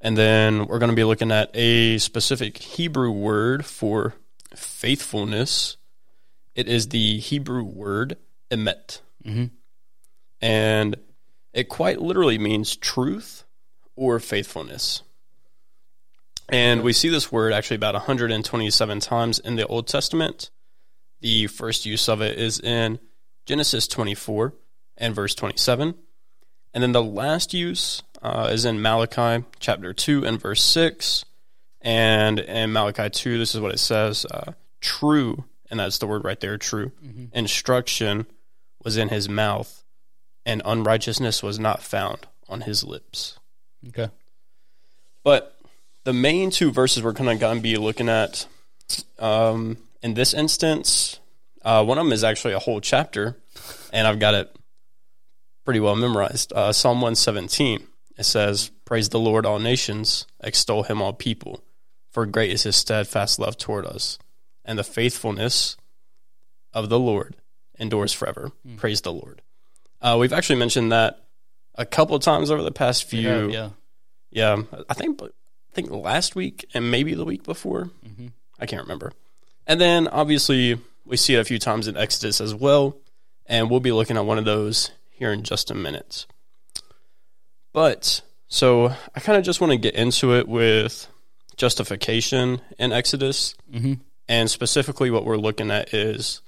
and 0.00 0.16
then 0.16 0.66
we're 0.66 0.78
going 0.78 0.88
to 0.88 0.96
be 0.96 1.04
looking 1.04 1.30
at 1.30 1.50
a 1.52 1.98
specific 1.98 2.56
Hebrew 2.56 3.10
word 3.10 3.66
for 3.66 4.14
faithfulness. 4.54 5.76
It 6.54 6.68
is 6.68 6.88
the 6.88 7.18
Hebrew 7.18 7.64
word 7.64 8.16
emet 8.50 9.02
Mm-hmm. 9.26 9.44
and 10.40 10.96
it 11.56 11.70
quite 11.70 12.02
literally 12.02 12.38
means 12.38 12.76
truth 12.76 13.44
or 13.96 14.20
faithfulness. 14.20 15.02
And 16.50 16.82
we 16.82 16.92
see 16.92 17.08
this 17.08 17.32
word 17.32 17.54
actually 17.54 17.76
about 17.76 17.94
127 17.94 19.00
times 19.00 19.38
in 19.38 19.56
the 19.56 19.66
Old 19.66 19.88
Testament. 19.88 20.50
The 21.22 21.46
first 21.46 21.86
use 21.86 22.10
of 22.10 22.20
it 22.20 22.38
is 22.38 22.60
in 22.60 22.98
Genesis 23.46 23.88
24 23.88 24.52
and 24.98 25.14
verse 25.14 25.34
27. 25.34 25.94
And 26.74 26.82
then 26.82 26.92
the 26.92 27.02
last 27.02 27.54
use 27.54 28.02
uh, 28.20 28.50
is 28.52 28.66
in 28.66 28.82
Malachi 28.82 29.46
chapter 29.58 29.94
2 29.94 30.26
and 30.26 30.38
verse 30.38 30.62
6. 30.62 31.24
And 31.80 32.38
in 32.38 32.74
Malachi 32.74 33.08
2, 33.08 33.38
this 33.38 33.54
is 33.54 33.62
what 33.62 33.72
it 33.72 33.78
says 33.78 34.26
uh, 34.26 34.52
true, 34.82 35.44
and 35.70 35.80
that's 35.80 35.98
the 35.98 36.06
word 36.06 36.22
right 36.22 36.38
there, 36.38 36.58
true, 36.58 36.92
instruction 37.32 38.26
was 38.84 38.98
in 38.98 39.08
his 39.08 39.26
mouth, 39.26 39.84
and 40.46 40.62
unrighteousness 40.64 41.42
was 41.42 41.58
not 41.58 41.82
found 41.82 42.26
on 42.48 42.62
his 42.62 42.84
lips. 42.84 43.38
Okay. 43.88 44.08
But 45.24 45.58
the 46.04 46.12
main 46.14 46.50
two 46.50 46.70
verses 46.70 47.02
we're 47.02 47.12
kind 47.12 47.28
of 47.28 47.40
going 47.40 47.56
to 47.56 47.62
be 47.62 47.76
looking 47.76 48.08
at 48.08 48.46
Um, 49.18 49.78
in 50.02 50.14
this 50.14 50.32
instance, 50.32 51.18
uh, 51.62 51.84
one 51.84 51.98
of 51.98 52.04
them 52.04 52.12
is 52.12 52.22
actually 52.22 52.54
a 52.54 52.60
whole 52.60 52.80
chapter, 52.80 53.36
and 53.92 54.06
I've 54.06 54.20
got 54.20 54.34
it 54.34 54.56
pretty 55.64 55.80
well 55.80 55.96
memorized. 55.96 56.52
Uh, 56.52 56.72
Psalm 56.72 56.98
117. 56.98 57.86
It 58.16 58.24
says, 58.24 58.70
Praise 58.84 59.08
the 59.08 59.18
Lord, 59.18 59.44
all 59.44 59.58
nations, 59.58 60.26
extol 60.40 60.84
him, 60.84 61.02
all 61.02 61.12
people, 61.12 61.64
for 62.10 62.24
great 62.24 62.50
is 62.50 62.62
his 62.62 62.76
steadfast 62.76 63.38
love 63.38 63.58
toward 63.58 63.84
us, 63.84 64.18
and 64.64 64.78
the 64.78 64.84
faithfulness 64.84 65.76
of 66.72 66.88
the 66.88 67.00
Lord 67.00 67.36
endures 67.78 68.12
forever. 68.12 68.52
Mm. 68.66 68.76
Praise 68.78 69.00
the 69.00 69.12
Lord. 69.12 69.42
Uh, 70.00 70.16
we've 70.18 70.32
actually 70.32 70.58
mentioned 70.58 70.92
that 70.92 71.26
a 71.74 71.86
couple 71.86 72.16
of 72.16 72.22
times 72.22 72.50
over 72.50 72.62
the 72.62 72.72
past 72.72 73.04
few. 73.04 73.50
Yeah, 73.50 73.70
yeah. 74.30 74.62
I 74.88 74.94
think 74.94 75.20
I 75.22 75.28
think 75.72 75.90
last 75.90 76.34
week 76.34 76.66
and 76.74 76.90
maybe 76.90 77.14
the 77.14 77.24
week 77.24 77.44
before. 77.44 77.90
Mm-hmm. 78.06 78.28
I 78.58 78.66
can't 78.66 78.82
remember. 78.82 79.12
And 79.66 79.80
then 79.80 80.08
obviously 80.08 80.78
we 81.04 81.16
see 81.16 81.34
it 81.34 81.40
a 81.40 81.44
few 81.44 81.58
times 81.58 81.88
in 81.88 81.96
Exodus 81.96 82.40
as 82.40 82.54
well, 82.54 82.96
and 83.46 83.70
we'll 83.70 83.80
be 83.80 83.92
looking 83.92 84.16
at 84.16 84.24
one 84.24 84.38
of 84.38 84.44
those 84.44 84.90
here 85.10 85.32
in 85.32 85.42
just 85.42 85.70
a 85.70 85.74
minute. 85.74 86.26
But 87.72 88.22
so 88.48 88.94
I 89.14 89.20
kind 89.20 89.38
of 89.38 89.44
just 89.44 89.60
want 89.60 89.72
to 89.72 89.78
get 89.78 89.94
into 89.94 90.34
it 90.34 90.48
with 90.48 91.08
justification 91.56 92.60
in 92.78 92.92
Exodus. 92.92 93.54
Mm-hmm. 93.72 93.94
And 94.28 94.50
specifically, 94.50 95.10
what 95.10 95.24
we're 95.24 95.36
looking 95.36 95.70
at 95.70 95.94
is 95.94 96.40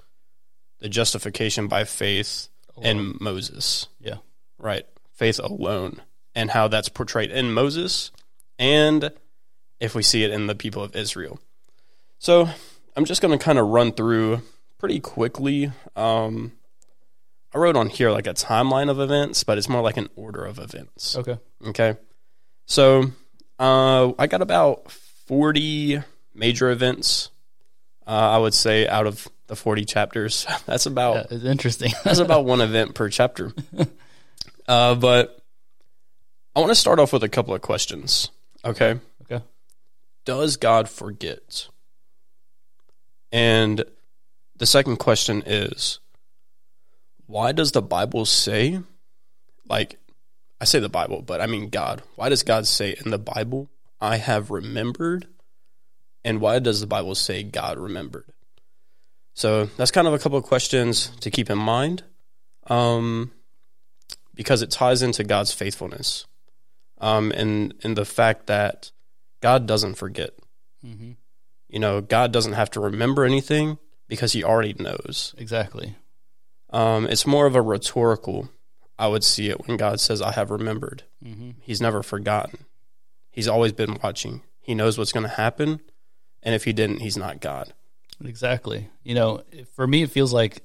the 0.80 0.88
justification 0.88 1.68
by 1.68 1.84
faith 1.84 2.48
in 2.82 3.16
Moses. 3.20 3.88
Yeah. 4.00 4.16
Right. 4.58 4.86
Faith 5.12 5.38
alone. 5.38 6.02
And 6.34 6.50
how 6.50 6.68
that's 6.68 6.88
portrayed 6.88 7.30
in 7.30 7.52
Moses 7.52 8.12
and 8.58 9.10
if 9.80 9.94
we 9.94 10.02
see 10.02 10.24
it 10.24 10.30
in 10.30 10.46
the 10.46 10.54
people 10.54 10.82
of 10.82 10.94
Israel. 10.94 11.40
So 12.18 12.48
I'm 12.96 13.04
just 13.04 13.22
going 13.22 13.36
to 13.36 13.42
kind 13.42 13.58
of 13.58 13.68
run 13.68 13.92
through 13.92 14.42
pretty 14.78 15.00
quickly. 15.00 15.72
Um, 15.96 16.52
I 17.54 17.58
wrote 17.58 17.76
on 17.76 17.88
here 17.88 18.10
like 18.10 18.26
a 18.26 18.34
timeline 18.34 18.90
of 18.90 19.00
events, 19.00 19.44
but 19.44 19.58
it's 19.58 19.68
more 19.68 19.82
like 19.82 19.96
an 19.96 20.08
order 20.16 20.44
of 20.44 20.58
events. 20.58 21.16
Okay. 21.16 21.38
Okay. 21.66 21.96
So 22.66 23.12
uh, 23.58 24.12
I 24.18 24.26
got 24.26 24.42
about 24.42 24.90
40 24.90 26.02
major 26.34 26.70
events, 26.70 27.30
uh, 28.06 28.10
I 28.10 28.38
would 28.38 28.54
say, 28.54 28.86
out 28.86 29.06
of 29.06 29.28
the 29.48 29.56
40 29.56 29.84
chapters. 29.84 30.46
that's 30.66 30.86
about 30.86 31.16
yeah, 31.16 31.36
it's 31.36 31.44
interesting. 31.44 31.92
that's 32.04 32.20
about 32.20 32.44
one 32.44 32.60
event 32.60 32.94
per 32.94 33.08
chapter. 33.08 33.52
Uh, 34.68 34.94
but 34.94 35.42
I 36.54 36.60
want 36.60 36.70
to 36.70 36.74
start 36.74 36.98
off 36.98 37.14
with 37.14 37.24
a 37.24 37.28
couple 37.30 37.54
of 37.54 37.62
questions. 37.62 38.30
Okay. 38.62 39.00
Okay. 39.22 39.42
Does 40.26 40.58
God 40.58 40.90
forget? 40.90 41.68
And 43.32 43.82
the 44.58 44.66
second 44.66 44.98
question 44.98 45.42
is 45.46 46.00
why 47.24 47.52
does 47.52 47.72
the 47.72 47.80
Bible 47.80 48.26
say, 48.26 48.80
like, 49.66 49.98
I 50.60 50.66
say 50.66 50.80
the 50.80 50.90
Bible, 50.90 51.22
but 51.22 51.40
I 51.40 51.46
mean 51.46 51.70
God. 51.70 52.02
Why 52.16 52.28
does 52.28 52.42
God 52.42 52.66
say 52.66 52.94
in 53.02 53.10
the 53.10 53.18
Bible, 53.18 53.70
I 54.02 54.18
have 54.18 54.50
remembered? 54.50 55.28
And 56.24 56.42
why 56.42 56.58
does 56.58 56.80
the 56.80 56.86
Bible 56.86 57.14
say 57.14 57.42
God 57.42 57.78
remembered? 57.78 58.26
So 59.38 59.66
that's 59.76 59.92
kind 59.92 60.08
of 60.08 60.14
a 60.14 60.18
couple 60.18 60.36
of 60.36 60.42
questions 60.42 61.12
to 61.20 61.30
keep 61.30 61.48
in 61.48 61.58
mind 61.58 62.02
um, 62.66 63.30
because 64.34 64.62
it 64.62 64.72
ties 64.72 65.00
into 65.00 65.22
God's 65.22 65.52
faithfulness 65.52 66.26
um, 67.00 67.30
and, 67.30 67.72
and 67.84 67.96
the 67.96 68.04
fact 68.04 68.48
that 68.48 68.90
God 69.40 69.64
doesn't 69.64 69.94
forget. 69.94 70.30
Mm-hmm. 70.84 71.12
You 71.68 71.78
know, 71.78 72.00
God 72.00 72.32
doesn't 72.32 72.54
have 72.54 72.68
to 72.72 72.80
remember 72.80 73.24
anything 73.24 73.78
because 74.08 74.32
he 74.32 74.42
already 74.42 74.74
knows. 74.76 75.36
Exactly. 75.38 75.94
Um, 76.70 77.06
it's 77.06 77.24
more 77.24 77.46
of 77.46 77.54
a 77.54 77.62
rhetorical. 77.62 78.48
I 78.98 79.06
would 79.06 79.22
see 79.22 79.50
it 79.50 79.68
when 79.68 79.76
God 79.76 80.00
says, 80.00 80.20
"I 80.20 80.32
have 80.32 80.50
remembered." 80.50 81.04
Mm-hmm. 81.24 81.50
He's 81.60 81.80
never 81.80 82.02
forgotten. 82.02 82.64
He's 83.30 83.46
always 83.46 83.70
been 83.70 83.98
watching. 84.02 84.42
He 84.58 84.74
knows 84.74 84.98
what's 84.98 85.12
going 85.12 85.28
to 85.28 85.34
happen, 85.36 85.80
and 86.42 86.56
if 86.56 86.64
he 86.64 86.72
didn't, 86.72 87.02
he's 87.02 87.16
not 87.16 87.40
God. 87.40 87.72
Exactly. 88.24 88.88
You 89.02 89.14
know, 89.14 89.42
for 89.74 89.86
me, 89.86 90.02
it 90.02 90.10
feels 90.10 90.32
like 90.32 90.62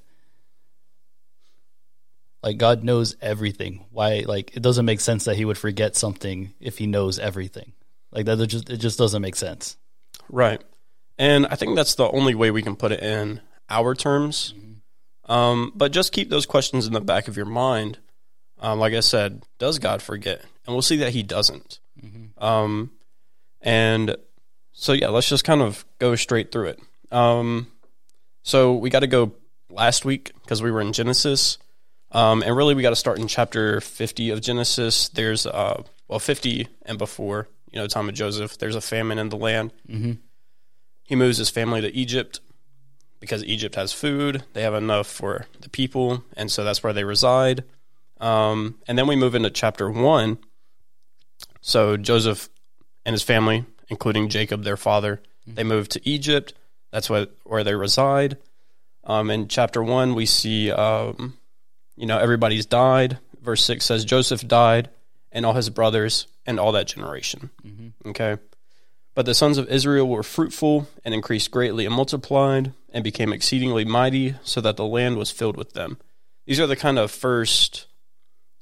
like 2.41 2.57
God 2.57 2.83
knows 2.83 3.15
everything. 3.21 3.85
Why? 3.91 4.23
Like 4.25 4.55
it 4.55 4.61
doesn't 4.61 4.85
make 4.85 4.99
sense 4.99 5.25
that 5.25 5.35
He 5.35 5.45
would 5.45 5.57
forget 5.57 5.95
something 5.95 6.53
if 6.59 6.77
He 6.77 6.87
knows 6.87 7.19
everything. 7.19 7.73
Like 8.11 8.25
that, 8.25 8.45
just 8.47 8.69
it 8.69 8.77
just 8.77 8.97
doesn't 8.97 9.21
make 9.21 9.35
sense. 9.35 9.77
Right. 10.29 10.61
And 11.17 11.45
I 11.47 11.55
think 11.55 11.75
that's 11.75 11.95
the 11.95 12.09
only 12.09 12.35
way 12.35 12.51
we 12.51 12.63
can 12.63 12.75
put 12.75 12.91
it 12.91 13.01
in 13.01 13.41
our 13.69 13.93
terms. 13.93 14.53
Mm-hmm 14.57 14.73
um, 15.25 15.71
but 15.75 15.91
just 15.91 16.11
keep 16.11 16.29
those 16.29 16.45
questions 16.45 16.87
in 16.87 16.93
the 16.93 17.01
back 17.01 17.27
of 17.27 17.37
your 17.37 17.45
mind. 17.45 17.99
Um, 18.59 18.79
like 18.79 18.93
I 18.93 18.99
said, 18.99 19.43
does 19.57 19.79
God 19.79 20.01
forget? 20.01 20.41
And 20.65 20.75
we'll 20.75 20.81
see 20.81 20.97
that 20.97 21.13
He 21.13 21.23
doesn't. 21.23 21.79
Mm-hmm. 22.03 22.43
Um, 22.43 22.91
and 23.61 24.17
so, 24.73 24.93
yeah, 24.93 25.09
let's 25.09 25.29
just 25.29 25.43
kind 25.43 25.61
of 25.61 25.85
go 25.99 26.15
straight 26.15 26.51
through 26.51 26.69
it. 26.69 26.79
Um, 27.13 27.67
so 28.41 28.73
we 28.73 28.89
got 28.89 28.99
to 28.99 29.07
go 29.07 29.33
last 29.69 30.05
week 30.05 30.31
because 30.41 30.61
we 30.61 30.71
were 30.71 30.81
in 30.81 30.93
Genesis. 30.93 31.57
Um, 32.11 32.43
and 32.43 32.55
really, 32.55 32.75
we 32.75 32.81
got 32.81 32.91
to 32.91 32.95
start 32.95 33.19
in 33.19 33.27
chapter 33.27 33.81
50 33.81 34.31
of 34.31 34.41
Genesis. 34.41 35.09
There's, 35.09 35.45
uh, 35.45 35.83
well, 36.07 36.19
50 36.19 36.67
and 36.85 36.97
before, 36.97 37.47
you 37.71 37.79
know, 37.79 37.87
time 37.87 38.07
of 38.07 38.15
Joseph, 38.15 38.57
there's 38.57 38.75
a 38.75 38.81
famine 38.81 39.17
in 39.17 39.29
the 39.29 39.37
land. 39.37 39.73
Mm-hmm. 39.89 40.13
He 41.03 41.15
moves 41.15 41.37
his 41.37 41.49
family 41.49 41.81
to 41.81 41.93
Egypt 41.95 42.39
because 43.19 43.43
Egypt 43.45 43.75
has 43.75 43.93
food, 43.93 44.43
they 44.53 44.63
have 44.63 44.73
enough 44.73 45.07
for 45.07 45.45
the 45.61 45.69
people, 45.69 46.23
and 46.35 46.51
so 46.51 46.65
that's 46.65 46.83
where 46.83 46.91
they 46.91 47.05
reside. 47.05 47.63
Um, 48.19 48.75
and 48.85 48.97
then 48.97 49.07
we 49.07 49.15
move 49.15 49.33
into 49.33 49.49
chapter 49.49 49.89
one. 49.89 50.39
So 51.61 51.95
Joseph 51.95 52.49
and 53.05 53.13
his 53.13 53.23
family, 53.23 53.65
including 53.87 54.27
Jacob, 54.27 54.63
their 54.63 54.77
father, 54.77 55.21
mm-hmm. 55.47 55.55
they 55.55 55.63
move 55.63 55.87
to 55.89 56.01
Egypt. 56.07 56.53
That's 56.93 57.09
what, 57.09 57.35
where 57.43 57.63
they 57.63 57.73
reside. 57.73 58.37
Um, 59.03 59.31
in 59.31 59.47
chapter 59.47 59.81
one, 59.81 60.13
we 60.13 60.27
see, 60.27 60.71
um, 60.71 61.39
you 61.95 62.05
know, 62.05 62.19
everybody's 62.19 62.67
died. 62.67 63.17
Verse 63.41 63.65
six 63.65 63.83
says 63.83 64.05
Joseph 64.05 64.47
died, 64.47 64.89
and 65.31 65.43
all 65.43 65.53
his 65.53 65.71
brothers, 65.71 66.27
and 66.45 66.59
all 66.59 66.71
that 66.73 66.85
generation. 66.87 67.49
Mm-hmm. 67.65 68.09
Okay. 68.09 68.37
But 69.15 69.25
the 69.25 69.33
sons 69.33 69.57
of 69.57 69.67
Israel 69.69 70.07
were 70.07 70.21
fruitful 70.21 70.87
and 71.03 71.15
increased 71.15 71.49
greatly 71.49 71.87
and 71.87 71.95
multiplied 71.95 72.73
and 72.93 73.03
became 73.03 73.33
exceedingly 73.33 73.85
mighty, 73.85 74.35
so 74.43 74.61
that 74.61 74.77
the 74.77 74.85
land 74.85 75.17
was 75.17 75.31
filled 75.31 75.57
with 75.57 75.73
them. 75.73 75.97
These 76.45 76.59
are 76.59 76.67
the 76.67 76.75
kind 76.75 76.99
of 76.99 77.09
first 77.09 77.87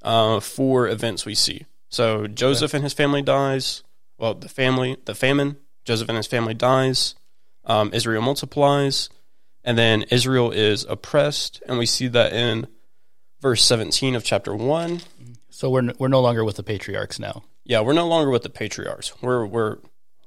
uh, 0.04 0.40
four 0.40 0.88
events 0.88 1.26
we 1.26 1.36
see. 1.36 1.66
So 1.90 2.28
Joseph 2.28 2.72
okay. 2.72 2.78
and 2.78 2.84
his 2.86 2.94
family 2.94 3.22
dies. 3.22 3.84
Well, 4.18 4.36
the 4.36 4.48
family, 4.48 4.96
the 5.04 5.16
famine. 5.16 5.58
Joseph 5.84 6.08
and 6.08 6.16
his 6.16 6.28
family 6.28 6.54
dies. 6.54 7.16
Um, 7.66 7.92
Israel 7.94 8.22
multiplies, 8.22 9.10
and 9.64 9.78
then 9.78 10.04
Israel 10.04 10.52
is 10.52 10.86
oppressed, 10.86 11.62
and 11.68 11.78
we 11.78 11.86
see 11.86 12.08
that 12.08 12.34
in 12.34 12.68
verse 13.42 13.64
seventeen 13.64 14.16
of 14.16 14.24
chapter 14.24 14.56
one. 14.56 15.02
So 15.50 15.70
we're 15.70 15.94
we're 16.00 16.08
no 16.08 16.22
longer 16.22 16.44
with 16.44 16.56
the 16.56 16.64
patriarchs 16.64 17.20
now. 17.20 17.44
Yeah, 17.64 17.82
we're 17.82 17.94
no 17.94 18.08
longer 18.08 18.32
with 18.32 18.44
the 18.44 18.50
patriarchs. 18.50 19.14
We're 19.22 19.46
we're 19.46 19.78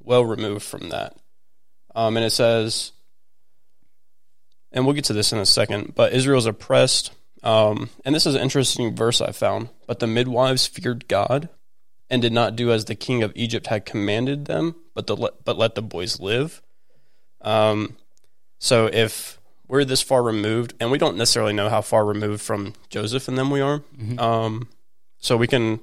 well 0.00 0.24
removed 0.24 0.64
from 0.64 0.90
that. 0.90 1.16
Um, 1.94 2.16
and 2.16 2.26
it 2.26 2.30
says, 2.30 2.92
and 4.72 4.84
we'll 4.84 4.94
get 4.94 5.04
to 5.06 5.12
this 5.12 5.32
in 5.32 5.38
a 5.38 5.46
second, 5.46 5.94
but 5.94 6.12
Israel's 6.12 6.46
oppressed. 6.46 7.12
Um, 7.42 7.90
and 8.04 8.14
this 8.14 8.26
is 8.26 8.34
an 8.34 8.40
interesting 8.40 8.96
verse 8.96 9.20
I 9.20 9.32
found. 9.32 9.68
But 9.86 10.00
the 10.00 10.06
midwives 10.06 10.66
feared 10.66 11.08
God 11.08 11.48
and 12.10 12.20
did 12.20 12.32
not 12.32 12.56
do 12.56 12.72
as 12.72 12.86
the 12.86 12.94
king 12.94 13.22
of 13.22 13.32
Egypt 13.34 13.68
had 13.68 13.84
commanded 13.84 14.46
them, 14.46 14.74
but, 14.94 15.06
the, 15.06 15.32
but 15.44 15.56
let 15.56 15.74
the 15.74 15.82
boys 15.82 16.20
live. 16.20 16.62
Um, 17.44 17.96
so 18.58 18.86
if 18.86 19.38
we're 19.68 19.84
this 19.84 20.02
far 20.02 20.22
removed, 20.22 20.74
and 20.80 20.90
we 20.90 20.98
don't 20.98 21.16
necessarily 21.16 21.52
know 21.52 21.68
how 21.68 21.80
far 21.80 22.04
removed 22.04 22.42
from 22.42 22.74
Joseph 22.88 23.28
and 23.28 23.38
them 23.38 23.50
we 23.50 23.60
are, 23.60 23.80
mm-hmm. 23.96 24.18
um, 24.18 24.68
so 25.18 25.36
we 25.36 25.46
can 25.46 25.80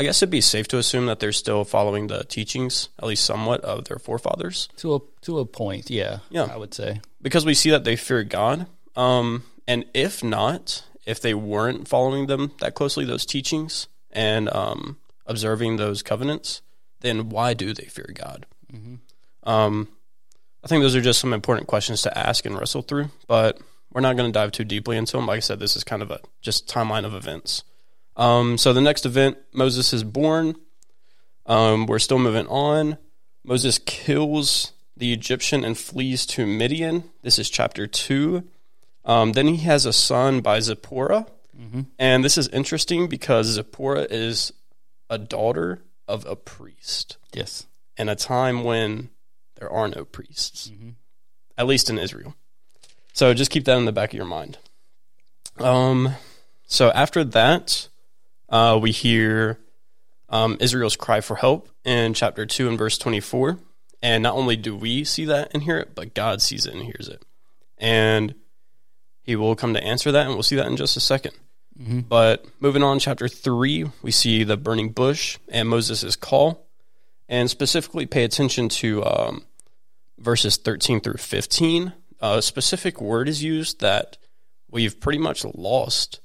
I 0.00 0.02
guess 0.02 0.22
it'd 0.22 0.30
be 0.30 0.40
safe 0.40 0.66
to 0.68 0.78
assume 0.78 1.04
that 1.06 1.20
they're 1.20 1.30
still 1.30 1.62
following 1.62 2.06
the 2.06 2.24
teachings, 2.24 2.88
at 2.98 3.04
least 3.04 3.22
somewhat, 3.22 3.60
of 3.60 3.84
their 3.84 3.98
forefathers. 3.98 4.70
To 4.78 4.94
a 4.94 5.00
to 5.22 5.40
a 5.40 5.44
point, 5.44 5.90
yeah. 5.90 6.20
Yeah. 6.30 6.44
I 6.44 6.56
would 6.56 6.72
say. 6.72 7.02
Because 7.20 7.44
we 7.44 7.52
see 7.52 7.68
that 7.68 7.84
they 7.84 7.96
fear 7.96 8.24
God. 8.24 8.66
Um, 8.96 9.42
and 9.68 9.84
if 9.92 10.24
not, 10.24 10.84
if 11.04 11.20
they 11.20 11.34
weren't 11.34 11.86
following 11.86 12.28
them 12.28 12.52
that 12.60 12.74
closely, 12.74 13.04
those 13.04 13.26
teachings, 13.26 13.88
and 14.10 14.48
um, 14.54 14.96
observing 15.26 15.76
those 15.76 16.02
covenants, 16.02 16.62
then 17.00 17.28
why 17.28 17.52
do 17.52 17.74
they 17.74 17.84
fear 17.84 18.10
God? 18.14 18.46
Mm-hmm. 18.72 18.94
Um, 19.46 19.88
I 20.64 20.68
think 20.68 20.82
those 20.82 20.94
are 20.96 21.00
just 21.00 21.20
some 21.20 21.32
important 21.32 21.68
questions 21.68 22.02
to 22.02 22.18
ask 22.18 22.44
and 22.44 22.58
wrestle 22.58 22.82
through, 22.82 23.10
but 23.26 23.58
we're 23.92 24.00
not 24.02 24.16
going 24.16 24.30
to 24.30 24.38
dive 24.38 24.52
too 24.52 24.64
deeply 24.64 24.96
into 24.96 25.16
them. 25.16 25.26
Like 25.26 25.38
I 25.38 25.40
said, 25.40 25.58
this 25.58 25.74
is 25.76 25.84
kind 25.84 26.02
of 26.02 26.10
a 26.10 26.20
just 26.42 26.68
timeline 26.68 27.04
of 27.04 27.14
events. 27.14 27.64
Um, 28.16 28.58
so 28.58 28.72
the 28.72 28.80
next 28.82 29.06
event, 29.06 29.38
Moses 29.52 29.92
is 29.92 30.04
born. 30.04 30.56
Um, 31.46 31.86
we're 31.86 31.98
still 31.98 32.18
moving 32.18 32.46
on. 32.48 32.98
Moses 33.44 33.78
kills 33.86 34.72
the 34.96 35.12
Egyptian 35.12 35.64
and 35.64 35.78
flees 35.78 36.26
to 36.26 36.46
Midian. 36.46 37.04
This 37.22 37.38
is 37.38 37.48
chapter 37.48 37.86
2. 37.86 38.44
Um, 39.06 39.32
then 39.32 39.48
he 39.48 39.56
has 39.58 39.86
a 39.86 39.92
son 39.92 40.40
by 40.40 40.60
Zipporah. 40.60 41.26
And 41.98 42.24
this 42.24 42.38
is 42.38 42.48
interesting 42.48 43.06
because 43.06 43.46
Zipporah 43.48 44.06
is 44.10 44.50
a 45.10 45.18
daughter 45.18 45.82
of 46.08 46.24
a 46.24 46.34
priest 46.34 47.18
Yes. 47.34 47.66
in 47.98 48.08
a 48.08 48.16
time 48.16 48.64
when 48.64 49.10
there 49.60 49.70
are 49.70 49.88
no 49.88 50.04
priests, 50.04 50.72
at 51.56 51.66
least 51.66 51.88
in 51.90 51.98
Israel. 51.98 52.34
So 53.12 53.32
just 53.34 53.50
keep 53.50 53.64
that 53.66 53.76
in 53.76 53.84
the 53.84 53.92
back 53.92 54.10
of 54.10 54.16
your 54.16 54.24
mind. 54.24 54.58
Um, 55.58 56.14
so 56.66 56.90
after 56.90 57.22
that, 57.24 57.88
uh, 58.48 58.78
we 58.80 58.90
hear 58.90 59.58
um, 60.30 60.56
Israel's 60.60 60.96
cry 60.96 61.20
for 61.20 61.36
help 61.36 61.68
in 61.84 62.14
chapter 62.14 62.46
2 62.46 62.68
and 62.68 62.78
verse 62.78 62.96
24. 62.98 63.58
And 64.02 64.22
not 64.22 64.34
only 64.34 64.56
do 64.56 64.74
we 64.74 65.04
see 65.04 65.26
that 65.26 65.50
and 65.52 65.62
hear 65.62 65.76
it, 65.76 65.94
but 65.94 66.14
God 66.14 66.40
sees 66.40 66.64
it 66.64 66.74
and 66.74 66.84
hears 66.84 67.08
it. 67.08 67.22
And 67.76 68.34
he 69.22 69.36
will 69.36 69.54
come 69.54 69.74
to 69.74 69.84
answer 69.84 70.10
that, 70.12 70.26
and 70.26 70.34
we'll 70.34 70.42
see 70.42 70.56
that 70.56 70.66
in 70.66 70.76
just 70.76 70.96
a 70.96 71.00
2nd 71.00 71.32
But 72.08 72.46
moving 72.60 72.82
on, 72.82 72.98
chapter 72.98 73.28
3, 73.28 73.90
we 74.02 74.10
see 74.10 74.44
the 74.44 74.56
burning 74.56 74.90
bush 74.92 75.38
and 75.48 75.68
Moses' 75.68 76.16
call 76.16 76.66
and 77.28 77.48
specifically 77.48 78.06
pay 78.06 78.24
attention 78.24 78.68
to 78.68 79.04
um, 79.04 79.44
verses 80.20 80.56
13 80.56 81.00
through 81.00 81.16
15. 81.16 81.92
A 82.20 82.42
specific 82.42 83.00
word 83.00 83.28
is 83.28 83.42
used 83.42 83.80
that 83.80 84.18
we've 84.70 85.00
pretty 85.00 85.18
much 85.18 85.44
lost 85.44 86.20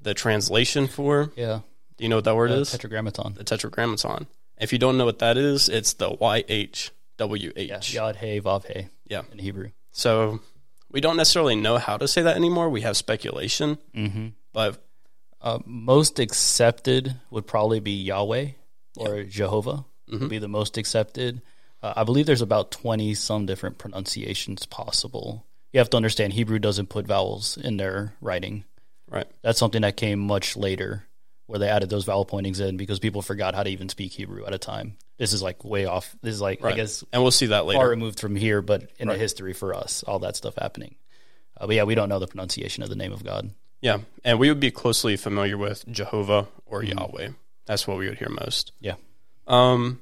the 0.00 0.14
translation 0.14 0.86
for. 0.88 1.30
Yeah. 1.36 1.60
Do 1.96 2.04
you 2.04 2.08
know 2.08 2.16
what 2.16 2.24
that 2.24 2.36
word 2.36 2.50
Uh, 2.50 2.54
is? 2.54 2.70
tetragrammaton. 2.70 3.34
the 3.34 3.44
tetragrammaton. 3.44 4.26
If 4.58 4.72
you 4.72 4.78
don't 4.78 4.96
know 4.98 5.04
what 5.04 5.18
that 5.20 5.36
is, 5.36 5.68
it's 5.68 5.92
the 5.94 6.10
YHWH. 6.10 7.68
Yeah. 7.68 8.02
Yod 8.02 8.16
He 8.16 8.40
Vav 8.40 8.66
He 8.66 8.86
Yeah. 9.08 9.22
in 9.32 9.38
Hebrew. 9.38 9.70
So 9.92 10.40
we 10.90 11.00
don't 11.00 11.16
necessarily 11.16 11.56
know 11.56 11.78
how 11.78 11.96
to 11.96 12.08
say 12.08 12.22
that 12.22 12.36
anymore. 12.36 12.68
We 12.70 12.80
have 12.82 12.96
speculation, 12.96 13.78
Mm-hmm. 13.94 14.28
but 14.52 14.82
Uh, 15.42 15.58
most 15.64 16.18
accepted 16.18 17.16
would 17.30 17.46
probably 17.46 17.80
be 17.80 17.92
Yahweh 18.02 18.48
or 18.98 19.22
Jehovah 19.24 19.86
would 20.06 20.28
be 20.28 20.36
the 20.38 20.48
most 20.48 20.76
accepted. 20.76 21.40
Uh, 21.82 21.94
I 21.96 22.04
believe 22.04 22.26
there's 22.26 22.42
about 22.42 22.70
20 22.70 23.14
some 23.14 23.46
different 23.46 23.78
pronunciations 23.78 24.66
possible. 24.66 25.46
You 25.72 25.78
have 25.78 25.90
to 25.90 25.96
understand 25.96 26.32
Hebrew 26.32 26.58
doesn't 26.58 26.88
put 26.88 27.06
vowels 27.06 27.56
in 27.56 27.76
their 27.76 28.14
writing. 28.20 28.64
right. 29.08 29.26
That's 29.42 29.58
something 29.58 29.82
that 29.82 29.96
came 29.96 30.18
much 30.18 30.56
later 30.56 31.04
where 31.46 31.58
they 31.58 31.68
added 31.68 31.90
those 31.90 32.04
vowel 32.04 32.24
pointings 32.24 32.60
in 32.60 32.76
because 32.76 32.98
people 33.00 33.22
forgot 33.22 33.54
how 33.54 33.62
to 33.64 33.70
even 33.70 33.88
speak 33.88 34.12
Hebrew 34.12 34.44
at 34.46 34.54
a 34.54 34.58
time. 34.58 34.96
This 35.18 35.32
is 35.32 35.42
like 35.42 35.64
way 35.64 35.84
off. 35.86 36.14
This 36.22 36.34
is 36.34 36.40
like, 36.40 36.64
I 36.64 36.72
guess, 36.72 37.04
And 37.12 37.22
we'll 37.22 37.30
see 37.32 37.46
that 37.46 37.66
later. 37.66 37.78
far 37.80 37.88
removed 37.88 38.20
from 38.20 38.36
here, 38.36 38.62
but 38.62 38.88
in 38.98 39.08
Right. 39.08 39.14
the 39.14 39.18
history 39.20 39.52
for 39.52 39.74
us, 39.74 40.02
all 40.04 40.20
that 40.20 40.36
stuff 40.36 40.54
happening. 40.56 40.94
Uh, 41.60 41.66
but 41.66 41.76
yeah, 41.76 41.82
we 41.84 41.94
don't 41.94 42.08
know 42.08 42.18
the 42.20 42.26
pronunciation 42.28 42.82
of 42.82 42.88
the 42.88 42.96
name 42.96 43.12
of 43.12 43.24
God. 43.24 43.50
Yeah, 43.82 43.98
and 44.24 44.38
we 44.38 44.48
would 44.48 44.60
be 44.60 44.70
closely 44.70 45.16
familiar 45.16 45.56
with 45.58 45.86
Jehovah 45.88 46.46
or 46.66 46.82
Yahweh. 46.84 47.30
That's 47.66 47.86
what 47.86 47.98
we 47.98 48.08
would 48.08 48.18
hear 48.18 48.28
most. 48.28 48.72
Yeah. 48.80 48.94
Um, 49.46 50.00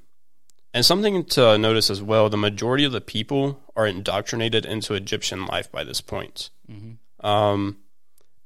and 0.74 0.84
something 0.84 1.24
to 1.24 1.56
notice 1.58 1.90
as 1.90 2.02
well: 2.02 2.28
the 2.28 2.36
majority 2.36 2.84
of 2.84 2.92
the 2.92 3.00
people 3.00 3.60
are 3.76 3.86
indoctrinated 3.86 4.64
into 4.66 4.94
Egyptian 4.94 5.46
life 5.46 5.70
by 5.70 5.84
this 5.84 6.00
point. 6.00 6.50
Um, 7.20 7.78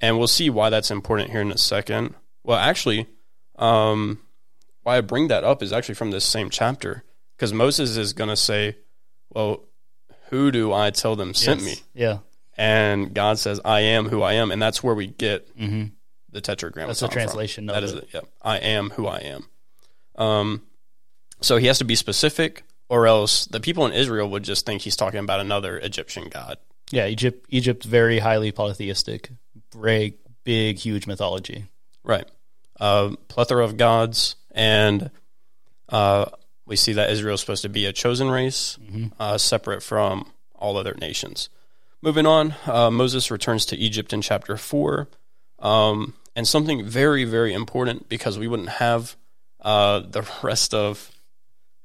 and 0.01 0.19
we'll 0.19 0.29
see 0.29 0.51
why 0.51 0.71
that's 0.71 0.91
important 0.91 1.31
here 1.31 1.41
in 1.41 1.53
a 1.53 1.59
second. 1.59 2.15
Well, 2.45 2.59
actually, 2.59 3.07
um, 3.57 4.21
why 4.83 4.97
I 4.99 5.01
bring 5.01 5.29
that 5.29 5.45
up 5.45 5.63
is 5.63 5.73
actually 5.73 5.95
from 5.97 6.11
this 6.11 6.25
same 6.25 6.51
chapter 6.51 7.05
because 7.37 7.53
Moses 7.53 7.97
is 7.97 8.13
going 8.13 8.31
to 8.31 8.37
say, 8.37 8.77
"Well, 9.31 9.65
who 10.31 10.51
do 10.51 10.73
I 10.73 10.91
tell 10.91 11.17
them 11.17 11.35
sent 11.35 11.61
Yes. 11.61 11.77
me?" 11.77 11.83
Yeah. 11.95 12.19
And 12.57 13.15
God 13.15 13.39
says, 13.39 13.61
"I 13.65 13.81
am 13.81 14.09
who 14.09 14.23
I 14.23 14.35
am," 14.35 14.51
and 14.51 14.61
that's 14.61 14.83
where 14.83 14.95
we 14.95 15.07
get 15.07 15.57
Mm-hmm. 15.57 15.85
the 16.31 16.41
tetragrammaton. 16.41 16.89
That's 16.89 17.01
the 17.01 17.09
translation 17.09 17.69
of 17.69 17.75
That 17.75 17.85
is 17.85 17.93
it. 17.93 18.05
it. 18.05 18.09
Yep. 18.15 18.29
I 18.43 18.59
am 18.59 18.91
who 18.91 19.07
I 19.07 19.19
am. 19.19 19.45
Um, 20.17 20.63
so 21.43 21.57
he 21.57 21.67
has 21.67 21.79
to 21.79 21.85
be 21.85 21.95
specific, 21.95 22.65
or 22.89 23.07
else 23.07 23.47
the 23.47 23.61
people 23.61 23.87
in 23.87 23.93
Israel 23.93 24.29
would 24.31 24.43
just 24.43 24.67
think 24.67 24.83
he's 24.83 24.97
talking 24.97 25.21
about 25.21 25.41
another 25.41 25.79
Egyptian 25.79 26.29
god. 26.29 26.59
Yeah, 26.91 27.07
Egypt 27.07 27.47
Egypt 27.49 27.85
very 27.85 28.19
highly 28.19 28.53
polytheistic. 28.53 29.31
Big, 29.81 30.19
big, 30.45 30.79
huge 30.79 31.07
mythology. 31.07 31.67
Right. 32.05 32.29
Uh, 32.79 33.17
plethora 33.29 33.65
of 33.65 33.77
gods, 33.77 34.37
and 34.51 35.11
uh, 35.89 36.27
we 36.67 36.77
see 36.77 36.95
that 36.95 37.11
Israel 37.11 37.35
is 37.35 37.41
supposed 37.41 37.63
to 37.63 37.69
be 37.69 37.87
a 37.87 37.93
chosen 37.93 38.31
race, 38.31 38.79
uh, 39.21 39.39
separate 39.39 39.83
from 39.83 40.31
all 40.55 40.77
other 40.77 40.95
nations. 40.95 41.49
Moving 42.03 42.27
on, 42.27 42.57
uh, 42.67 42.91
Moses 42.91 43.31
returns 43.31 43.65
to 43.67 43.77
Egypt 43.77 44.13
in 44.13 44.23
chapter 44.23 44.57
4. 44.57 45.07
Um, 45.61 46.15
and 46.35 46.49
something 46.49 46.85
very, 46.85 47.25
very 47.25 47.53
important 47.53 48.09
because 48.09 48.39
we 48.39 48.49
wouldn't 48.49 48.69
have 48.69 49.17
uh, 49.61 50.01
the 50.01 50.29
rest 50.43 50.75
of 50.75 51.12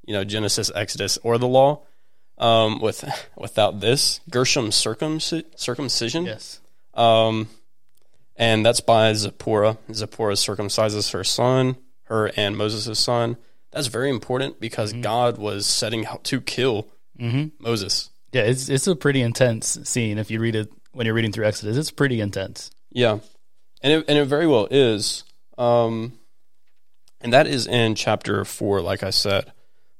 you 0.08 0.14
know 0.14 0.24
Genesis, 0.24 0.70
Exodus, 0.74 1.18
or 1.22 1.36
the 1.38 1.46
law 1.46 1.82
um, 2.38 2.80
with 2.80 3.04
without 3.36 3.80
this 3.80 4.20
circumci- 4.30 5.44
circumcision. 5.56 6.24
Yes. 6.26 6.60
Um, 6.94 7.48
and 8.36 8.64
that's 8.64 8.80
by 8.80 9.12
Zipporah. 9.12 9.76
Zipporah 9.92 10.34
circumcises 10.34 11.12
her 11.12 11.24
son, 11.24 11.76
her 12.04 12.30
and 12.36 12.56
Moses' 12.56 12.98
son. 12.98 13.36
That's 13.72 13.88
very 13.88 14.08
important 14.10 14.60
because 14.60 14.92
God 14.94 15.36
was 15.38 15.66
setting 15.66 16.06
out 16.06 16.24
to 16.24 16.40
kill 16.40 16.88
Mm-hmm. 17.20 17.48
Moses. 17.58 18.10
Yeah, 18.32 18.42
it's 18.42 18.68
it's 18.68 18.86
a 18.86 18.94
pretty 18.94 19.22
intense 19.22 19.76
scene 19.88 20.18
if 20.18 20.30
you 20.30 20.38
read 20.38 20.54
it 20.54 20.70
when 20.92 21.04
you're 21.04 21.16
reading 21.16 21.32
through 21.32 21.46
Exodus. 21.46 21.76
It's 21.76 21.90
pretty 21.90 22.20
intense. 22.20 22.70
Yeah, 22.92 23.18
and 23.82 23.92
it, 23.92 24.04
and 24.08 24.16
it 24.18 24.24
very 24.26 24.46
well 24.46 24.68
is. 24.70 25.24
Um, 25.58 26.12
and 27.20 27.32
that 27.32 27.48
is 27.48 27.66
in 27.66 27.96
chapter 27.96 28.44
four, 28.44 28.80
like 28.80 29.02
I 29.02 29.10
said, 29.10 29.52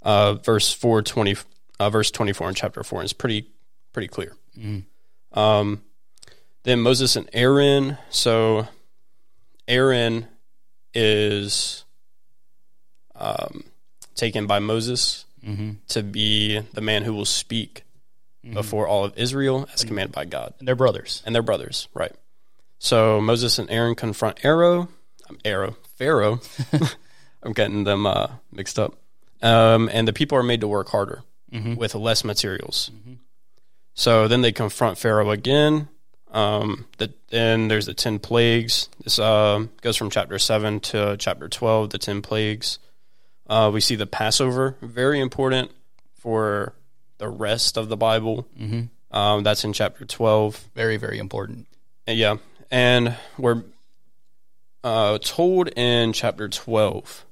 uh, 0.02 0.34
verse 0.34 0.72
four 0.72 1.02
twenty, 1.02 1.36
uh, 1.80 1.90
verse 1.90 2.10
twenty 2.10 2.32
four 2.32 2.48
in 2.48 2.54
chapter 2.54 2.82
four, 2.84 3.02
is 3.02 3.12
pretty 3.12 3.46
pretty 3.92 4.08
clear. 4.08 4.34
Um, 5.32 5.82
then 6.64 6.80
Moses 6.80 7.16
and 7.16 7.28
Aaron. 7.32 7.98
So 8.10 8.66
Aaron 9.66 10.26
is 10.94 11.84
um, 13.14 13.64
taken 14.14 14.46
by 14.46 14.58
Moses 14.58 15.24
Mm-hmm. 15.46 15.70
to 15.90 16.02
be 16.02 16.58
the 16.74 16.80
man 16.80 17.04
who 17.04 17.14
will 17.14 17.24
speak 17.24 17.84
before 18.52 18.88
all 18.88 19.04
of 19.04 19.16
Israel 19.16 19.68
as 19.72 19.84
commanded 19.84 20.12
by 20.12 20.24
God 20.24 20.52
And 20.58 20.66
they're 20.66 20.74
brothers. 20.74 21.22
and 21.24 21.32
they're 21.32 21.42
brothers, 21.42 21.86
right? 21.94 22.12
So 22.80 23.20
Moses 23.20 23.56
and 23.60 23.70
Aaron 23.70 23.94
confront 23.94 24.44
Arrow, 24.44 24.88
Arrow, 25.44 25.76
Pharaoh. 25.96 26.40
I'm 27.42 27.52
getting 27.52 27.84
them 27.84 28.04
uh, 28.04 28.26
mixed 28.50 28.80
up. 28.80 28.96
Um, 29.42 29.88
and 29.92 30.06
the 30.08 30.12
people 30.12 30.36
are 30.38 30.42
made 30.42 30.60
to 30.62 30.68
work 30.68 30.88
harder 30.88 31.22
with 31.76 31.94
less 31.94 32.24
materials. 32.24 32.90
So 33.94 34.28
then 34.28 34.42
they 34.42 34.52
confront 34.52 34.98
Pharaoh 34.98 35.30
again. 35.30 35.88
Um, 36.30 36.86
the, 36.98 37.12
then 37.30 37.68
there's 37.68 37.86
the 37.86 37.94
ten 37.94 38.18
plagues. 38.18 38.88
This 39.02 39.18
uh, 39.18 39.66
goes 39.80 39.96
from 39.96 40.10
chapter 40.10 40.38
seven 40.38 40.80
to 40.80 41.16
chapter 41.18 41.48
twelve. 41.48 41.90
The 41.90 41.98
ten 41.98 42.20
plagues. 42.22 42.78
Uh, 43.48 43.70
we 43.72 43.80
see 43.80 43.94
the 43.96 44.06
Passover, 44.06 44.76
very 44.82 45.20
important 45.20 45.70
for 46.14 46.74
the 47.16 47.28
rest 47.28 47.78
of 47.78 47.88
the 47.88 47.96
Bible. 47.96 48.46
Mm-hmm. 48.60 49.16
Um, 49.16 49.42
that's 49.42 49.64
in 49.64 49.72
chapter 49.72 50.04
twelve. 50.04 50.68
Very, 50.74 50.98
very 50.98 51.18
important. 51.18 51.66
Uh, 52.06 52.12
Yeah, 52.12 52.36
and 52.70 53.16
we're 53.38 53.64
uh, 54.84 55.18
told 55.22 55.68
in 55.76 56.12
chapter 56.12 56.48
12 56.48 57.24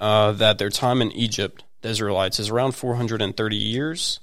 uh, 0.00 0.32
that 0.32 0.58
their 0.58 0.70
time 0.70 1.02
in 1.02 1.12
Egypt, 1.12 1.64
the 1.82 1.88
Israelites, 1.88 2.38
is 2.38 2.50
around 2.50 2.72
430 2.72 3.56
years. 3.56 4.20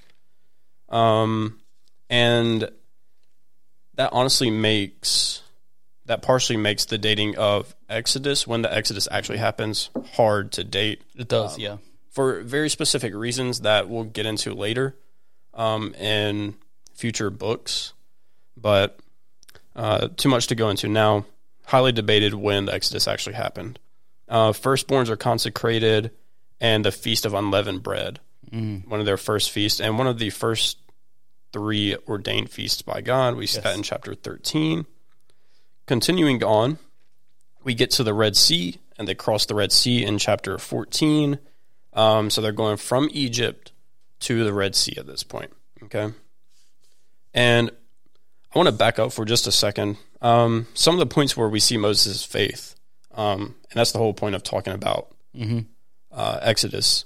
Um, 0.89 1.59
and 2.09 2.69
that 3.95 4.09
honestly 4.13 4.49
makes, 4.49 5.41
that 6.05 6.21
partially 6.21 6.57
makes 6.57 6.86
the 6.86 6.97
dating 6.97 7.38
of 7.38 7.76
Exodus, 7.89 8.45
when 8.45 8.61
the 8.61 8.73
Exodus 8.73 9.07
actually 9.11 9.39
happens, 9.39 9.89
hard 10.13 10.51
to 10.53 10.63
date 10.63 11.01
It 11.15 11.28
does, 11.28 11.57
yeah. 11.57 11.78
for 12.11 12.41
very 12.41 12.69
specific 12.69 13.13
reasons 13.13 13.61
that 13.61 13.89
we'll 13.89 14.03
get 14.03 14.26
into 14.26 14.53
later 14.53 14.95
um, 15.53 15.93
in 15.95 16.55
future 16.93 17.30
books. 17.30 17.93
But 18.57 18.99
uh, 19.76 20.09
too 20.15 20.30
much 20.30 20.47
to 20.47 20.55
go 20.55 20.69
into 20.69 20.88
now. 20.88 21.26
Highly 21.65 21.91
debated 21.91 22.34
when 22.36 22.65
the 22.65 22.73
Exodus 22.73 23.07
actually 23.07 23.36
happened. 23.36 23.80
Uh, 24.28 24.51
firstborns 24.51 25.09
are 25.09 25.15
consecrated, 25.17 26.11
and 26.59 26.84
the 26.86 26.91
Feast 26.91 27.26
of 27.26 27.34
Unleavened 27.34 27.84
Bread, 27.84 28.19
Mm. 28.51 28.88
one 28.88 28.99
of 28.99 29.05
their 29.05 29.17
first 29.17 29.49
feasts, 29.51 29.80
and 29.80 29.97
one 29.97 30.07
of 30.07 30.19
the 30.19 30.30
first 30.30 30.78
three 31.51 31.95
ordained 32.07 32.49
feasts 32.49 32.82
by 32.82 33.01
God. 33.01 33.36
We 33.36 33.47
see 33.47 33.59
that 33.61 33.76
in 33.76 33.84
chapter 33.84 34.13
13. 34.15 34.86
Continuing 35.88 36.43
on, 36.43 36.78
we 37.63 37.73
get 37.73 37.91
to 37.91 38.03
the 38.03 38.13
Red 38.13 38.36
Sea, 38.36 38.78
and 38.97 39.07
they 39.07 39.15
cross 39.15 39.45
the 39.45 39.55
Red 39.55 39.71
Sea 39.71 40.03
in 40.05 40.17
chapter 40.17 40.57
14. 40.57 41.39
Um, 41.93 42.30
so 42.30 42.41
they're 42.41 42.51
going 42.51 42.78
from 42.78 43.09
Egypt 43.11 43.71
to 44.21 44.43
the 44.43 44.53
Red 44.53 44.76
Sea 44.76 44.95
at 44.97 45.07
this 45.07 45.23
point. 45.23 45.51
Okay. 45.84 46.11
And 47.34 47.71
I 48.53 48.57
want 48.57 48.67
to 48.67 48.71
back 48.73 48.99
up 48.99 49.11
for 49.13 49.26
just 49.26 49.47
a 49.47 49.51
second. 49.51 49.97
Um, 50.21 50.67
some 50.73 50.93
of 50.95 50.99
the 50.99 51.05
points 51.13 51.36
where 51.36 51.49
we 51.49 51.59
see 51.59 51.78
Moses' 51.78 52.23
faith, 52.23 52.74
um, 53.16 53.55
and 53.70 53.74
that's 53.80 53.91
the 53.91 53.97
whole 53.97 54.13
point 54.13 54.36
of 54.36 54.43
talking 54.43 54.74
about 54.74 55.07
uh, 56.11 56.39
Exodus. 56.41 57.05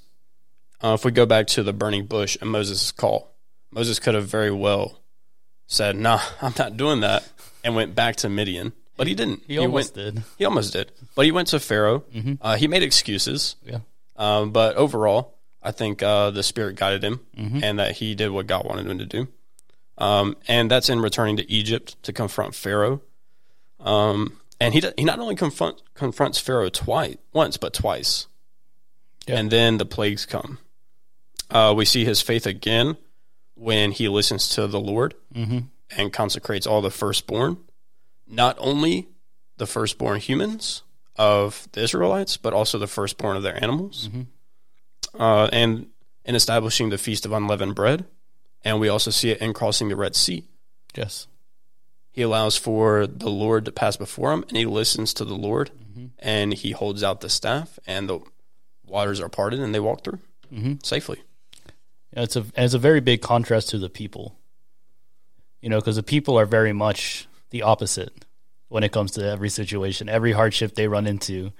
Uh, 0.82 0.94
if 0.94 1.04
we 1.04 1.10
go 1.10 1.26
back 1.26 1.46
to 1.48 1.62
the 1.62 1.72
burning 1.72 2.06
bush 2.06 2.36
and 2.40 2.50
Moses' 2.50 2.92
call, 2.92 3.30
Moses 3.70 3.98
could 3.98 4.14
have 4.14 4.26
very 4.26 4.50
well 4.50 5.00
said, 5.66 5.96
"Nah, 5.96 6.20
I'm 6.42 6.54
not 6.58 6.76
doing 6.76 7.00
that," 7.00 7.28
and 7.64 7.74
went 7.74 7.94
back 7.94 8.16
to 8.16 8.28
Midian, 8.28 8.72
but 8.96 9.06
he 9.06 9.14
didn't. 9.14 9.42
He 9.46 9.58
almost 9.58 9.96
went, 9.96 10.14
did. 10.14 10.24
He 10.38 10.44
almost 10.44 10.72
did, 10.72 10.92
but 11.14 11.24
he 11.24 11.32
went 11.32 11.48
to 11.48 11.60
Pharaoh. 11.60 12.04
Uh, 12.40 12.56
he 12.56 12.66
made 12.68 12.82
excuses, 12.82 13.56
Yeah. 13.64 13.78
um, 14.16 14.52
but 14.52 14.76
overall, 14.76 15.34
I 15.62 15.72
think 15.72 16.02
uh, 16.02 16.30
the 16.30 16.42
Spirit 16.42 16.76
guided 16.76 17.04
him, 17.04 17.20
and 17.36 17.78
that 17.78 17.96
he 17.96 18.14
did 18.14 18.30
what 18.30 18.46
God 18.46 18.64
wanted 18.64 18.86
him 18.86 18.98
to 18.98 19.06
do. 19.06 19.28
Um, 19.98 20.36
and 20.48 20.70
that's 20.70 20.88
in 20.88 21.00
returning 21.00 21.36
to 21.36 21.50
Egypt 21.50 22.02
to 22.04 22.12
confront 22.14 22.54
Pharaoh. 22.54 23.02
Um, 23.78 24.39
and 24.60 24.74
he 24.74 24.82
he 24.98 25.04
not 25.04 25.18
only 25.18 25.34
confront, 25.34 25.80
confronts 25.94 26.38
Pharaoh 26.38 26.68
twice, 26.68 27.16
once 27.32 27.56
but 27.56 27.72
twice, 27.72 28.26
Yeah. 29.26 29.38
and 29.38 29.50
then 29.50 29.78
the 29.78 29.86
plagues 29.86 30.26
come. 30.26 30.58
Uh, 31.50 31.72
we 31.76 31.84
see 31.84 32.04
his 32.04 32.20
faith 32.22 32.46
again 32.46 32.96
when 33.54 33.92
he 33.92 34.08
listens 34.08 34.48
to 34.50 34.66
the 34.66 34.80
Lord 34.80 35.14
and 35.34 36.12
consecrates 36.12 36.66
all 36.66 36.80
the 36.80 36.90
firstborn, 36.90 37.56
not 38.26 38.56
only 38.58 39.08
the 39.56 39.66
firstborn 39.66 40.20
humans 40.20 40.82
of 41.16 41.66
the 41.72 41.82
Israelites, 41.82 42.36
but 42.36 42.52
also 42.54 42.78
the 42.78 42.86
firstborn 42.86 43.36
of 43.36 43.42
their 43.42 43.62
animals, 43.62 44.08
uh, 45.18 45.48
and 45.52 45.88
in 46.24 46.34
establishing 46.34 46.90
the 46.90 46.98
feast 46.98 47.26
of 47.26 47.32
unleavened 47.32 47.74
bread. 47.74 48.04
And 48.64 48.78
we 48.78 48.88
also 48.88 49.10
see 49.10 49.30
it 49.30 49.40
in 49.40 49.52
crossing 49.52 49.88
the 49.88 49.96
Red 49.96 50.14
Sea. 50.14 50.46
Yes. 50.94 51.26
He 52.12 52.22
allows 52.22 52.56
for 52.56 53.06
the 53.06 53.30
Lord 53.30 53.64
to 53.66 53.72
pass 53.72 53.96
before 53.96 54.32
him, 54.32 54.44
and 54.48 54.56
he 54.56 54.66
listens 54.66 55.14
to 55.14 55.24
the 55.24 55.34
Lord, 55.36 55.70
and 56.18 56.52
he 56.52 56.72
holds 56.72 57.02
out 57.02 57.20
the 57.20 57.28
staff, 57.30 57.78
and 57.86 58.08
the 58.08 58.20
waters 58.86 59.20
are 59.20 59.28
parted, 59.28 59.60
and 59.60 59.74
they 59.74 59.80
walk 59.80 60.02
through 60.04 60.18
safely. 60.82 61.22
Yeah, 62.14 62.22
it's 62.24 62.34
a 62.36 62.44
it's 62.56 62.74
a 62.74 62.78
very 62.78 63.00
big 63.00 63.22
contrast 63.22 63.68
to 63.70 63.78
the 63.78 63.88
people. 63.88 64.36
You 65.60 65.68
know, 65.68 65.78
because 65.78 65.96
the 65.96 66.02
people 66.02 66.38
are 66.38 66.46
very 66.46 66.72
much 66.72 67.28
the 67.50 67.62
opposite 67.62 68.12
when 68.68 68.82
it 68.82 68.92
comes 68.92 69.12
to 69.12 69.24
every 69.24 69.48
situation, 69.48 70.08
every 70.08 70.32
hardship 70.32 70.74
they 70.74 70.88
run 70.88 71.06
into. 71.06 71.52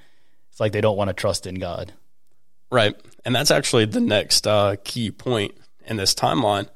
It's 0.50 0.58
like 0.58 0.72
they 0.72 0.80
don't 0.80 0.96
want 0.96 1.08
to 1.08 1.14
trust 1.14 1.46
in 1.46 1.56
God. 1.56 1.92
Right. 2.72 2.96
And 3.24 3.34
that's 3.34 3.50
actually 3.50 3.84
the 3.84 4.00
next 4.00 4.46
uh, 4.46 4.76
key 4.82 5.10
point 5.10 5.54
in 5.86 5.96
this 5.96 6.14
timeline. 6.14 6.68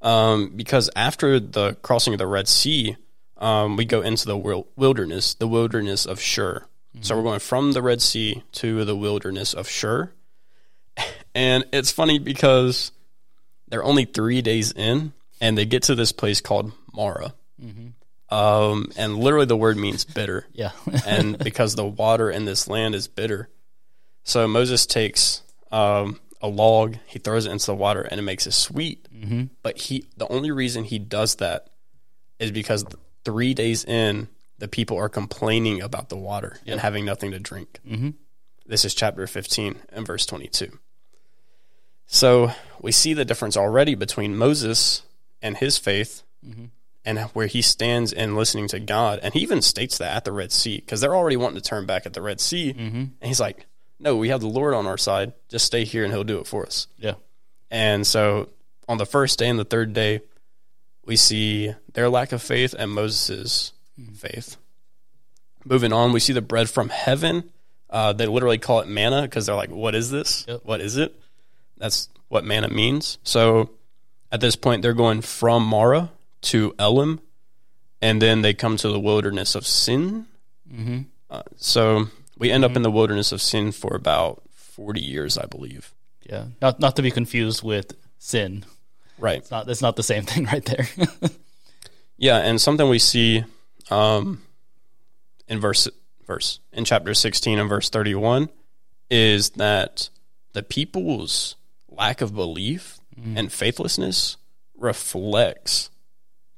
Um, 0.00 0.52
because 0.54 0.88
after 0.94 1.40
the 1.40 1.74
crossing 1.82 2.12
of 2.14 2.18
the 2.18 2.26
Red 2.26 2.46
Sea, 2.48 2.96
um, 3.36 3.76
we 3.76 3.84
go 3.84 4.00
into 4.00 4.26
the 4.26 4.36
wilderness, 4.76 5.34
the 5.34 5.48
wilderness 5.48 6.06
of 6.06 6.20
Shur. 6.20 6.64
So 7.00 7.16
we're 7.16 7.22
going 7.22 7.38
from 7.40 7.72
the 7.72 7.82
Red 7.82 8.02
Sea 8.02 8.42
to 8.52 8.84
the 8.84 8.96
wilderness 8.96 9.54
of 9.54 9.68
Shur. 9.68 10.12
And 11.34 11.64
it's 11.72 11.92
funny 11.92 12.18
because 12.18 12.90
they're 13.68 13.84
only 13.84 14.04
three 14.06 14.42
days 14.42 14.72
in, 14.72 15.12
and 15.40 15.56
they 15.56 15.64
get 15.66 15.84
to 15.84 15.94
this 15.94 16.10
place 16.10 16.40
called 16.40 16.72
Marah. 16.92 17.34
Um, 18.30 18.90
and 18.96 19.16
literally 19.18 19.46
the 19.46 19.56
word 19.56 19.76
means 19.76 20.04
bitter 20.04 20.46
Yeah. 20.52 20.72
and 21.06 21.38
because 21.38 21.76
the 21.76 21.84
water 21.84 22.30
in 22.30 22.44
this 22.44 22.66
land 22.66 22.94
is 22.96 23.06
bitter. 23.08 23.48
So 24.24 24.48
Moses 24.48 24.84
takes 24.86 25.42
um, 25.70 26.18
a 26.40 26.48
log, 26.48 26.96
he 27.06 27.18
throws 27.18 27.46
it 27.46 27.50
into 27.50 27.66
the 27.66 27.74
water, 27.74 28.02
and 28.02 28.18
it 28.18 28.22
makes 28.22 28.46
it 28.46 28.52
sweet. 28.52 29.08
Mm-hmm. 29.12 29.44
But 29.62 29.78
he, 29.78 30.06
the 30.16 30.28
only 30.28 30.50
reason 30.50 30.84
he 30.84 30.98
does 30.98 31.36
that 31.36 31.68
is 32.38 32.52
because 32.52 32.84
three 33.24 33.54
days 33.54 33.84
in, 33.84 34.28
the 34.58 34.68
people 34.68 34.96
are 34.96 35.08
complaining 35.08 35.80
about 35.80 36.08
the 36.08 36.16
water 36.16 36.58
and 36.66 36.80
having 36.80 37.04
nothing 37.04 37.30
to 37.30 37.38
drink. 37.38 37.80
Mm-hmm. 37.88 38.10
This 38.66 38.84
is 38.84 38.94
chapter 38.94 39.26
15 39.26 39.76
and 39.90 40.06
verse 40.06 40.26
22. 40.26 40.78
So 42.06 42.52
we 42.80 42.90
see 42.92 43.14
the 43.14 43.24
difference 43.24 43.56
already 43.56 43.94
between 43.94 44.36
Moses 44.36 45.02
and 45.40 45.56
his 45.56 45.78
faith 45.78 46.22
and 47.04 47.18
where 47.34 47.46
he 47.46 47.62
stands 47.62 48.12
in 48.12 48.34
listening 48.34 48.66
to 48.68 48.80
God. 48.80 49.20
And 49.22 49.32
he 49.32 49.40
even 49.40 49.62
states 49.62 49.98
that 49.98 50.16
at 50.16 50.24
the 50.24 50.32
Red 50.32 50.52
Sea 50.52 50.78
because 50.78 51.00
they're 51.00 51.14
already 51.14 51.36
wanting 51.36 51.60
to 51.60 51.68
turn 51.68 51.86
back 51.86 52.04
at 52.04 52.14
the 52.14 52.22
Red 52.22 52.40
Sea. 52.40 52.74
And 53.20 53.28
he's 53.28 53.40
like, 53.40 53.66
no, 54.00 54.16
we 54.16 54.28
have 54.28 54.40
the 54.40 54.48
Lord 54.48 54.74
on 54.74 54.86
our 54.86 54.98
side. 54.98 55.32
Just 55.48 55.64
stay 55.66 55.84
here 55.84 56.04
and 56.04 56.12
he'll 56.12 56.24
do 56.24 56.38
it 56.38 56.46
for 56.46 56.64
us. 56.66 56.86
yeah. 56.96 57.14
And 57.70 58.06
so 58.06 58.48
on 58.88 58.96
the 58.96 59.04
first 59.06 59.38
day 59.38 59.48
and 59.48 59.58
the 59.58 59.64
third 59.64 59.92
day, 59.92 60.20
we 61.04 61.16
see 61.16 61.74
their 61.92 62.08
lack 62.08 62.32
of 62.32 62.42
faith 62.42 62.74
and 62.78 62.90
Moses' 62.90 63.72
faith. 64.14 64.56
Moving 65.64 65.92
on, 65.92 66.12
we 66.12 66.20
see 66.20 66.32
the 66.32 66.40
bread 66.40 66.70
from 66.70 66.88
heaven. 66.88 67.50
Uh, 67.90 68.12
they 68.12 68.26
literally 68.26 68.58
call 68.58 68.80
it 68.80 68.88
manna 68.88 69.22
because 69.22 69.46
they're 69.46 69.54
like, 69.54 69.70
what 69.70 69.94
is 69.94 70.10
this? 70.10 70.44
Yep. 70.48 70.60
What 70.64 70.80
is 70.80 70.96
it? 70.96 71.18
That's 71.76 72.08
what 72.28 72.44
manna 72.44 72.68
means. 72.68 73.18
So 73.22 73.70
at 74.30 74.40
this 74.40 74.56
point, 74.56 74.82
they're 74.82 74.92
going 74.94 75.20
from 75.22 75.64
Marah 75.64 76.10
to 76.42 76.74
Elim, 76.78 77.20
and 78.00 78.20
then 78.22 78.42
they 78.42 78.54
come 78.54 78.76
to 78.78 78.88
the 78.88 79.00
wilderness 79.00 79.54
of 79.54 79.66
Sin. 79.66 80.26
Mm-hmm. 80.72 81.00
Uh, 81.30 81.42
so 81.56 82.08
we 82.38 82.50
end 82.50 82.64
up 82.64 82.76
in 82.76 82.82
the 82.82 82.90
wilderness 82.90 83.32
of 83.32 83.42
Sin 83.42 83.72
for 83.72 83.94
about 83.94 84.42
40 84.52 85.00
years, 85.00 85.36
I 85.36 85.46
believe. 85.46 85.92
Yeah. 86.22 86.46
Not 86.60 86.80
not 86.80 86.96
to 86.96 87.02
be 87.02 87.10
confused 87.10 87.62
with 87.62 87.96
sin. 88.18 88.64
Right. 89.18 89.38
It's 89.38 89.50
not 89.50 89.66
that's 89.66 89.82
not 89.82 89.96
the 89.96 90.02
same 90.02 90.24
thing 90.24 90.44
right 90.44 90.64
there. 90.64 90.88
Yeah, 92.18 92.38
and 92.38 92.60
something 92.60 92.88
we 92.88 92.98
see 92.98 93.44
um, 93.90 94.42
in 95.46 95.60
verse 95.60 95.88
verse 96.26 96.58
in 96.72 96.84
chapter 96.84 97.14
sixteen 97.14 97.58
and 97.58 97.68
verse 97.68 97.88
thirty 97.88 98.14
one 98.14 98.50
is 99.08 99.50
that 99.50 100.10
the 100.52 100.64
people's 100.64 101.54
lack 101.88 102.20
of 102.20 102.34
belief 102.34 102.98
and 103.34 103.50
faithlessness 103.50 104.36
reflects 104.76 105.90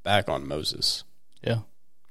back 0.03 0.29
on 0.29 0.47
Moses 0.47 1.03
yeah. 1.41 1.59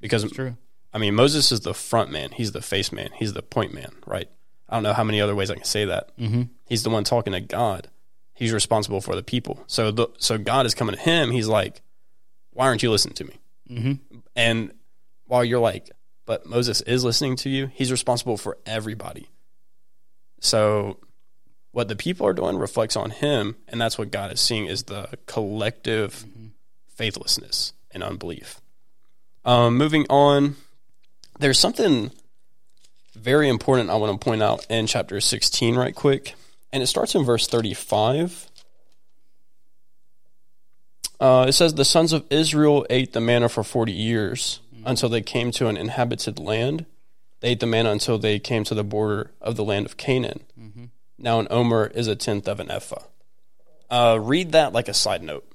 because 0.01 0.29
True. 0.33 0.57
I 0.93 0.99
mean 0.99 1.15
Moses 1.15 1.53
is 1.53 1.61
the 1.61 1.75
front 1.75 2.11
man, 2.11 2.31
he's 2.33 2.53
the 2.53 2.63
face 2.63 2.93
man, 2.93 3.11
he's 3.15 3.33
the 3.33 3.43
point 3.43 3.73
man, 3.75 3.93
right? 4.07 4.29
I 4.69 4.75
don't 4.75 4.83
know 4.83 4.93
how 4.93 5.05
many 5.05 5.21
other 5.21 5.35
ways 5.35 5.51
I 5.51 5.55
can 5.55 5.65
say 5.65 5.85
that. 5.87 6.17
Mm-hmm. 6.17 6.43
He's 6.67 6.83
the 6.85 6.91
one 6.91 7.05
talking 7.05 7.33
to 7.33 7.41
God. 7.41 7.89
He's 8.35 8.53
responsible 8.53 9.01
for 9.01 9.17
the 9.17 9.23
people. 9.23 9.63
So 9.67 9.91
the 9.91 10.09
so 10.19 10.39
God 10.39 10.65
is 10.67 10.75
coming 10.75 10.95
to 10.95 11.01
him. 11.01 11.31
He's 11.31 11.49
like, 11.49 11.83
"Why 12.53 12.67
aren't 12.67 12.83
you 12.83 12.91
listening 12.91 13.15
to 13.17 13.25
me?" 13.25 13.41
Mm-hmm. 13.71 14.19
And 14.37 14.73
while 15.27 15.45
you're 15.45 15.61
like, 15.61 15.91
but 16.27 16.47
Moses 16.47 16.81
is 16.83 17.05
listening 17.05 17.37
to 17.37 17.51
you, 17.51 17.67
he's 17.75 17.91
responsible 17.91 18.37
for 18.37 18.59
everybody. 18.65 19.29
So 20.41 20.99
what 21.73 21.89
the 21.89 21.97
people 21.97 22.27
are 22.27 22.33
doing 22.33 22.57
reflects 22.57 22.97
on 22.97 23.11
him, 23.11 23.57
and 23.69 23.81
that's 23.81 23.99
what 23.99 24.11
God 24.11 24.33
is 24.33 24.41
seeing 24.41 24.67
is 24.67 24.85
the 24.85 25.09
collective 25.27 26.25
faithlessness 26.89 27.73
and 27.91 28.03
unbelief. 28.03 28.61
Um, 29.45 29.77
moving 29.77 30.07
on, 30.11 30.57
there's 31.39 31.59
something 31.59 32.11
very 33.15 33.49
important 33.49 33.91
I 33.91 33.97
want 33.97 34.19
to 34.19 34.25
point 34.25 34.43
out 34.43 34.67
in 34.71 34.87
chapter 34.87 35.21
16 35.21 35.77
right 35.77 35.95
quick, 35.95 36.35
and 36.73 36.83
it 36.83 36.87
starts 36.87 37.15
in 37.15 37.25
verse 37.25 37.47
35. 37.47 38.49
Uh, 41.19 41.45
it 41.49 41.53
says, 41.53 41.75
The 41.75 41.85
sons 41.85 42.13
of 42.13 42.25
Israel 42.31 42.87
ate 42.89 43.13
the 43.13 43.21
manna 43.21 43.49
for 43.49 43.63
40 43.63 43.93
years 43.93 44.61
until 44.87 45.11
they 45.11 45.21
came 45.21 45.51
to 45.53 45.69
an 45.69 45.77
inhabited 45.77 46.39
land. 46.39 46.87
They 47.41 47.51
ate 47.51 47.61
the 47.61 47.67
manna 47.67 47.91
until 47.91 48.19
they 48.19 48.39
came 48.39 48.65
to 48.65 48.75
the 48.75 48.85
border 48.85 49.31
of 49.41 49.57
the 49.57 49.65
land 49.65 49.85
of 49.87 49.97
Canaan. 49.99 50.41
Now, 51.19 51.39
an 51.39 51.49
omer 51.51 51.87
is 51.95 52.07
a 52.07 52.17
tenth 52.17 52.49
of 52.49 52.61
an 52.61 52.71
ephah. 52.71 53.03
Uh, 53.91 54.19
read 54.21 54.53
that 54.53 54.73
like 54.73 54.89
a 54.89 54.95
side 54.95 55.23
note, 55.23 55.47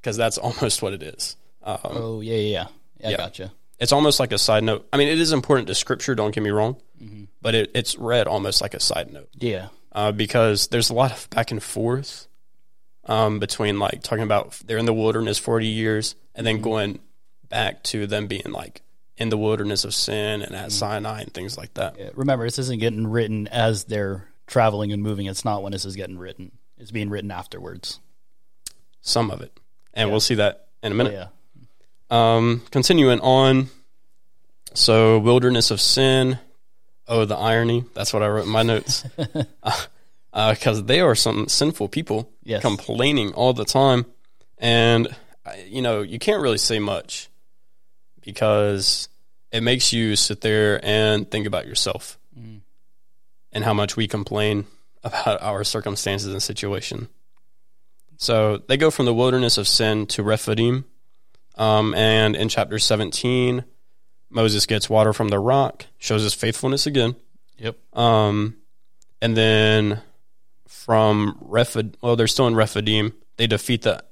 because 0.00 0.16
that's 0.16 0.38
almost 0.46 0.80
what 0.82 0.92
it 0.92 1.02
is. 1.02 1.34
Um, 1.64 1.78
Oh 1.84 2.20
yeah, 2.20 2.34
yeah, 2.36 2.40
yeah. 2.40 2.66
yeah 3.00 3.08
I 3.08 3.10
Yeah. 3.10 3.16
gotcha. 3.16 3.52
It's 3.78 3.92
almost 3.92 4.18
like 4.20 4.32
a 4.32 4.38
side 4.38 4.64
note. 4.64 4.86
I 4.92 4.96
mean, 4.96 5.08
it 5.08 5.18
is 5.18 5.32
important 5.32 5.68
to 5.68 5.74
scripture, 5.74 6.14
don't 6.14 6.34
get 6.34 6.42
me 6.42 6.50
wrong, 6.50 6.76
but 7.40 7.54
it, 7.54 7.70
it's 7.74 7.96
read 7.96 8.26
almost 8.26 8.60
like 8.60 8.74
a 8.74 8.80
side 8.80 9.12
note 9.12 9.28
Yeah. 9.34 9.68
uh, 9.92 10.12
because 10.12 10.68
there's 10.68 10.90
a 10.90 10.94
lot 10.94 11.12
of 11.12 11.30
back 11.30 11.50
and 11.50 11.62
forth 11.62 12.26
um, 13.04 13.38
between 13.38 13.78
like 13.78 14.02
talking 14.02 14.24
about 14.24 14.52
they're 14.66 14.78
in 14.78 14.86
the 14.86 14.92
wilderness 14.94 15.38
40 15.38 15.66
years 15.66 16.14
and 16.34 16.46
then 16.46 16.60
going 16.60 16.98
back 17.48 17.82
to 17.84 18.06
them 18.06 18.26
being 18.26 18.50
like 18.50 18.82
in 19.16 19.28
the 19.30 19.38
wilderness 19.38 19.84
of 19.84 19.94
sin 19.94 20.42
and 20.42 20.54
at 20.54 20.70
Sinai 20.72 21.22
and 21.22 21.32
things 21.32 21.56
like 21.56 21.74
that. 21.74 21.98
Yeah, 21.98 22.10
Remember, 22.14 22.44
this 22.44 22.58
isn't 22.58 22.78
getting 22.80 23.06
written 23.06 23.48
as 23.48 23.84
they're 23.84 24.28
traveling 24.46 24.92
and 24.92 25.02
moving. 25.02 25.26
It's 25.26 25.44
not 25.44 25.62
when 25.62 25.72
this 25.72 25.84
is 25.84 25.96
getting 25.96 26.18
written. 26.18 26.52
It's 26.76 26.90
being 26.90 27.08
written 27.10 27.30
afterwards. 27.30 27.98
Some 29.00 29.30
of 29.30 29.40
it. 29.40 29.58
And 29.94 30.10
we'll 30.10 30.20
see 30.20 30.34
that 30.36 30.68
in 30.82 30.92
a 30.92 30.94
Oh, 30.94 30.98
minute. 30.98 31.12
yeah. 31.14 31.26
Um, 32.10 32.62
continuing 32.70 33.20
on. 33.20 33.68
So, 34.74 35.18
wilderness 35.18 35.70
of 35.70 35.80
sin. 35.80 36.38
Oh, 37.06 37.24
the 37.24 37.36
irony. 37.36 37.84
That's 37.94 38.12
what 38.12 38.22
I 38.22 38.28
wrote 38.28 38.44
in 38.44 38.50
my 38.52 38.62
notes. 38.62 39.04
Uh, 40.30 40.52
because 40.52 40.84
they 40.84 41.00
are 41.00 41.14
some 41.14 41.48
sinful 41.48 41.88
people 41.88 42.30
Yes. 42.44 42.60
complaining 42.60 43.32
all 43.32 43.54
the 43.54 43.64
time. 43.64 44.04
And, 44.58 45.08
uh, 45.46 45.52
you 45.66 45.80
know, 45.80 46.02
you 46.02 46.18
can't 46.18 46.42
really 46.42 46.58
say 46.58 46.78
much 46.78 47.30
because 48.20 49.08
it 49.50 49.62
makes 49.62 49.90
you 49.92 50.16
sit 50.16 50.42
there 50.42 50.84
and 50.84 51.28
think 51.30 51.46
about 51.46 51.66
yourself 51.66 52.18
and 53.52 53.64
how 53.64 53.72
much 53.72 53.96
we 53.96 54.06
complain 54.06 54.66
about 55.02 55.40
our 55.42 55.64
circumstances 55.64 56.30
and 56.30 56.42
situation. 56.42 57.08
So 58.18 58.58
they 58.58 58.76
go 58.76 58.90
from 58.90 59.06
the 59.06 59.14
wilderness 59.14 59.56
of 59.56 59.66
sin 59.66 60.06
to 60.08 60.22
Rephidim. 60.22 60.84
Um, 61.58 61.94
and 61.94 62.36
in 62.36 62.48
chapter 62.48 62.78
17, 62.78 63.64
Moses 64.30 64.64
gets 64.64 64.88
water 64.88 65.12
from 65.12 65.28
the 65.28 65.38
rock, 65.38 65.86
shows 65.98 66.22
his 66.22 66.34
faithfulness 66.34 66.86
again. 66.86 67.16
Yep. 67.58 67.76
Um, 67.96 68.56
and 69.20 69.36
then 69.36 70.00
from 70.66 71.38
Rephid, 71.42 71.94
well, 72.00 72.16
they're 72.16 72.28
still 72.28 72.46
in 72.46 72.54
Rephidim. 72.54 73.12
They 73.36 73.46
defeat 73.46 73.82
the, 73.82 74.04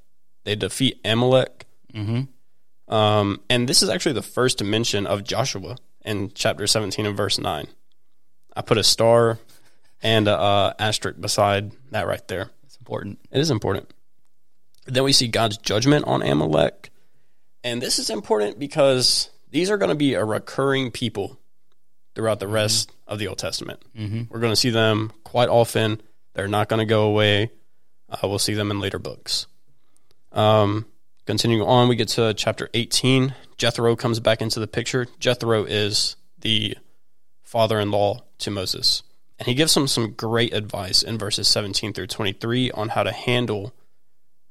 they 0.45 0.57
defeat 0.57 1.01
Amalek. 1.05 1.67
Mm-hmm. 1.95 2.93
Um, 2.93 3.41
and 3.49 3.69
this 3.69 3.83
is 3.83 3.89
actually 3.89 4.15
the 4.15 4.23
first 4.23 4.63
mention 4.63 5.07
of 5.07 5.25
Joshua 5.25 5.77
in 6.05 6.33
chapter 6.35 6.67
17 6.67 7.07
and 7.07 7.17
verse 7.17 7.39
9. 7.39 7.67
I 8.55 8.63
put 8.63 8.79
a 8.79 8.85
star 8.85 9.39
and 10.03 10.29
a 10.29 10.39
uh, 10.39 10.73
asterisk 10.79 11.21
beside 11.21 11.73
that 11.91 12.07
right 12.07 12.27
there. 12.29 12.51
It's 12.65 12.77
important. 12.77 13.19
It 13.31 13.41
is 13.41 13.51
important. 13.51 13.93
Then 14.87 15.05
we 15.05 15.13
see 15.13 15.29
God's 15.29 15.59
judgment 15.59 16.05
on 16.07 16.23
Amalek. 16.23 16.91
And 17.67 17.83
this 17.83 17.99
is 17.99 18.11
important 18.11 18.61
because 18.61 19.29
these 19.51 19.73
are 19.73 19.77
going 19.77 19.89
to 19.89 19.97
be 19.97 20.15
a 20.15 20.25
recurring 20.25 20.93
people 20.93 21.37
throughout 22.15 22.39
the 22.39 22.47
rest 22.47 22.93
of 23.09 23.19
the 23.19 23.27
Old 23.27 23.39
Testament. 23.39 23.83
Mm-hmm. 23.99 24.23
We're 24.31 24.39
going 24.39 24.53
to 24.53 24.57
see 24.57 24.71
them 24.71 25.13
quite 25.25 25.49
often. 25.49 26.01
They're 26.35 26.47
not 26.47 26.69
going 26.69 26.79
to 26.79 26.87
go 26.87 27.09
away. 27.09 27.51
Uh, 28.09 28.19
we'll 28.29 28.39
see 28.39 28.55
them 28.55 28.71
in 28.71 28.79
later 28.79 29.01
books. 29.01 29.49
Um, 30.31 30.87
continuing 31.27 31.67
on, 31.67 31.89
we 31.89 31.97
get 31.97 32.07
to 32.11 32.35
chapter 32.35 32.69
18. 32.73 33.35
Jethro 33.57 33.97
comes 33.97 34.21
back 34.21 34.41
into 34.41 34.61
the 34.61 34.69
picture. 34.69 35.09
Jethro 35.19 35.65
is 35.65 36.15
the 36.39 36.77
father 37.43 37.81
in 37.81 37.91
law 37.91 38.23
to 38.39 38.53
Moses. 38.53 39.03
And 39.41 39.49
he 39.49 39.55
gives 39.55 39.77
him 39.77 39.89
some 39.89 40.13
great 40.13 40.55
advice 40.55 41.03
in 41.03 41.19
verses 41.19 41.49
17 41.49 41.95
through 41.95 42.07
23 42.07 42.71
on 42.71 42.91
how 42.91 43.03
to 43.03 43.11
handle 43.11 43.75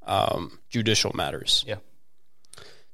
um, 0.05 0.59
judicial 0.69 1.13
matters. 1.15 1.63
Yeah. 1.65 1.75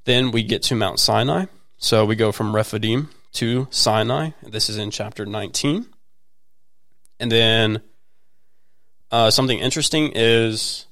Then 0.05 0.31
we 0.31 0.43
get 0.43 0.63
to 0.63 0.75
Mount 0.75 0.99
Sinai. 0.99 1.45
So 1.77 2.05
we 2.05 2.15
go 2.15 2.31
from 2.31 2.55
Rephidim 2.55 3.09
to 3.33 3.67
Sinai. 3.71 4.31
This 4.43 4.69
is 4.69 4.77
in 4.77 4.91
chapter 4.91 5.25
19. 5.25 5.85
And 7.19 7.31
then 7.31 7.81
uh, 9.11 9.31
something 9.31 9.59
interesting 9.59 10.11
is 10.15 10.85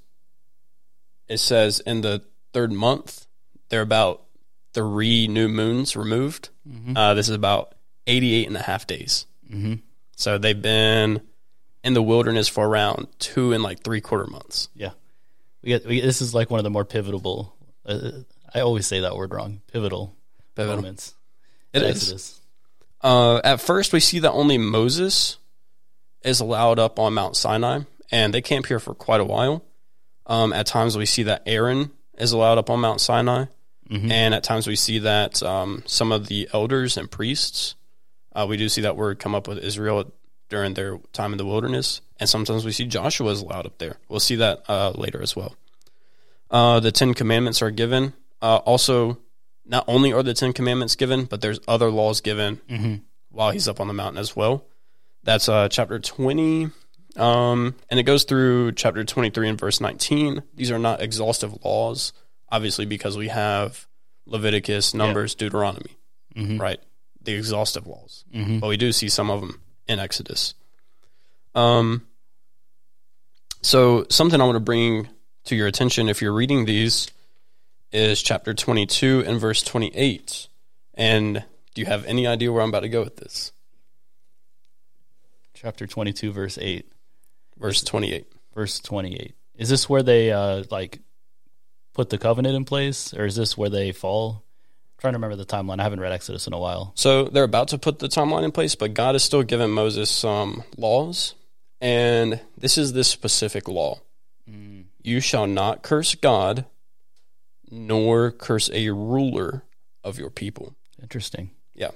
it 1.28 1.40
says 1.40 1.80
in 1.80 2.02
the 2.02 2.24
third 2.54 2.72
month, 2.72 3.26
there 3.70 3.80
are 3.80 3.84
about 3.84 4.24
three 4.74 5.28
new 5.28 5.48
moons 5.48 5.96
removed. 5.96 6.50
Uh, 6.96 7.14
this 7.14 7.30
is 7.30 7.36
about 7.36 7.76
88 8.08 8.48
and 8.48 8.58
a 8.58 8.62
half 8.62 8.88
days. 8.88 9.26
Mm-hmm. 9.50 9.76
So 10.16 10.38
they've 10.38 10.62
been 10.62 11.22
in 11.84 11.94
the 11.94 12.02
wilderness 12.02 12.48
for 12.48 12.68
around 12.68 13.08
two 13.20 13.54
and 13.54 13.64
like 13.64 13.84
three 13.84 14.02
quarter 14.02 14.28
months. 14.28 14.70
Yeah. 14.76 14.92
We 15.62 15.70
get, 15.70 15.86
we 15.86 16.02
this 16.02 16.22
is 16.22 16.34
like 16.34 16.50
one 16.50 16.60
of 16.60 16.64
the 16.64 16.70
more 16.70 16.86
pivotal. 16.86 17.56
Uh, 17.86 18.12
I 18.54 18.62
always 18.62 18.88
say 18.88 19.02
that 19.02 19.16
word 19.16 19.34
wrong. 19.34 19.62
Pivotal, 19.72 20.16
Pivotal. 20.56 20.78
moments. 20.78 21.14
It 21.74 21.84
is. 21.84 22.40
Uh, 23.02 23.38
at 23.44 23.62
first, 23.62 23.94
we 23.94 24.00
see 24.00 24.20
that 24.20 24.32
only 24.32 24.58
Moses 24.58 25.38
is 26.24 26.40
allowed 26.40 26.80
up 26.80 27.00
on 27.00 27.14
Mount 27.14 27.36
Sinai, 27.36 27.82
and 28.12 28.34
they 28.34 28.42
camp 28.42 28.66
here 28.66 28.80
for 28.80 28.94
quite 28.94 29.22
a 29.22 29.26
while. 29.26 29.64
Um, 30.26 30.52
at 30.54 30.66
times, 30.66 30.98
we 30.98 31.06
see 31.06 31.24
that 31.24 31.44
Aaron 31.46 31.92
is 32.18 32.32
allowed 32.34 32.58
up 32.58 32.70
on 32.70 32.80
Mount 32.82 33.02
Sinai, 33.02 33.46
and 34.12 34.34
at 34.36 34.44
times 34.44 34.68
we 34.68 34.76
see 34.76 35.00
that 35.00 35.42
um, 35.42 35.84
some 35.86 36.12
of 36.12 36.28
the 36.28 36.50
elders 36.54 36.98
and 36.98 37.10
priests. 37.10 37.76
Uh, 38.36 38.46
we 38.48 38.58
do 38.58 38.70
see 38.70 38.82
that 38.82 38.96
word 38.96 39.18
come 39.20 39.34
up 39.34 39.48
with 39.48 39.58
Israel 39.60 40.12
during 40.50 40.74
their 40.74 41.00
time 41.14 41.32
in 41.32 41.38
the 41.38 41.46
wilderness, 41.46 42.02
and 42.20 42.30
sometimes 42.30 42.66
we 42.66 42.72
see 42.72 42.86
Joshua 42.86 43.32
is 43.32 43.42
allowed 43.42 43.66
up 43.66 43.78
there. 43.78 43.98
We'll 44.08 44.20
see 44.20 44.36
that 44.36 44.64
uh, 44.68 44.92
later 44.92 45.22
as 45.22 45.36
well. 45.36 45.56
Uh, 46.52 46.80
the 46.80 46.92
Ten 46.92 47.14
Commandments 47.14 47.62
are 47.62 47.72
given. 47.72 48.14
Uh, 48.42 48.58
also, 48.58 49.18
not 49.66 49.84
only 49.88 50.14
are 50.14 50.24
the 50.24 50.34
Ten 50.34 50.54
Commandments 50.54 50.96
given, 50.96 51.26
but 51.26 51.42
there's 51.42 51.60
other 51.68 51.90
laws 51.92 52.22
given 52.22 52.62
while 53.30 53.52
he's 53.52 53.68
up 53.68 53.80
on 53.80 53.88
the 53.88 53.94
mountain 53.94 54.18
as 54.20 54.36
well. 54.36 54.66
That's 55.24 55.50
uh, 55.50 55.68
chapter 55.70 56.00
20, 56.00 56.70
um, 57.18 57.76
and 57.90 58.00
it 58.00 58.04
goes 58.04 58.24
through 58.24 58.72
chapter 58.74 59.04
23 59.04 59.50
and 59.50 59.60
verse 59.60 59.82
19. 59.82 60.44
These 60.56 60.72
are 60.72 60.80
not 60.80 61.02
exhaustive 61.02 61.64
laws, 61.66 62.14
obviously, 62.50 62.86
because 62.86 63.18
we 63.18 63.28
have 63.28 63.86
Leviticus, 64.26 64.94
Numbers, 64.94 65.36
Deuteronomy, 65.36 65.98
right? 66.58 66.80
The 67.22 67.34
exhaustive 67.34 67.86
laws. 67.86 68.24
But 68.60 68.68
we 68.68 68.78
do 68.78 68.92
see 68.94 69.10
some 69.10 69.30
of 69.30 69.42
them 69.42 69.62
in 69.88 70.00
Exodus. 70.00 70.54
Um, 71.54 72.06
so, 73.62 74.06
something 74.10 74.40
I 74.40 74.46
want 74.46 74.56
to 74.56 74.62
bring 74.62 75.10
to 75.46 75.56
your 75.56 75.68
attention 75.68 76.08
if 76.08 76.22
you're 76.22 76.34
reading 76.34 76.66
these 76.66 77.12
is 77.92 78.22
chapter 78.22 78.54
22 78.54 79.24
and 79.26 79.40
verse 79.40 79.64
28. 79.64 80.48
And 80.94 81.44
do 81.74 81.82
you 81.82 81.86
have 81.86 82.06
any 82.06 82.28
idea 82.28 82.52
where 82.52 82.62
I'm 82.62 82.70
about 82.70 82.82
to 82.82 82.90
go 82.90 83.04
with 83.04 83.18
this? 83.18 83.52
Chapter 85.54 85.88
22, 85.88 86.32
verse 86.32 86.58
8. 86.60 86.92
Verse 87.58 87.82
28. 87.84 88.28
Verse 88.54 88.80
28. 88.80 89.36
Is 89.56 89.70
this 89.70 89.90
where 89.90 90.04
they, 90.04 90.32
uh, 90.32 90.64
like, 90.72 91.00
put 91.94 92.10
the 92.10 92.18
covenant 92.18 92.56
in 92.56 92.66
place? 92.66 93.14
Or 93.14 93.26
is 93.26 93.36
this 93.36 93.58
where 93.58 93.70
they 93.70 93.92
fall? 93.92 94.44
I'm 94.46 95.02
trying 95.02 95.14
to 95.14 95.18
remember 95.18 95.36
the 95.36 95.46
timeline. 95.46 95.80
I 95.80 95.84
haven't 95.84 96.00
read 96.00 96.12
Exodus 96.12 96.48
in 96.48 96.54
a 96.54 96.60
while. 96.60 96.94
So 96.96 97.26
they're 97.26 97.44
about 97.44 97.70
to 97.70 97.78
put 97.78 98.00
the 98.00 98.08
timeline 98.08 98.44
in 98.44 98.52
place, 98.52 98.76
but 98.76 98.94
God 98.94 99.16
is 99.16 99.24
still 99.24 99.44
giving 99.44 99.72
Moses 99.72 100.10
some 100.10 100.64
laws. 100.78 101.36
And 101.82 102.40
this 102.58 102.78
is 102.78 102.94
this 102.94 103.08
specific 103.08 103.68
law 103.68 104.00
You 105.02 105.20
shall 105.20 105.48
not 105.48 105.82
curse 105.82 106.16
God, 106.16 106.66
nor 107.72 108.32
curse 108.32 108.70
a 108.74 108.90
ruler 108.90 109.64
of 110.04 110.18
your 110.18 110.30
people. 110.30 110.76
Interesting. 111.02 111.52
Yeah. 111.74 111.92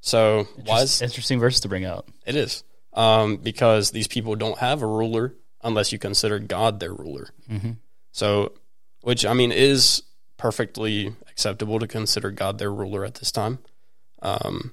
So 0.00 0.46
why 0.64 0.82
is 0.82 1.02
Interesting 1.02 1.40
verse 1.40 1.60
to 1.60 1.68
bring 1.68 1.84
out. 1.84 2.08
It 2.26 2.36
is. 2.36 2.64
Um, 2.92 3.36
because 3.36 3.90
these 3.90 4.08
people 4.08 4.36
don't 4.36 4.58
have 4.58 4.82
a 4.82 4.86
ruler 4.86 5.34
unless 5.62 5.92
you 5.92 5.98
consider 5.98 6.38
God 6.38 6.80
their 6.80 6.92
ruler. 6.92 7.28
Mm-hmm. 7.50 7.72
So, 8.12 8.52
which 9.02 9.26
I 9.26 9.34
mean 9.34 9.52
is 9.52 10.02
perfectly 10.38 11.14
acceptable 11.30 11.78
to 11.78 11.86
consider 11.86 12.30
God 12.30 12.58
their 12.58 12.72
ruler 12.72 13.04
at 13.04 13.16
this 13.16 13.30
time. 13.30 13.58
Um, 14.22 14.72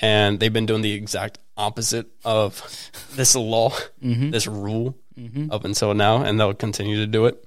and 0.00 0.40
they've 0.40 0.52
been 0.52 0.66
doing 0.66 0.82
the 0.82 0.92
exact 0.92 1.38
opposite 1.56 2.06
of 2.24 2.62
this 3.14 3.34
law, 3.34 3.72
this 4.30 4.46
rule 4.46 4.96
up 5.50 5.64
until 5.64 5.92
now, 5.94 6.22
and 6.22 6.38
they'll 6.38 6.54
continue 6.54 6.96
to 6.98 7.06
do 7.06 7.26
it. 7.26 7.44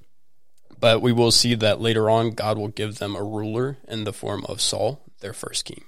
But 0.82 1.00
we 1.00 1.12
will 1.12 1.30
see 1.30 1.54
that 1.54 1.80
later 1.80 2.10
on, 2.10 2.32
God 2.32 2.58
will 2.58 2.66
give 2.68 2.98
them 2.98 3.14
a 3.14 3.22
ruler 3.22 3.78
in 3.86 4.02
the 4.02 4.12
form 4.12 4.44
of 4.48 4.60
Saul, 4.60 5.00
their 5.20 5.32
first 5.32 5.64
king. 5.64 5.84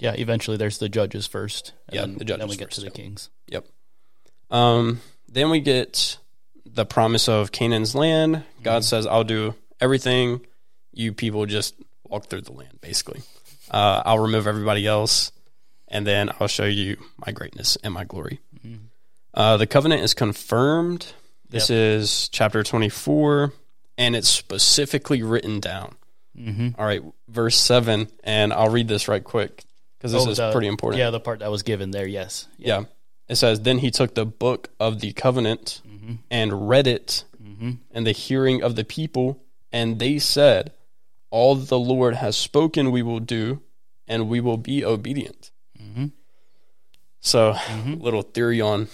Yeah, 0.00 0.14
eventually 0.18 0.56
there's 0.56 0.78
the 0.78 0.88
judges 0.88 1.28
first. 1.28 1.72
and 1.88 1.94
Yeah, 1.94 2.00
then, 2.02 2.18
the 2.18 2.24
judges 2.24 2.40
Then 2.40 2.48
we 2.48 2.56
get 2.56 2.64
first, 2.66 2.74
to 2.74 2.80
the 2.80 2.86
yeah. 2.88 2.92
kings. 3.04 3.30
Yep. 3.46 3.66
Um, 4.50 5.00
then 5.28 5.48
we 5.48 5.60
get 5.60 6.18
the 6.66 6.84
promise 6.84 7.28
of 7.28 7.52
Canaan's 7.52 7.94
land. 7.94 8.42
God 8.64 8.84
says, 8.84 9.06
"I'll 9.06 9.24
do 9.24 9.54
everything. 9.80 10.40
You 10.92 11.12
people 11.12 11.46
just 11.46 11.74
walk 12.04 12.26
through 12.26 12.42
the 12.42 12.52
land. 12.52 12.80
Basically, 12.80 13.22
uh, 13.70 14.02
I'll 14.04 14.18
remove 14.18 14.46
everybody 14.48 14.86
else, 14.88 15.30
and 15.88 16.04
then 16.06 16.30
I'll 16.40 16.48
show 16.48 16.64
you 16.64 16.96
my 17.24 17.32
greatness 17.32 17.78
and 17.84 17.94
my 17.94 18.02
glory." 18.04 18.40
Uh, 19.32 19.56
the 19.56 19.66
covenant 19.68 20.02
is 20.02 20.14
confirmed. 20.14 21.12
This 21.48 21.70
is 21.70 22.28
chapter 22.30 22.62
twenty-four, 22.64 23.52
and 23.98 24.14
it's 24.16 24.28
specifically 24.28 25.22
written 25.22 25.60
down. 25.60 25.96
Mm-hmm. 26.38 26.68
All 26.78 26.84
right, 26.86 27.02
verse 27.28 27.56
seven, 27.56 28.08
and 28.24 28.52
I'll 28.52 28.68
read 28.70 28.88
this 28.88 29.08
right 29.08 29.24
quick 29.24 29.64
because 29.98 30.12
this 30.12 30.26
is 30.26 30.36
the- 30.36 30.52
pretty 30.52 30.68
important. 30.68 30.98
Yeah, 30.98 31.10
the 31.10 31.20
part 31.20 31.38
that 31.40 31.50
was 31.50 31.62
given 31.62 31.90
there, 31.92 32.06
yes. 32.06 32.46
Yeah. 32.58 32.84
It 33.28 33.36
says, 33.36 33.60
Then 33.62 33.78
he 33.78 33.90
took 33.90 34.14
the 34.14 34.26
book 34.26 34.68
of 34.78 35.00
the 35.00 35.12
covenant 35.12 35.80
Mm-hmm. 35.88 36.14
and 36.30 36.68
read 36.68 36.86
it 36.86 37.24
in 37.92 38.04
the 38.04 38.12
hearing 38.12 38.62
of 38.62 38.76
the 38.76 38.84
people, 38.84 39.42
and 39.72 39.98
they 39.98 40.18
said, 40.18 40.72
All 41.30 41.54
the 41.56 41.78
Lord 41.78 42.14
has 42.16 42.36
spoken, 42.36 42.90
we 42.92 43.02
will 43.02 43.18
do, 43.18 43.62
and 44.06 44.28
we 44.28 44.40
will 44.40 44.58
be 44.58 44.84
obedient. 44.84 45.50
Mhm. 45.82 46.12
So, 47.20 47.54
Mm-hmm. 47.54 47.94
little 47.94 48.22
theory 48.22 48.60
on 48.60 48.88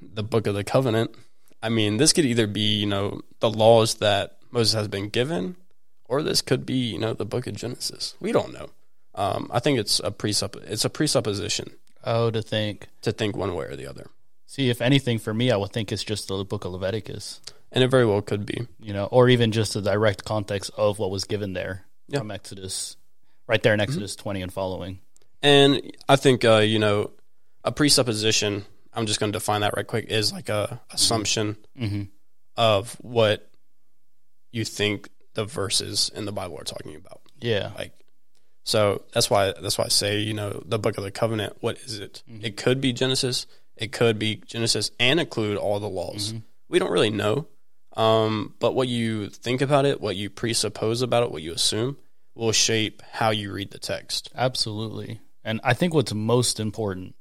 the 0.00 0.22
book 0.22 0.46
of 0.46 0.54
the 0.54 0.64
covenant. 0.64 1.12
I 1.62 1.68
mean, 1.68 1.96
this 1.96 2.12
could 2.12 2.24
either 2.24 2.46
be, 2.46 2.76
you 2.78 2.86
know, 2.86 3.20
the 3.40 3.50
laws 3.50 3.96
that 3.96 4.38
Moses 4.50 4.74
has 4.74 4.88
been 4.88 5.08
given, 5.08 5.56
or 6.04 6.22
this 6.22 6.40
could 6.42 6.64
be, 6.64 6.74
you 6.92 6.98
know, 6.98 7.14
the 7.14 7.24
book 7.26 7.46
of 7.46 7.54
Genesis. 7.56 8.14
We 8.20 8.32
don't 8.32 8.52
know. 8.52 8.70
Um, 9.14 9.50
I 9.52 9.58
think 9.58 9.78
it's 9.78 9.98
a 10.00 10.10
presupp- 10.10 10.62
it's 10.70 10.84
a 10.84 10.90
presupposition 10.90 11.72
Oh, 12.04 12.30
to 12.30 12.40
think. 12.42 12.86
to 13.02 13.10
think 13.12 13.36
one 13.36 13.54
way 13.54 13.66
or 13.66 13.74
the 13.76 13.86
other. 13.88 14.08
See, 14.46 14.70
if 14.70 14.80
anything, 14.80 15.18
for 15.18 15.34
me, 15.34 15.50
I 15.50 15.56
would 15.56 15.72
think 15.72 15.90
it's 15.92 16.04
just 16.04 16.28
the 16.28 16.44
book 16.44 16.64
of 16.64 16.72
Leviticus, 16.72 17.40
And 17.72 17.82
it 17.84 17.88
very 17.90 18.06
well 18.06 18.22
could 18.22 18.46
be. 18.46 18.66
you 18.80 18.92
know, 18.92 19.06
or 19.06 19.28
even 19.28 19.50
just 19.52 19.74
the 19.74 19.82
direct 19.82 20.24
context 20.24 20.70
of 20.76 20.98
what 20.98 21.10
was 21.10 21.24
given 21.24 21.52
there 21.52 21.84
Yeah. 22.08 22.20
from 22.20 22.30
Exodus, 22.30 22.96
right 23.48 23.62
there 23.62 23.74
in 23.74 23.80
Exodus 23.80 24.14
20 24.16 24.40
and 24.40 24.52
following. 24.52 25.00
And 25.42 25.82
I 26.08 26.16
think 26.16 26.44
uh, 26.44 26.58
you 26.58 26.78
know 26.78 27.10
a 27.64 27.72
presupposition. 27.72 28.64
I'm 28.98 29.06
just 29.06 29.20
going 29.20 29.32
to 29.32 29.36
define 29.38 29.60
that 29.62 29.74
right 29.76 29.86
quick. 29.86 30.06
Is 30.08 30.32
like 30.32 30.48
a 30.48 30.80
assumption 30.90 31.56
Mm-hmm. 31.80 32.02
of 32.56 32.94
what 33.00 33.48
you 34.50 34.64
think 34.64 35.08
the 35.34 35.44
verses 35.44 36.10
in 36.14 36.24
the 36.24 36.32
Bible 36.32 36.58
are 36.58 36.64
talking 36.64 36.96
about. 36.96 37.20
Yeah. 37.40 37.70
Like, 37.76 37.92
so 38.64 39.04
that's 39.12 39.30
why 39.30 39.52
that's 39.60 39.78
why 39.78 39.84
I 39.84 39.88
say 39.88 40.18
you 40.18 40.34
know 40.34 40.62
the 40.66 40.78
Book 40.78 40.98
of 40.98 41.04
the 41.04 41.10
Covenant. 41.10 41.56
What 41.60 41.78
is 41.78 41.98
it? 41.98 42.22
It 42.42 42.56
could 42.56 42.80
be 42.80 42.92
Genesis. 42.92 43.46
It 43.76 43.92
could 43.92 44.18
be 44.18 44.42
Genesis 44.46 44.90
and 44.98 45.20
include 45.20 45.56
all 45.56 45.78
the 45.78 45.88
laws. 45.88 46.34
We 46.68 46.78
don't 46.78 46.90
really 46.90 47.10
know. 47.10 47.46
Um, 47.96 48.54
but 48.58 48.74
what 48.74 48.88
you 48.88 49.28
think 49.28 49.60
about 49.62 49.86
it, 49.86 50.00
what 50.00 50.16
you 50.16 50.28
presuppose 50.30 51.00
about 51.02 51.22
it, 51.22 51.30
what 51.30 51.42
you 51.42 51.52
assume, 51.52 51.96
will 52.34 52.52
shape 52.52 53.02
how 53.12 53.30
you 53.30 53.52
read 53.52 53.70
the 53.70 53.78
text. 53.78 54.30
Absolutely. 54.34 55.20
And 55.44 55.60
I 55.64 55.74
think 55.74 55.94
what's 55.94 56.12
most 56.12 56.60
important 56.60 57.14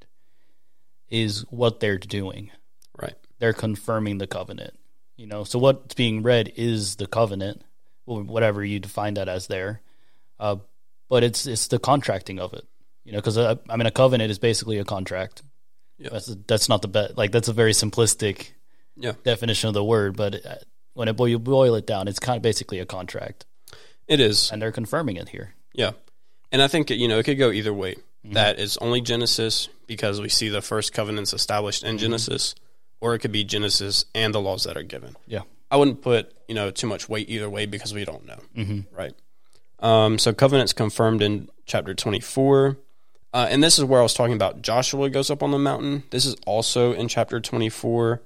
is 1.10 1.42
what 1.50 1.80
they're 1.80 1.98
doing. 1.98 2.52
Right. 3.00 3.16
They're 3.40 3.54
confirming 3.54 4.18
the 4.18 4.28
covenant. 4.28 4.74
You 5.16 5.28
know, 5.28 5.44
so 5.44 5.58
what's 5.60 5.96
being 5.96 6.22
read 6.24 6.54
is 6.56 6.96
the 6.98 7.08
covenant, 7.08 7.64
or 8.06 8.22
whatever 8.22 8.64
you 8.64 8.80
define 8.80 9.16
that 9.16 9.28
as 9.30 9.48
there. 9.48 9.82
Uh, 10.40 10.58
but 11.10 11.24
it's 11.24 11.46
it's 11.48 11.68
the 11.68 11.80
contracting 11.80 12.40
of 12.40 12.54
it. 12.54 12.66
You 13.04 13.14
know, 13.14 13.20
because 13.20 13.38
I 13.38 13.58
mean, 13.78 13.88
a 13.88 13.92
covenant 13.92 14.30
is 14.32 14.38
basically 14.40 14.78
a 14.80 14.84
contract. 14.86 15.42
Yeah. 15.98 16.10
That's 16.12 16.28
that's 16.48 16.70
not 16.70 16.82
the 16.82 16.88
best. 16.88 17.18
Like 17.18 17.32
that's 17.32 17.48
a 17.48 17.54
very 17.54 17.72
simplistic 17.72 18.50
Yeah. 18.96 19.14
definition 19.24 19.68
of 19.70 19.74
the 19.74 19.84
word, 19.84 20.16
but 20.18 20.46
uh, 20.46 20.56
when 20.94 21.08
it 21.08 21.14
boil, 21.16 21.28
you 21.30 21.40
boil 21.40 21.76
it 21.76 21.88
down, 21.88 22.08
it's 22.08 22.20
kind 22.20 22.38
of 22.38 22.42
basically 22.44 22.80
a 22.80 22.86
contract, 22.86 23.46
It 24.08 24.20
is. 24.20 24.52
and 24.52 24.62
they're 24.62 24.72
confirming 24.72 25.16
it 25.18 25.30
here. 25.30 25.54
Yeah. 25.74 25.92
And 26.52 26.62
I 26.62 26.68
think, 26.68 26.90
you 26.90 27.08
know, 27.08 27.20
it 27.20 27.24
could 27.24 27.38
go 27.38 27.52
either 27.52 27.74
way. 27.74 27.96
That 28.24 28.60
is 28.60 28.78
only 28.78 29.00
Genesis 29.02 29.70
because 29.88 30.20
we 30.20 30.30
see 30.30 30.50
the 30.50 30.62
first 30.62 30.94
covenants 30.94 31.34
established 31.34 31.84
in 31.84 31.98
Genesis, 31.98 32.56
or 33.00 33.16
it 33.16 33.20
could 33.20 33.32
be 33.32 33.44
Genesis 33.46 34.06
and 34.14 34.34
the 34.34 34.42
laws 34.42 34.66
that 34.66 34.76
are 34.76 34.84
given. 34.84 35.16
Yeah. 35.28 35.44
I 35.72 35.78
wouldn't 35.78 36.02
put, 36.02 36.34
you 36.48 36.56
know, 36.56 36.72
too 36.72 36.88
much 36.88 37.08
weight 37.08 37.30
either 37.30 37.50
way 37.50 37.66
because 37.66 37.94
we 37.94 38.06
don't 38.06 38.26
know. 38.26 38.40
Mm-hmm. 38.56 38.96
Right. 38.96 39.14
Um, 39.80 40.18
so 40.18 40.34
covenants 40.34 40.74
confirmed 40.74 41.22
in 41.22 41.50
chapter 41.66 41.94
24. 41.94 42.78
Uh, 43.34 43.48
and 43.50 43.64
this 43.64 43.78
is 43.78 43.86
where 43.86 44.00
I 44.00 44.04
was 44.04 44.14
talking 44.14 44.34
about 44.34 44.62
Joshua 44.62 45.10
goes 45.10 45.30
up 45.30 45.44
on 45.44 45.52
the 45.52 45.60
mountain. 45.60 46.04
This 46.10 46.26
is 46.26 46.36
also 46.46 46.94
in 46.94 47.08
chapter 47.08 47.40
24. 47.40 48.22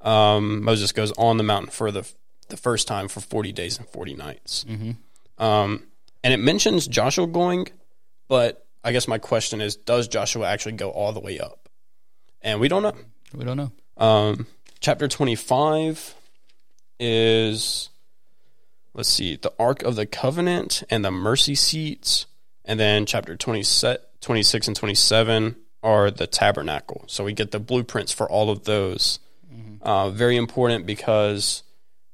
Um, 0.00 0.62
Moses 0.64 0.92
goes 0.92 1.12
on 1.12 1.36
the 1.36 1.44
mountain 1.44 1.70
for 1.70 1.90
the, 1.90 2.08
the 2.48 2.56
first 2.56 2.86
time 2.86 3.08
for 3.08 3.20
40 3.20 3.52
days 3.52 3.78
and 3.78 3.88
40 3.88 4.14
nights. 4.14 4.64
Um, 5.38 5.86
and 6.22 6.34
it 6.34 6.38
mentions 6.38 6.86
Joshua 6.86 7.26
going, 7.26 7.68
but 8.28 8.66
I 8.82 8.92
guess 8.92 9.06
my 9.06 9.18
question 9.18 9.60
is, 9.60 9.76
does 9.76 10.08
Joshua 10.08 10.48
actually 10.48 10.72
go 10.72 10.90
all 10.90 11.12
the 11.12 11.20
way 11.20 11.38
up? 11.38 11.68
And 12.42 12.60
we 12.60 12.68
don't 12.68 12.82
know. 12.82 12.94
We 13.34 13.44
don't 13.44 13.56
know. 13.56 13.72
Um, 13.96 14.46
chapter 14.80 15.08
25 15.08 16.14
is, 16.98 17.90
let's 18.94 19.08
see, 19.08 19.36
the 19.36 19.52
Ark 19.58 19.82
of 19.82 19.96
the 19.96 20.06
Covenant 20.06 20.82
and 20.90 21.04
the 21.04 21.10
mercy 21.10 21.54
seats. 21.54 22.26
And 22.64 22.80
then 22.80 23.04
chapter 23.06 23.36
20, 23.36 23.62
26 24.20 24.68
and 24.68 24.76
27 24.76 25.56
are 25.82 26.10
the 26.10 26.26
tabernacle. 26.26 27.04
So 27.06 27.24
we 27.24 27.32
get 27.32 27.50
the 27.50 27.60
blueprints 27.60 28.12
for 28.12 28.30
all 28.30 28.50
of 28.50 28.64
those. 28.64 29.18
Uh, 29.82 30.10
very 30.10 30.36
important 30.36 30.86
because 30.86 31.62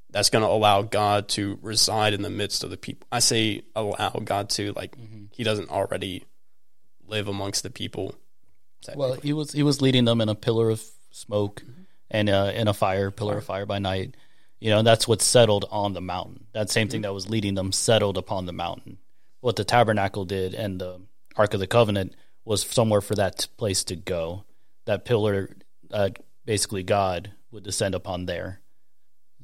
that's 0.09 0.29
going 0.29 0.43
to 0.43 0.49
allow 0.49 0.81
God 0.81 1.27
to 1.29 1.59
reside 1.61 2.13
in 2.13 2.21
the 2.21 2.29
midst 2.29 2.63
of 2.63 2.69
the 2.69 2.77
people. 2.77 3.07
I 3.11 3.19
say 3.19 3.63
allow 3.75 4.21
God 4.23 4.49
to, 4.51 4.71
like, 4.73 4.95
he 5.31 5.43
doesn't 5.43 5.69
already 5.69 6.23
live 7.07 7.27
amongst 7.27 7.63
the 7.63 7.69
people. 7.69 8.15
Well, 8.95 9.13
he 9.13 9.33
was 9.33 9.51
he 9.51 9.63
was 9.63 9.81
leading 9.81 10.05
them 10.05 10.21
in 10.21 10.29
a 10.29 10.35
pillar 10.35 10.69
of 10.69 10.83
smoke 11.11 11.63
and 12.09 12.29
uh, 12.29 12.51
in 12.53 12.67
a 12.67 12.73
fire, 12.73 13.11
pillar 13.11 13.37
of 13.37 13.45
fire 13.45 13.65
by 13.65 13.79
night. 13.79 14.15
You 14.59 14.71
know, 14.71 14.81
that's 14.81 15.07
what 15.07 15.21
settled 15.21 15.65
on 15.71 15.93
the 15.93 16.01
mountain. 16.01 16.45
That 16.53 16.69
same 16.69 16.87
thing 16.87 17.01
that 17.01 17.13
was 17.13 17.29
leading 17.29 17.55
them 17.55 17.71
settled 17.71 18.17
upon 18.17 18.45
the 18.45 18.53
mountain. 18.53 18.97
What 19.39 19.55
the 19.55 19.63
tabernacle 19.63 20.25
did 20.25 20.53
and 20.53 20.79
the 20.79 21.01
Ark 21.35 21.53
of 21.53 21.59
the 21.59 21.67
Covenant 21.67 22.15
was 22.43 22.63
somewhere 22.63 23.01
for 23.01 23.15
that 23.15 23.47
place 23.57 23.83
to 23.85 23.95
go. 23.95 24.45
That 24.85 25.05
pillar, 25.05 25.55
uh, 25.91 26.09
basically, 26.45 26.81
God 26.81 27.31
would 27.51 27.63
descend 27.63 27.93
upon 27.93 28.25
there, 28.25 28.61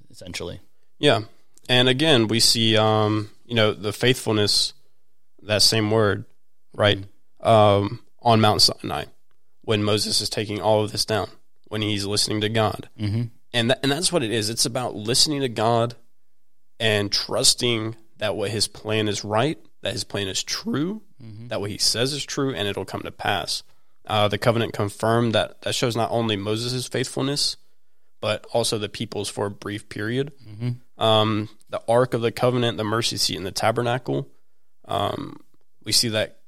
essentially. 0.10 0.62
Yeah. 0.98 1.22
And 1.70 1.88
again, 1.88 2.28
we 2.28 2.40
see, 2.40 2.76
um, 2.78 3.30
you 3.46 3.56
know, 3.56 3.74
the 3.74 3.94
faithfulness, 3.94 4.74
that 5.44 5.62
same 5.62 5.92
word, 5.92 6.26
right, 6.74 7.04
um, 7.44 8.00
on 8.22 8.42
Mount 8.42 8.62
Sinai 8.62 9.06
when 9.62 9.84
Moses 9.84 10.20
is 10.22 10.30
taking 10.30 10.60
all 10.60 10.84
of 10.84 10.92
this 10.92 11.06
down, 11.06 11.30
when 11.68 11.82
he's 11.82 12.06
listening 12.06 12.42
to 12.42 12.50
God. 12.50 12.90
Mm-hmm. 13.00 13.24
And, 13.54 13.70
that, 13.70 13.80
and 13.84 13.92
that's 13.92 14.12
what 14.12 14.24
it 14.24 14.32
is. 14.32 14.50
It's 14.50 14.66
about 14.66 14.96
listening 14.96 15.42
to 15.42 15.50
God 15.50 15.96
and 16.80 17.12
trusting 17.12 17.96
that 18.18 18.36
what 18.36 18.50
his 18.50 18.68
plan 18.68 19.08
is 19.08 19.24
right, 19.24 19.58
that 19.82 19.94
his 19.94 20.04
plan 20.04 20.28
is 20.28 20.44
true, 20.44 21.02
that 21.48 21.62
what 21.62 21.70
he 21.70 21.78
says 21.78 22.12
is 22.14 22.26
true, 22.26 22.54
and 22.54 22.68
it'll 22.68 22.84
come 22.86 23.04
to 23.04 23.12
pass. 23.12 23.64
Uh, 24.06 24.28
the 24.28 24.38
covenant 24.38 24.74
confirmed 24.74 25.34
that 25.34 25.62
that 25.62 25.74
shows 25.76 25.96
not 25.96 26.12
only 26.12 26.36
Moses' 26.36 26.88
faithfulness, 26.88 27.56
but 28.20 28.46
also 28.52 28.78
the 28.78 28.90
people's 28.90 29.30
for 29.30 29.46
a 29.46 29.52
brief 29.52 29.88
period. 29.88 30.34
Um, 30.98 31.50
the 31.70 31.82
Ark 31.88 32.14
of 32.14 32.22
the 32.22 32.32
Covenant, 32.32 32.78
the 32.78 32.84
mercy 32.84 33.18
seat, 33.18 33.38
and 33.38 33.46
the 33.46 33.52
tabernacle. 33.52 34.28
Um, 34.86 35.40
we 35.86 35.92
see 35.92 36.10
that 36.10 36.40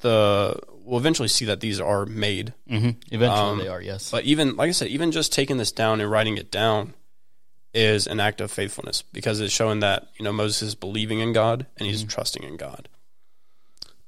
the 0.00 0.58
we'll 0.84 0.98
eventually 0.98 1.28
see 1.28 1.44
that 1.46 1.60
these 1.60 1.80
are 1.80 2.06
made. 2.06 2.54
Mm-hmm. 2.70 2.90
Eventually, 3.10 3.50
Um, 3.50 3.58
they 3.58 3.68
are. 3.68 3.80
Yes. 3.82 4.10
But 4.10 4.24
even 4.24 4.56
like 4.56 4.68
I 4.68 4.72
said, 4.72 4.88
even 4.88 5.12
just 5.12 5.32
taking 5.32 5.56
this 5.58 5.72
down 5.72 6.00
and 6.00 6.10
writing 6.10 6.36
it 6.36 6.50
down 6.50 6.94
is 7.74 8.06
an 8.06 8.18
act 8.20 8.40
of 8.40 8.50
faithfulness 8.50 9.02
because 9.12 9.40
it's 9.40 9.52
showing 9.52 9.80
that 9.80 10.08
you 10.18 10.24
know 10.24 10.32
Moses 10.32 10.62
is 10.62 10.74
believing 10.74 11.20
in 11.20 11.32
God 11.32 11.66
and 11.76 11.86
he's 11.86 12.02
trusting 12.04 12.42
in 12.42 12.56
God. 12.56 12.88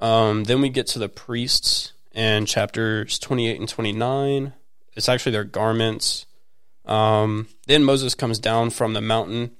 Um, 0.00 0.44
then 0.44 0.60
we 0.62 0.70
get 0.70 0.86
to 0.88 0.98
the 0.98 1.08
priests 1.10 1.92
in 2.12 2.46
chapters 2.46 3.18
twenty 3.18 3.48
eight 3.48 3.60
and 3.60 3.68
twenty 3.68 3.92
nine. 3.92 4.54
It's 4.96 5.08
actually 5.08 5.32
their 5.32 5.44
garments. 5.44 6.26
Um, 6.86 7.48
then 7.66 7.84
Moses 7.84 8.14
comes 8.14 8.38
down 8.38 8.70
from 8.70 8.94
the 8.94 9.00
mountain, 9.00 9.52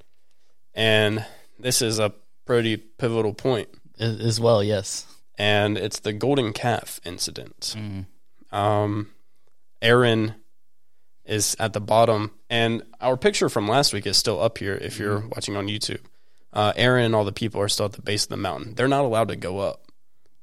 and 0.74 1.24
this 1.58 1.82
is 1.82 1.98
a 1.98 2.12
pretty 2.46 2.76
pivotal 2.76 3.34
point 3.34 3.68
as 3.98 4.40
well. 4.40 4.64
Yes. 4.64 5.06
And 5.40 5.78
it's 5.78 6.00
the 6.00 6.12
golden 6.12 6.52
calf 6.52 7.00
incident. 7.02 7.74
Um, 8.52 9.08
Aaron 9.80 10.34
is 11.24 11.56
at 11.58 11.72
the 11.72 11.80
bottom, 11.80 12.32
and 12.50 12.82
our 13.00 13.16
picture 13.16 13.48
from 13.48 13.66
last 13.66 13.94
week 13.94 14.06
is 14.06 14.18
still 14.18 14.38
up 14.38 14.58
here. 14.58 14.74
If 14.74 14.98
you're 14.98 15.20
watching 15.20 15.56
on 15.56 15.66
YouTube, 15.66 16.02
uh, 16.52 16.74
Aaron 16.76 17.06
and 17.06 17.14
all 17.14 17.24
the 17.24 17.32
people 17.32 17.58
are 17.62 17.70
still 17.70 17.86
at 17.86 17.92
the 17.92 18.02
base 18.02 18.24
of 18.24 18.28
the 18.28 18.36
mountain. 18.36 18.74
They're 18.74 18.86
not 18.86 19.04
allowed 19.04 19.28
to 19.28 19.36
go 19.36 19.60
up, 19.60 19.86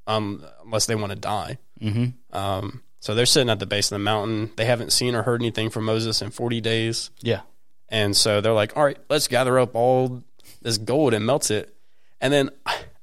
um, 0.08 0.43
unless 0.66 0.88
they 0.88 0.95
want 0.95 1.12
to 1.12 1.20
die. 1.20 1.60
Mm-hmm. 1.80 2.36
Um, 2.36 2.82
so 3.00 3.14
they're 3.14 3.28
sitting 3.28 3.52
at 3.52 3.60
the 3.60 3.68
base 3.68 3.91
of 3.91 3.98
the 3.98 4.04
mountain. 4.04 4.50
They 4.58 4.66
haven't 4.66 4.91
seen 4.91 5.14
or 5.14 5.22
heard 5.22 5.43
anything 5.43 5.70
from 5.70 5.86
Moses 5.86 6.24
in 6.24 6.32
40 6.32 6.60
days. 6.60 7.12
Yeah. 7.22 7.41
And 7.89 8.18
so 8.18 8.41
they're 8.41 8.52
like, 8.52 8.76
all 8.76 8.84
right, 8.84 8.98
let's 9.12 9.28
gather 9.28 9.60
up 9.60 9.76
all 9.76 10.24
this 10.64 10.80
gold 10.80 11.14
and 11.14 11.24
melt 11.24 11.52
it. 11.52 11.76
And 12.20 12.34
then 12.34 12.50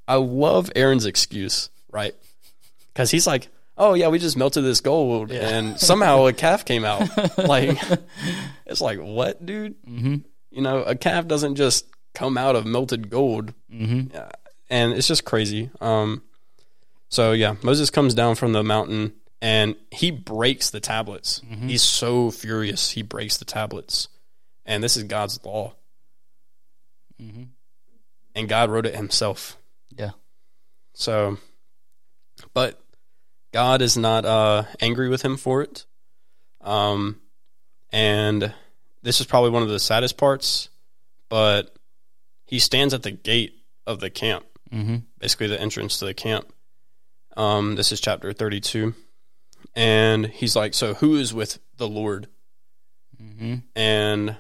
I 0.09 0.17
love 0.17 0.71
Aaron's 0.75 1.07
excuse, 1.07 1.71
right? 1.95 2.15
Because 2.93 3.11
he's 3.11 3.27
like, 3.27 3.49
oh, 3.79 3.95
yeah, 3.95 4.09
we 4.09 4.19
just 4.19 4.37
melted 4.37 4.65
this 4.65 4.81
gold 4.81 5.33
and 5.33 5.81
somehow 5.81 6.27
a 6.27 6.33
calf 6.33 6.65
came 6.65 6.85
out. 6.85 7.09
like, 7.39 7.79
it's 8.67 8.81
like, 8.81 8.99
what, 8.99 9.45
dude? 9.45 9.83
Mm-hmm. 9.85 10.17
You 10.51 10.63
know, 10.63 10.83
a 10.83 10.95
calf 10.95 11.27
doesn't 11.27 11.55
just 11.55 11.87
come 12.15 12.37
out 12.37 12.57
of 12.57 12.67
melted 12.67 13.11
gold. 13.11 13.55
Mm-hmm. 13.73 14.15
Yeah. 14.15 14.31
And 14.71 14.93
it's 14.93 15.09
just 15.09 15.25
crazy. 15.25 15.71
Um, 15.81 16.23
so, 17.09 17.33
yeah, 17.33 17.57
Moses 17.63 17.91
comes 17.91 18.15
down 18.15 18.35
from 18.35 18.53
the 18.53 18.63
mountain 18.63 19.15
and 19.41 19.77
he 19.91 20.11
breaks 20.11 20.71
the 20.71 20.81
tablets. 20.81 21.41
He's 21.69 21.83
so 21.83 22.31
furious. 22.31 22.91
He 22.91 23.03
breaks 23.03 23.37
the 23.37 23.45
tablets 23.45 24.09
and 24.67 24.83
this 24.83 24.97
is 24.97 25.05
God's 25.05 25.45
law. 25.45 25.75
And 28.35 28.49
God 28.49 28.71
wrote 28.71 28.87
it 28.87 28.97
himself. 28.97 29.57
Yeah. 29.97 30.11
So, 30.95 31.39
but 32.53 32.81
God 33.53 33.83
is 33.83 33.97
not 33.97 34.25
uh, 34.25 34.65
angry 34.81 35.09
with 35.09 35.23
him 35.23 35.37
for 35.37 35.63
it. 35.63 35.87
Um, 36.61 37.21
and 37.91 38.53
this 39.03 39.21
is 39.21 39.27
probably 39.27 39.51
one 39.51 39.63
of 39.63 39.69
the 39.69 39.79
saddest 39.79 40.17
parts, 40.17 40.69
but 41.29 41.77
he 42.47 42.59
stands 42.59 42.95
at 42.95 43.03
the 43.03 43.11
gate 43.11 43.55
of 43.87 44.01
the 44.01 44.11
camp, 44.11 44.45
Mm-hmm. 44.73 44.97
basically 45.19 45.47
the 45.47 45.61
entrance 45.61 45.99
to 46.01 46.05
the 46.07 46.15
camp. 46.15 46.53
Um, 47.37 47.77
this 47.77 47.93
is 47.93 48.01
chapter 48.01 48.33
32. 48.33 48.95
and 49.77 50.27
he's 50.27 50.57
like, 50.57 50.75
"So 50.75 50.95
who 50.95 51.15
is 51.17 51.33
with 51.35 51.59
the 51.77 51.87
Lord?" 51.89 52.27
Mm-hmm. 53.23 53.57
And 53.77 54.37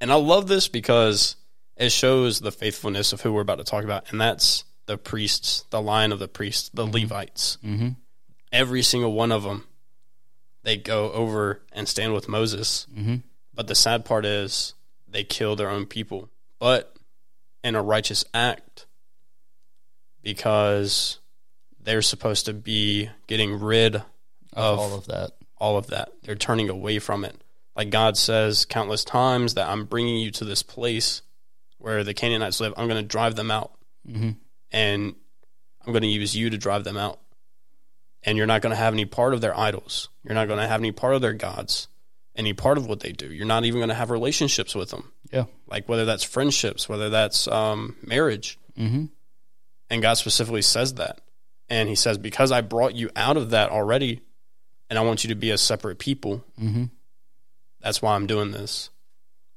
and 0.00 0.12
I 0.12 0.14
love 0.14 0.48
this 0.48 0.68
because 0.68 1.36
it 1.76 1.90
shows 1.92 2.40
the 2.40 2.52
faithfulness 2.52 3.12
of 3.12 3.20
who 3.20 3.32
we're 3.32 3.42
about 3.42 3.58
to 3.58 3.64
talk 3.64 3.84
about, 3.84 4.10
and 4.10 4.20
that's 4.20 4.64
the 4.92 4.98
priests, 4.98 5.64
the 5.70 5.80
line 5.80 6.12
of 6.12 6.18
the 6.18 6.28
priests, 6.28 6.68
the 6.74 6.86
Levites. 6.86 7.56
Mm-hmm. 7.64 7.88
Every 8.52 8.82
single 8.82 9.14
one 9.14 9.32
of 9.32 9.42
them, 9.42 9.64
they 10.64 10.76
go 10.76 11.10
over 11.12 11.62
and 11.72 11.88
stand 11.88 12.12
with 12.12 12.28
Moses. 12.28 12.86
Mm-hmm. 12.94 13.16
But 13.54 13.68
the 13.68 13.74
sad 13.74 14.04
part 14.04 14.26
is 14.26 14.74
they 15.08 15.24
kill 15.24 15.56
their 15.56 15.70
own 15.70 15.86
people, 15.86 16.28
but 16.58 16.94
in 17.64 17.74
a 17.74 17.82
righteous 17.82 18.22
act 18.34 18.84
because 20.22 21.20
they're 21.82 22.02
supposed 22.02 22.44
to 22.44 22.52
be 22.52 23.08
getting 23.26 23.58
rid 23.58 23.96
Of 23.96 24.02
of 24.52 24.78
all 24.78 24.94
of 24.94 25.06
that. 25.06 25.30
all 25.56 25.78
of 25.78 25.86
that. 25.86 26.12
They're 26.22 26.34
turning 26.34 26.68
away 26.68 26.98
from 26.98 27.24
it. 27.24 27.42
Like 27.74 27.88
God 27.88 28.18
says 28.18 28.66
countless 28.66 29.04
times 29.04 29.54
that 29.54 29.70
I'm 29.70 29.86
bringing 29.86 30.16
you 30.18 30.30
to 30.32 30.44
this 30.44 30.62
place 30.62 31.22
where 31.78 32.04
the 32.04 32.12
Canaanites 32.12 32.60
live. 32.60 32.74
I'm 32.76 32.88
going 32.88 33.02
to 33.02 33.08
drive 33.08 33.36
them 33.36 33.50
out 33.50 33.72
Mm-hmm. 34.06 34.30
And 34.72 35.14
I'm 35.84 35.92
going 35.92 36.02
to 36.02 36.08
use 36.08 36.34
you 36.36 36.50
to 36.50 36.58
drive 36.58 36.84
them 36.84 36.96
out. 36.96 37.20
And 38.24 38.38
you're 38.38 38.46
not 38.46 38.62
going 38.62 38.70
to 38.70 38.76
have 38.76 38.94
any 38.94 39.04
part 39.04 39.34
of 39.34 39.40
their 39.40 39.56
idols. 39.58 40.08
You're 40.24 40.34
not 40.34 40.46
going 40.48 40.60
to 40.60 40.66
have 40.68 40.80
any 40.80 40.92
part 40.92 41.14
of 41.14 41.20
their 41.22 41.32
gods, 41.32 41.88
any 42.36 42.52
part 42.52 42.78
of 42.78 42.86
what 42.86 43.00
they 43.00 43.10
do. 43.12 43.26
You're 43.32 43.46
not 43.46 43.64
even 43.64 43.80
going 43.80 43.88
to 43.88 43.94
have 43.96 44.10
relationships 44.10 44.74
with 44.76 44.90
them, 44.90 45.10
Yeah. 45.32 45.46
like 45.66 45.88
whether 45.88 46.04
that's 46.04 46.22
friendships, 46.22 46.88
whether 46.88 47.10
that's 47.10 47.48
um, 47.48 47.96
marriage. 48.06 48.58
Mm-hmm. 48.78 49.06
And 49.90 50.02
God 50.02 50.14
specifically 50.14 50.62
says 50.62 50.94
that. 50.94 51.20
And 51.68 51.88
He 51.88 51.96
says, 51.96 52.16
Because 52.16 52.52
I 52.52 52.60
brought 52.60 52.94
you 52.94 53.10
out 53.16 53.36
of 53.36 53.50
that 53.50 53.70
already, 53.70 54.20
and 54.88 54.98
I 54.98 55.02
want 55.02 55.24
you 55.24 55.28
to 55.28 55.34
be 55.34 55.50
a 55.50 55.58
separate 55.58 55.98
people, 55.98 56.44
Mm-hmm. 56.60 56.84
that's 57.80 58.00
why 58.00 58.14
I'm 58.14 58.28
doing 58.28 58.52
this. 58.52 58.90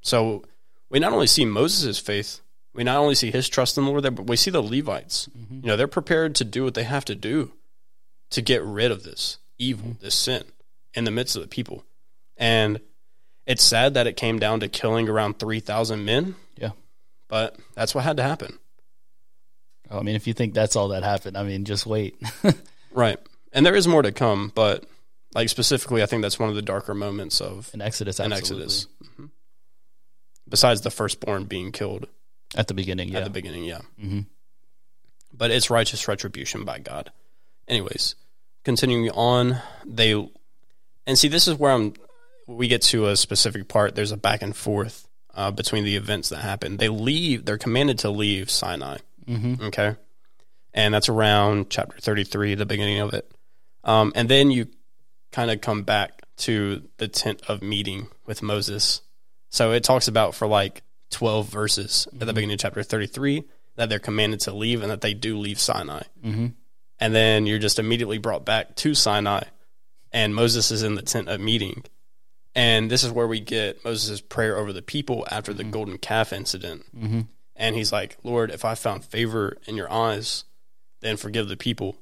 So 0.01 0.43
we 0.89 0.97
not 0.99 1.13
only 1.13 1.27
see 1.27 1.45
Moses' 1.45 1.99
faith, 1.99 2.41
we 2.75 2.83
not 2.83 2.97
only 2.97 3.15
see 3.15 3.31
his 3.31 3.47
trust 3.49 3.77
in 3.77 3.85
the 3.85 3.89
Lord 3.89 4.03
there, 4.03 4.11
but 4.11 4.27
we 4.27 4.35
see 4.35 4.51
the 4.51 4.61
Levites. 4.61 5.29
Mm-hmm. 5.37 5.55
You 5.61 5.67
know, 5.67 5.77
they're 5.77 5.87
prepared 5.87 6.35
to 6.35 6.43
do 6.43 6.63
what 6.63 6.73
they 6.73 6.83
have 6.83 7.05
to 7.05 7.15
do 7.15 7.51
to 8.31 8.41
get 8.41 8.61
rid 8.63 8.91
of 8.91 9.03
this 9.03 9.37
evil, 9.57 9.89
Mm-hmm. 9.91 10.03
this 10.03 10.15
sin 10.15 10.43
in 10.93 11.03
the 11.05 11.11
midst 11.11 11.35
of 11.35 11.41
the 11.41 11.47
people. 11.47 11.83
And 12.37 12.79
it's 13.45 13.63
sad 13.63 13.93
that 13.93 14.07
it 14.07 14.17
came 14.17 14.39
down 14.39 14.59
to 14.59 14.67
killing 14.67 15.07
around 15.07 15.39
3,000 15.39 16.03
men, 16.03 16.35
Yeah. 16.57 16.71
but 17.27 17.55
that's 17.75 17.95
what 17.95 18.03
had 18.03 18.17
to 18.17 18.23
happen. 18.23 18.57
I 19.89 20.01
mean, 20.01 20.15
if 20.15 20.25
you 20.27 20.33
think 20.33 20.53
that's 20.53 20.75
all 20.75 20.87
that 20.89 21.03
happened, 21.03 21.37
I 21.37 21.43
mean, 21.43 21.63
just 21.65 21.85
wait. 21.85 22.15
Right. 22.91 23.19
And 23.51 23.65
there 23.65 23.75
is 23.75 23.87
more 23.89 24.01
to 24.01 24.11
come, 24.13 24.53
but 24.55 24.85
like 25.33 25.49
specifically, 25.49 26.01
I 26.01 26.05
think 26.05 26.21
that's 26.21 26.39
one 26.39 26.47
of 26.49 26.55
the 26.55 26.61
darker 26.61 26.93
moments 26.93 27.41
of 27.41 27.69
in 27.73 27.81
Exodus, 27.81 28.21
in. 28.21 28.31
Exodus. 28.31 28.87
Mhm. 29.19 29.29
Besides 30.47 30.81
the 30.81 30.89
firstborn 30.91 31.43
being 31.43 31.71
killed 31.73 32.07
At 32.55 32.67
the 32.67 32.73
beginning, 32.73 33.09
yeah. 33.09 33.19
at 33.19 33.23
the 33.25 33.29
beginning, 33.29 33.65
yeah. 33.65 33.81
mm-hmm. 34.01 34.21
but 35.33 35.51
it's 35.51 35.69
righteous 35.69 36.07
retribution 36.07 36.63
by 36.63 36.79
God. 36.79 37.11
Anyways, 37.67 38.15
continuing 38.63 39.09
on, 39.11 39.57
they 39.85 40.13
and 41.05 41.17
see 41.17 41.27
this 41.27 41.47
is 41.47 41.55
where 41.55 41.71
I'm. 41.71 41.93
We 42.47 42.67
get 42.67 42.83
to 42.83 43.07
a 43.07 43.15
specific 43.15 43.67
part. 43.67 43.95
There's 43.95 44.11
a 44.11 44.17
back 44.17 44.41
and 44.43 44.55
forth 44.55 45.07
uh, 45.33 45.51
between 45.51 45.83
the 45.83 45.95
events 45.95 46.29
that 46.29 46.37
happen. 46.37 46.77
They 46.77 46.89
leave. 46.89 47.45
They're 47.45 47.57
commanded 47.57 47.99
to 47.99 48.09
leave 48.09 48.49
Sinai. 48.49 48.97
Mm-hmm. 49.27 49.65
Okay, 49.65 49.95
and 50.73 50.93
that's 50.93 51.09
around 51.09 51.69
chapter 51.69 51.97
33, 51.99 52.55
the 52.55 52.65
beginning 52.65 52.99
of 52.99 53.13
it. 53.13 53.31
Um, 53.83 54.11
and 54.15 54.29
then 54.29 54.51
you 54.51 54.67
kind 55.31 55.49
of 55.49 55.61
come 55.61 55.83
back 55.83 56.21
to 56.37 56.83
the 56.97 57.07
tent 57.07 57.41
of 57.47 57.61
meeting 57.61 58.07
with 58.25 58.41
Moses. 58.41 59.01
So 59.49 59.71
it 59.71 59.83
talks 59.83 60.07
about 60.07 60.35
for 60.35 60.47
like 60.47 60.83
12 61.11 61.47
verses 61.49 62.07
at 62.13 62.19
the 62.19 62.33
beginning 62.33 62.53
of 62.53 62.59
chapter 62.59 62.83
33 62.83 63.43
that 63.75 63.89
they're 63.89 63.99
commanded 63.99 64.39
to 64.41 64.53
leave 64.53 64.81
and 64.81 64.91
that 64.91 65.01
they 65.01 65.13
do 65.13 65.37
leave 65.37 65.59
Sinai. 65.59 66.03
Mm-hmm. 66.23 66.47
And 66.99 67.15
then 67.15 67.45
you're 67.45 67.59
just 67.59 67.79
immediately 67.79 68.17
brought 68.17 68.45
back 68.45 68.75
to 68.77 68.95
Sinai, 68.95 69.43
and 70.11 70.33
Moses 70.33 70.71
is 70.71 70.81
in 70.81 70.95
the 70.95 71.01
tent 71.01 71.27
of 71.27 71.41
meeting. 71.41 71.83
And 72.55 72.89
this 72.89 73.03
is 73.03 73.11
where 73.11 73.27
we 73.27 73.41
get 73.41 73.83
Moses' 73.83 74.21
prayer 74.21 74.57
over 74.57 74.71
the 74.71 74.81
people 74.81 75.27
after 75.29 75.53
the 75.53 75.65
golden 75.65 75.97
calf 75.97 76.31
incident. 76.31 76.85
Mm-hmm. 76.95 77.21
And 77.57 77.75
he's 77.75 77.91
like, 77.91 78.17
Lord, 78.23 78.49
if 78.49 78.63
I 78.63 78.75
found 78.75 79.03
favor 79.03 79.57
in 79.65 79.75
your 79.75 79.91
eyes, 79.91 80.45
then 81.01 81.17
forgive 81.17 81.49
the 81.49 81.57
people. 81.57 81.97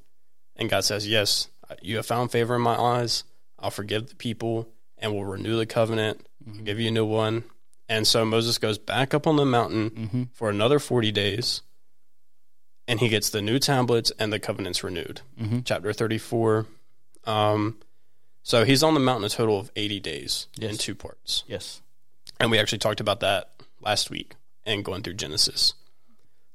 And 0.54 0.70
God 0.70 0.84
says, 0.84 1.08
Yes, 1.08 1.48
you 1.82 1.96
have 1.96 2.06
found 2.06 2.30
favor 2.30 2.54
in 2.54 2.62
my 2.62 2.76
eyes. 2.76 3.24
I'll 3.58 3.70
forgive 3.70 4.08
the 4.08 4.16
people 4.16 4.68
and 4.98 5.12
will 5.12 5.24
renew 5.24 5.56
the 5.56 5.66
covenant, 5.66 6.26
I'll 6.46 6.62
give 6.62 6.78
you 6.78 6.88
a 6.88 6.92
new 6.92 7.04
one. 7.04 7.44
And 7.88 8.06
so 8.06 8.24
Moses 8.24 8.58
goes 8.58 8.78
back 8.78 9.12
up 9.14 9.26
on 9.26 9.36
the 9.36 9.44
mountain 9.44 9.90
Mm-hmm. 9.90 10.22
for 10.32 10.48
another 10.50 10.78
40 10.78 11.12
days 11.12 11.62
and 12.88 13.00
he 13.00 13.08
gets 13.08 13.30
the 13.30 13.40
new 13.42 13.58
tablets 13.58 14.12
and 14.18 14.32
the 14.32 14.38
covenants 14.38 14.82
renewed. 14.84 15.20
Mm-hmm. 15.40 15.60
Chapter 15.64 15.92
34. 15.92 16.66
Um, 17.24 17.78
so 18.42 18.64
he's 18.64 18.82
on 18.82 18.92
the 18.94 19.00
mountain 19.00 19.24
a 19.24 19.28
total 19.30 19.58
of 19.58 19.70
80 19.76 20.00
days 20.00 20.48
in 20.60 20.76
two 20.76 20.94
parts. 20.94 21.44
Yes. 21.46 21.80
And 22.40 22.50
we 22.50 22.58
actually 22.58 22.78
talked 22.78 23.00
about 23.00 23.20
that 23.20 23.50
last 23.80 24.10
week 24.10 24.34
and 24.66 24.84
going 24.84 25.02
through 25.02 25.14
Genesis. 25.14 25.74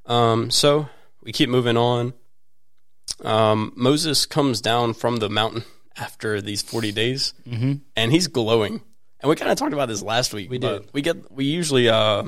Um, 0.06 0.52
so 0.52 0.90
we 1.24 1.32
keep 1.32 1.50
moving 1.50 1.78
on. 1.78 2.14
Um, 3.24 3.74
Moses 3.76 4.26
comes 4.26 4.62
down 4.62 4.94
from 4.94 5.18
the 5.18 5.30
mountain 5.30 5.64
after 5.98 6.42
these 6.42 6.62
40 6.62 6.92
days 6.92 7.34
Mm-hmm. 7.48 7.74
and 7.96 8.12
he's 8.12 8.28
glowing. 8.28 8.82
And 9.22 9.30
we 9.30 9.36
kind 9.36 9.52
of 9.52 9.58
talked 9.58 9.74
about 9.74 9.88
this 9.88 10.02
last 10.02 10.34
week. 10.34 10.50
We 10.50 10.58
but 10.60 10.82
did. 10.84 10.94
We 10.94 11.02
get 11.02 11.32
we 11.32 11.46
usually 11.46 11.90
uh, 11.90 12.24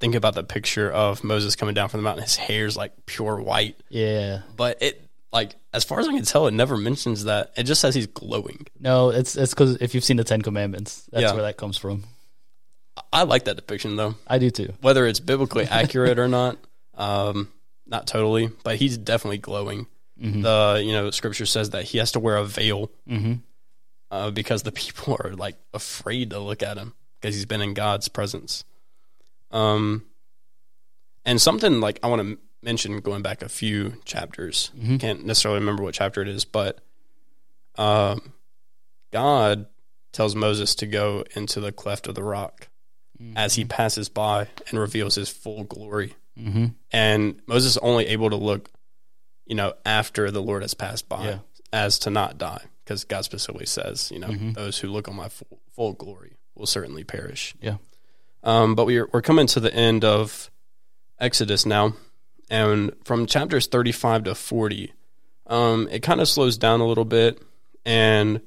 think 0.00 0.14
about 0.14 0.34
the 0.34 0.44
picture 0.44 0.90
of 0.90 1.24
Moses 1.24 1.56
coming 1.56 1.74
down 1.74 1.88
from 1.88 1.98
the 2.00 2.04
mountain. 2.04 2.22
His 2.24 2.36
hair's 2.36 2.76
like 2.76 2.92
pure 3.06 3.40
white, 3.40 3.76
Yeah. 3.88 4.42
but 4.56 4.80
it 4.82 5.02
like 5.32 5.56
as 5.72 5.82
far 5.84 5.98
as 6.00 6.06
I 6.08 6.12
can 6.12 6.24
tell, 6.24 6.46
it 6.46 6.52
never 6.54 6.76
mentions 6.76 7.24
that. 7.24 7.52
It 7.56 7.64
just 7.64 7.80
says 7.80 7.94
he's 7.94 8.06
glowing. 8.06 8.66
No, 8.78 9.10
it's 9.10 9.36
it's 9.36 9.52
because 9.54 9.76
if 9.80 9.94
you've 9.94 10.04
seen 10.04 10.16
the 10.18 10.24
Ten 10.24 10.40
Commandments, 10.42 11.08
that's 11.12 11.22
Yeah. 11.22 11.32
where 11.32 11.42
that 11.42 11.56
comes 11.56 11.76
from. 11.78 12.04
I 13.12 13.24
like 13.24 13.44
that 13.44 13.56
depiction 13.56 13.96
though. 13.96 14.14
I 14.26 14.38
do 14.38 14.50
too. 14.50 14.72
whether 14.80 15.06
it's 15.06 15.20
biblically 15.20 15.64
accurate 15.64 16.18
or 16.18 16.28
not, 16.28 16.56
um, 16.94 17.48
not 17.86 18.06
totally, 18.06 18.50
but 18.64 18.76
he's 18.76 18.96
definitely 18.96 19.38
glowing. 19.38 19.86
Mhm. 20.22 20.42
The 20.42 20.82
you 20.82 20.92
know 20.92 21.10
scripture 21.10 21.44
says 21.44 21.70
that 21.70 21.84
he 21.84 21.98
has 21.98 22.12
to 22.12 22.20
wear 22.20 22.36
a 22.36 22.44
veil 22.44 22.90
Mm-hmm. 23.10 23.34
Uh, 24.10 24.30
because 24.30 24.62
the 24.62 24.72
people 24.82 25.16
are 25.24 25.34
like 25.34 25.56
afraid 25.74 26.30
to 26.30 26.38
look 26.38 26.62
at 26.62 26.76
him 26.78 26.94
because 27.20 27.34
he's 27.34 27.46
been 27.46 27.62
in 27.62 27.74
God's 27.74 28.08
presence. 28.08 28.64
Um, 29.50 30.04
and 31.24 31.40
something 31.40 31.80
like 31.80 31.98
I 32.02 32.08
want 32.08 32.22
to 32.22 32.38
mention 32.62 32.98
going 33.00 33.22
back 33.22 33.42
a 33.42 33.48
few 33.48 33.94
chapters. 34.04 34.70
Mhm. 34.76 35.00
Can't 35.00 35.24
necessarily 35.24 35.60
remember 35.60 35.82
what 35.82 35.94
chapter 35.94 36.20
it 36.22 36.28
is, 36.28 36.44
but 36.44 36.80
um, 37.76 38.32
God 39.12 39.66
tells 40.12 40.34
Moses 40.34 40.74
to 40.76 40.86
go 40.86 41.24
into 41.34 41.60
the 41.60 41.72
cleft 41.72 42.06
of 42.06 42.14
the 42.14 42.22
rock 42.22 42.68
as 43.34 43.54
he 43.54 43.64
passes 43.64 44.08
by 44.10 44.46
and 44.68 44.78
reveals 44.78 45.14
his 45.14 45.30
full 45.30 45.64
glory. 45.64 46.14
Mm-hmm. 46.38 46.66
And 46.92 47.40
Moses 47.46 47.72
is 47.72 47.78
only 47.78 48.06
able 48.08 48.28
to 48.28 48.36
look, 48.36 48.70
you 49.46 49.54
know, 49.54 49.72
after 49.86 50.30
the 50.30 50.42
Lord 50.42 50.60
has 50.62 50.74
passed 50.74 51.08
by, 51.08 51.24
Yeah. 51.24 51.38
as 51.72 51.98
to 52.00 52.10
not 52.10 52.36
die, 52.36 52.64
because 52.86 53.02
God 53.04 53.24
specifically 53.24 53.66
says, 53.66 54.12
you 54.12 54.20
know, 54.20 54.28
Mhm. 54.28 54.54
those 54.54 54.78
who 54.78 54.88
look 54.88 55.08
on 55.08 55.16
my 55.16 55.28
full, 55.28 55.58
full 55.74 55.92
glory 55.92 56.36
will 56.54 56.66
certainly 56.66 57.02
perish. 57.02 57.54
Yeah. 57.60 57.78
Um, 58.44 58.76
but 58.76 58.86
we're 58.86 59.08
we're 59.12 59.22
coming 59.22 59.48
to 59.48 59.60
the 59.60 59.74
end 59.74 60.04
of 60.04 60.50
Exodus 61.18 61.66
now, 61.66 61.94
and 62.48 62.92
from 63.04 63.26
chapters 63.26 63.66
thirty-five 63.66 64.22
to 64.24 64.34
forty, 64.36 64.92
um, 65.48 65.88
it 65.90 66.00
kind 66.02 66.20
of 66.20 66.28
slows 66.28 66.56
down 66.56 66.80
a 66.80 66.86
little 66.86 67.04
bit, 67.04 67.42
and 67.84 68.40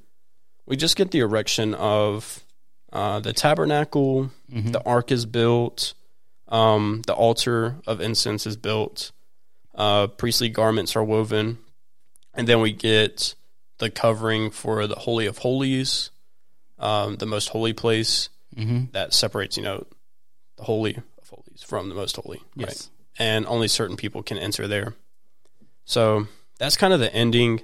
we 0.65 0.77
just 0.77 0.95
get 0.95 1.11
the 1.11 1.19
erection 1.19 1.73
of 1.73 2.43
uh, 2.93 3.19
the 3.19 3.33
tabernacle. 3.33 4.31
Mhm. 4.51 4.71
The 4.71 4.81
ark 4.83 5.11
is 5.11 5.25
built. 5.25 5.93
Um, 6.47 7.01
the 7.05 7.13
altar 7.13 7.75
of 7.85 8.01
incense 8.01 8.47
is 8.47 8.55
built. 8.57 9.11
Uh, 9.75 10.07
priestly 10.07 10.49
garments 10.49 10.95
are 10.95 11.03
woven, 11.03 11.59
and 12.33 12.47
then 12.47 12.61
we 12.61 12.71
get 12.71 13.35
the 13.79 13.89
covering 13.89 14.51
for 14.51 14.85
the 14.87 14.95
holy 14.95 15.25
of 15.25 15.39
holies, 15.39 16.11
um, 16.77 17.15
the 17.17 17.25
most 17.25 17.49
holy 17.49 17.73
place 17.73 18.29
Mm-hmm. 18.57 18.85
that 18.91 19.13
separates, 19.13 19.55
you 19.57 19.63
know, 19.63 19.85
the 20.57 20.63
holy 20.63 20.95
of 20.97 21.29
holies 21.29 21.61
from 21.65 21.87
the 21.87 21.95
most 21.95 22.15
holy, 22.17 22.39
right? 22.57 22.67
Yes. 22.67 22.89
And 23.17 23.45
only 23.45 23.67
certain 23.69 23.95
people 23.95 24.21
can 24.23 24.37
enter 24.37 24.67
there. 24.67 24.95
So 25.85 26.27
that's 26.57 26.75
kind 26.75 26.91
of 26.91 26.99
the 26.99 27.13
ending 27.13 27.61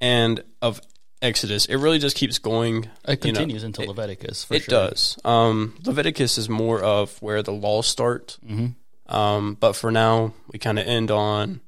and 0.00 0.44
of 0.62 0.80
Exodus. 1.22 1.64
It 1.66 1.76
really 1.76 1.98
just 1.98 2.16
keeps 2.16 2.38
going. 2.38 2.84
It 3.08 3.24
you 3.24 3.32
know, 3.32 3.38
continues 3.38 3.64
into 3.64 3.82
it- 3.82 3.88
Leviticus. 3.88 4.44
For 4.44 4.54
it 4.54 4.64
sure. 4.64 4.88
does. 4.88 5.18
Um, 5.24 5.74
Leviticus 5.84 6.36
is 6.38 6.48
more 6.50 6.80
of 6.82 7.20
where 7.22 7.42
the 7.42 7.52
laws 7.52 7.86
start. 7.86 8.38
Mm-hmm. 8.46 9.14
Um, 9.16 9.54
but 9.58 9.72
for 9.72 9.90
now, 9.90 10.34
we 10.52 10.58
kind 10.58 10.78
of 10.78 10.86
end 10.86 11.10
on 11.10 11.60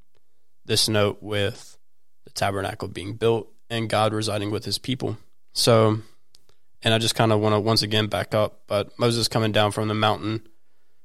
this 0.66 0.88
note 0.88 1.22
with 1.22 1.78
the 2.24 2.30
tabernacle 2.30 2.86
being 2.88 3.14
built 3.14 3.49
and 3.70 3.88
God 3.88 4.12
residing 4.12 4.50
with 4.50 4.64
his 4.64 4.78
people. 4.78 5.18
So, 5.52 5.98
and 6.82 6.94
I 6.94 6.98
just 6.98 7.14
kind 7.14 7.32
of 7.32 7.40
want 7.40 7.54
to 7.54 7.60
once 7.60 7.82
again 7.82 8.06
back 8.06 8.34
up, 8.34 8.62
but 8.66 8.98
Moses 8.98 9.28
coming 9.28 9.52
down 9.52 9.72
from 9.72 9.88
the 9.88 9.94
mountain, 9.94 10.46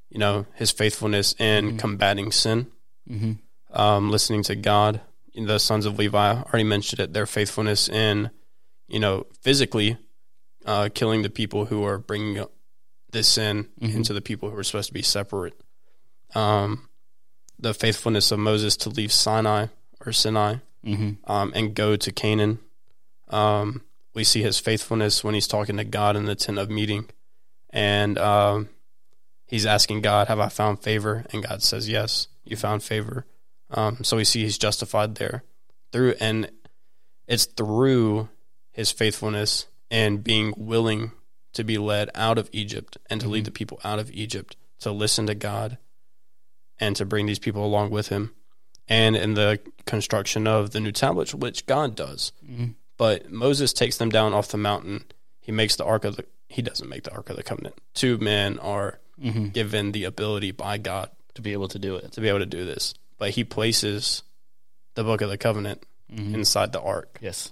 you 0.09 0.19
know, 0.19 0.45
his 0.55 0.71
faithfulness 0.71 1.33
in 1.39 1.77
combating 1.77 2.31
sin, 2.31 2.67
Mm-hmm. 3.09 3.33
um, 3.77 4.11
listening 4.11 4.43
to 4.43 4.55
God. 4.55 5.01
The 5.35 5.57
sons 5.59 5.85
of 5.85 5.97
Levi 5.99 6.17
I 6.17 6.41
already 6.43 6.63
mentioned 6.63 6.99
it. 7.01 7.11
Their 7.11 7.25
faithfulness 7.25 7.89
in, 7.89 8.29
you 8.87 8.99
know, 8.99 9.25
physically 9.41 9.97
uh, 10.65 10.87
killing 10.93 11.21
the 11.23 11.29
people 11.29 11.65
who 11.65 11.83
are 11.83 11.97
bringing 11.97 12.37
up 12.39 12.51
this 13.11 13.27
sin 13.27 13.67
into 13.81 14.13
the 14.13 14.21
people 14.21 14.49
who 14.51 14.57
are 14.57 14.63
supposed 14.63 14.87
to 14.87 14.93
be 14.93 15.01
separate. 15.01 15.59
Um, 16.33 16.87
the 17.59 17.73
faithfulness 17.73 18.31
of 18.31 18.39
Moses 18.39 18.77
to 18.77 18.89
leave 18.89 19.11
Sinai 19.11 19.67
or 20.05 20.11
Sinai 20.13 20.55
Mm-hmm. 20.85 21.31
um, 21.31 21.51
and 21.55 21.73
go 21.73 21.95
to 21.95 22.11
Canaan. 22.11 22.59
Um, 23.29 23.83
we 24.13 24.23
see 24.23 24.41
his 24.41 24.59
faithfulness 24.59 25.23
when 25.23 25.33
he's 25.33 25.47
talking 25.47 25.77
to 25.77 25.83
God 25.83 26.15
in 26.15 26.25
the 26.25 26.35
tent 26.35 26.59
of 26.59 26.69
meeting, 26.69 27.09
and 27.69 28.17
um, 28.17 28.69
he's 29.47 29.65
asking 29.65 30.01
God, 30.01 30.27
"Have 30.27 30.39
I 30.39 30.49
found 30.49 30.81
favor?" 30.81 31.25
And 31.31 31.47
God 31.47 31.63
says, 31.63 31.89
"Yes, 31.89 32.27
you 32.43 32.57
found 32.57 32.83
favor." 32.83 33.25
Um, 33.71 34.03
so 34.03 34.17
we 34.17 34.23
see 34.23 34.43
he's 34.43 34.57
justified 34.57 35.15
there 35.15 35.43
through, 35.91 36.15
and 36.19 36.51
it's 37.27 37.45
through 37.45 38.29
his 38.71 38.91
faithfulness 38.91 39.67
and 39.89 40.23
being 40.23 40.53
willing 40.57 41.11
to 41.53 41.63
be 41.63 41.77
led 41.77 42.09
out 42.15 42.37
of 42.37 42.49
Egypt 42.51 42.97
and 43.09 43.21
to 43.21 43.29
lead 43.29 43.45
the 43.45 43.51
people 43.51 43.79
out 43.83 43.99
of 43.99 44.11
Egypt 44.11 44.57
to 44.79 44.91
listen 44.91 45.27
to 45.27 45.35
God 45.35 45.77
and 46.79 46.95
to 46.95 47.05
bring 47.05 47.27
these 47.27 47.39
people 47.39 47.63
along 47.63 47.91
with 47.91 48.09
him 48.09 48.33
and 48.87 49.15
in 49.15 49.33
the 49.33 49.59
construction 49.85 50.47
of 50.47 50.71
the 50.71 50.79
new 50.79 50.91
tablets, 50.91 51.33
which 51.33 51.65
God 51.65 51.95
does. 51.95 52.31
Mm-hmm. 52.45 52.71
But 52.97 53.31
Moses 53.31 53.73
takes 53.73 53.97
them 53.97 54.09
down 54.09 54.33
off 54.33 54.49
the 54.49 54.57
mountain. 54.57 55.05
He 55.41 55.51
makes 55.51 55.75
the 55.75 55.85
ark 55.85 56.05
of 56.05 56.15
the. 56.15 56.25
He 56.47 56.61
doesn't 56.61 56.87
make 56.89 57.03
the 57.03 57.13
ark 57.13 57.29
of 57.29 57.35
the 57.35 57.43
covenant. 57.43 57.75
Two 57.93 58.17
men 58.19 58.59
are 58.59 58.99
mm-hmm. 59.21 59.47
given 59.47 59.91
the 59.91 60.03
ability 60.03 60.51
by 60.51 60.77
God 60.77 61.09
To 61.33 61.41
be 61.41 61.53
able 61.53 61.67
to 61.69 61.79
do 61.79 61.95
it. 61.95 62.11
to 62.13 62.21
be 62.21 62.29
able 62.29 62.39
to 62.39 62.45
do 62.45 62.63
this, 62.65 62.93
but 63.17 63.31
he 63.31 63.43
places 63.43 64.21
the 64.93 65.03
book 65.03 65.21
of 65.21 65.29
the 65.29 65.37
covenant 65.37 65.83
mm-hmm. 66.13 66.35
inside 66.35 66.71
the 66.71 66.81
ark, 66.81 67.17
Yes. 67.21 67.51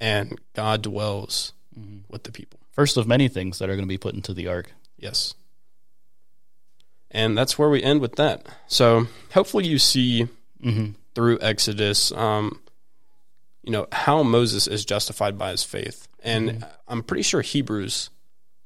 and 0.00 0.36
God 0.54 0.82
dwells 0.82 1.52
with 2.08 2.24
the 2.24 2.32
people. 2.32 2.58
First 2.72 2.96
of 2.96 3.06
many 3.06 3.28
things 3.28 3.58
that 3.60 3.70
are 3.70 3.76
going 3.76 3.86
to 3.86 3.88
be 3.88 3.98
put 3.98 4.14
into 4.14 4.34
the 4.34 4.48
ark. 4.48 4.72
Yes. 4.98 5.34
And 7.10 7.36
that's 7.38 7.58
where 7.58 7.68
we 7.68 7.82
end 7.82 8.00
with 8.00 8.16
that. 8.16 8.46
So 8.66 9.06
hopefully 9.32 9.66
you 9.66 9.78
see 9.78 10.28
Mm-hmm. 10.62 10.92
through 11.14 11.38
Exodus, 11.40 12.12
um, 12.12 12.60
you 13.62 13.72
know, 13.72 13.86
how 13.92 14.22
Moses 14.22 14.66
is 14.66 14.84
justified 14.84 15.36
by 15.38 15.50
his 15.50 15.64
faith. 15.64 16.08
And 16.22 16.64
I'm 16.86 17.02
pretty 17.02 17.22
sure 17.22 17.40
Hebrews 17.40 18.10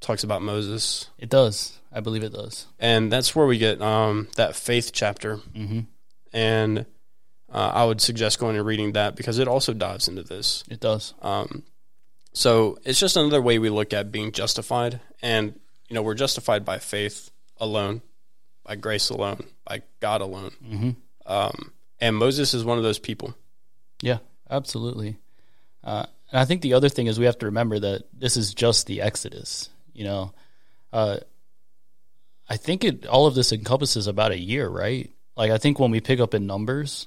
talks 0.00 0.24
about 0.24 0.42
Moses. 0.42 1.10
It 1.18 1.30
does. 1.30 1.78
I 1.92 2.00
believe 2.00 2.22
it 2.22 2.32
does. 2.32 2.66
And 2.78 3.10
that's 3.10 3.34
where 3.34 3.46
we 3.46 3.58
get 3.58 3.80
um, 3.80 4.28
that 4.36 4.54
faith 4.54 4.90
chapter. 4.92 5.38
Mm-hmm. 5.56 5.80
And 6.32 6.86
uh, 7.50 7.72
I 7.74 7.84
would 7.84 8.00
suggest 8.00 8.38
going 8.38 8.56
and 8.56 8.66
reading 8.66 8.92
that 8.92 9.16
because 9.16 9.38
it 9.38 9.48
also 9.48 9.72
dives 9.72 10.08
into 10.08 10.22
this. 10.22 10.64
It 10.68 10.80
does. 10.80 11.14
Um, 11.22 11.62
so 12.32 12.78
it's 12.84 13.00
just 13.00 13.16
another 13.16 13.40
way 13.40 13.58
we 13.58 13.70
look 13.70 13.94
at 13.94 14.12
being 14.12 14.32
justified. 14.32 15.00
And, 15.22 15.58
you 15.88 15.94
know, 15.94 16.02
we're 16.02 16.14
justified 16.14 16.64
by 16.66 16.78
faith 16.78 17.30
alone, 17.56 18.02
by 18.62 18.76
grace 18.76 19.08
alone, 19.08 19.46
by 19.64 19.82
God 20.00 20.20
alone. 20.20 20.50
Mm-hmm. 20.62 20.90
Um, 21.24 21.72
and 22.00 22.16
Moses 22.16 22.54
is 22.54 22.64
one 22.64 22.78
of 22.78 22.84
those 22.84 22.98
people. 22.98 23.34
Yeah, 24.02 24.18
absolutely. 24.50 25.18
Uh, 25.82 26.06
and 26.30 26.40
I 26.40 26.44
think 26.44 26.62
the 26.62 26.74
other 26.74 26.88
thing 26.88 27.06
is 27.06 27.18
we 27.18 27.26
have 27.26 27.38
to 27.38 27.46
remember 27.46 27.78
that 27.78 28.04
this 28.12 28.36
is 28.36 28.54
just 28.54 28.86
the 28.86 29.02
Exodus. 29.02 29.70
You 29.92 30.04
know, 30.04 30.34
uh, 30.92 31.18
I 32.48 32.56
think 32.56 32.84
it 32.84 33.06
all 33.06 33.26
of 33.26 33.34
this 33.34 33.52
encompasses 33.52 34.06
about 34.06 34.32
a 34.32 34.38
year, 34.38 34.68
right? 34.68 35.10
Like 35.36 35.50
I 35.50 35.58
think 35.58 35.78
when 35.78 35.90
we 35.90 36.00
pick 36.00 36.20
up 36.20 36.34
in 36.34 36.46
numbers 36.46 37.06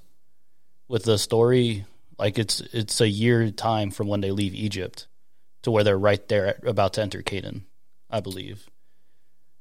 with 0.88 1.04
the 1.04 1.18
story, 1.18 1.86
like 2.18 2.40
it's 2.40 2.62
it's 2.62 3.02
a 3.02 3.08
year 3.08 3.52
time 3.52 3.92
from 3.92 4.08
when 4.08 4.22
they 4.22 4.32
leave 4.32 4.54
Egypt 4.54 5.08
to 5.64 5.72
where 5.72 5.84
they're 5.84 5.98
right 6.00 6.26
there 6.28 6.48
at, 6.48 6.68
about 6.68 6.94
to 6.94 7.02
enter 7.02 7.22
Canaan. 7.22 7.66
I 8.10 8.22
believe. 8.22 8.68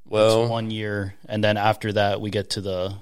Well, 0.07 0.45
It's 0.45 0.51
one 0.51 0.71
year, 0.71 1.15
and 1.29 1.45
then 1.45 1.59
after 1.59 1.93
that 1.93 2.21
we 2.23 2.31
get 2.31 2.51
to 2.51 2.63
the 2.63 2.95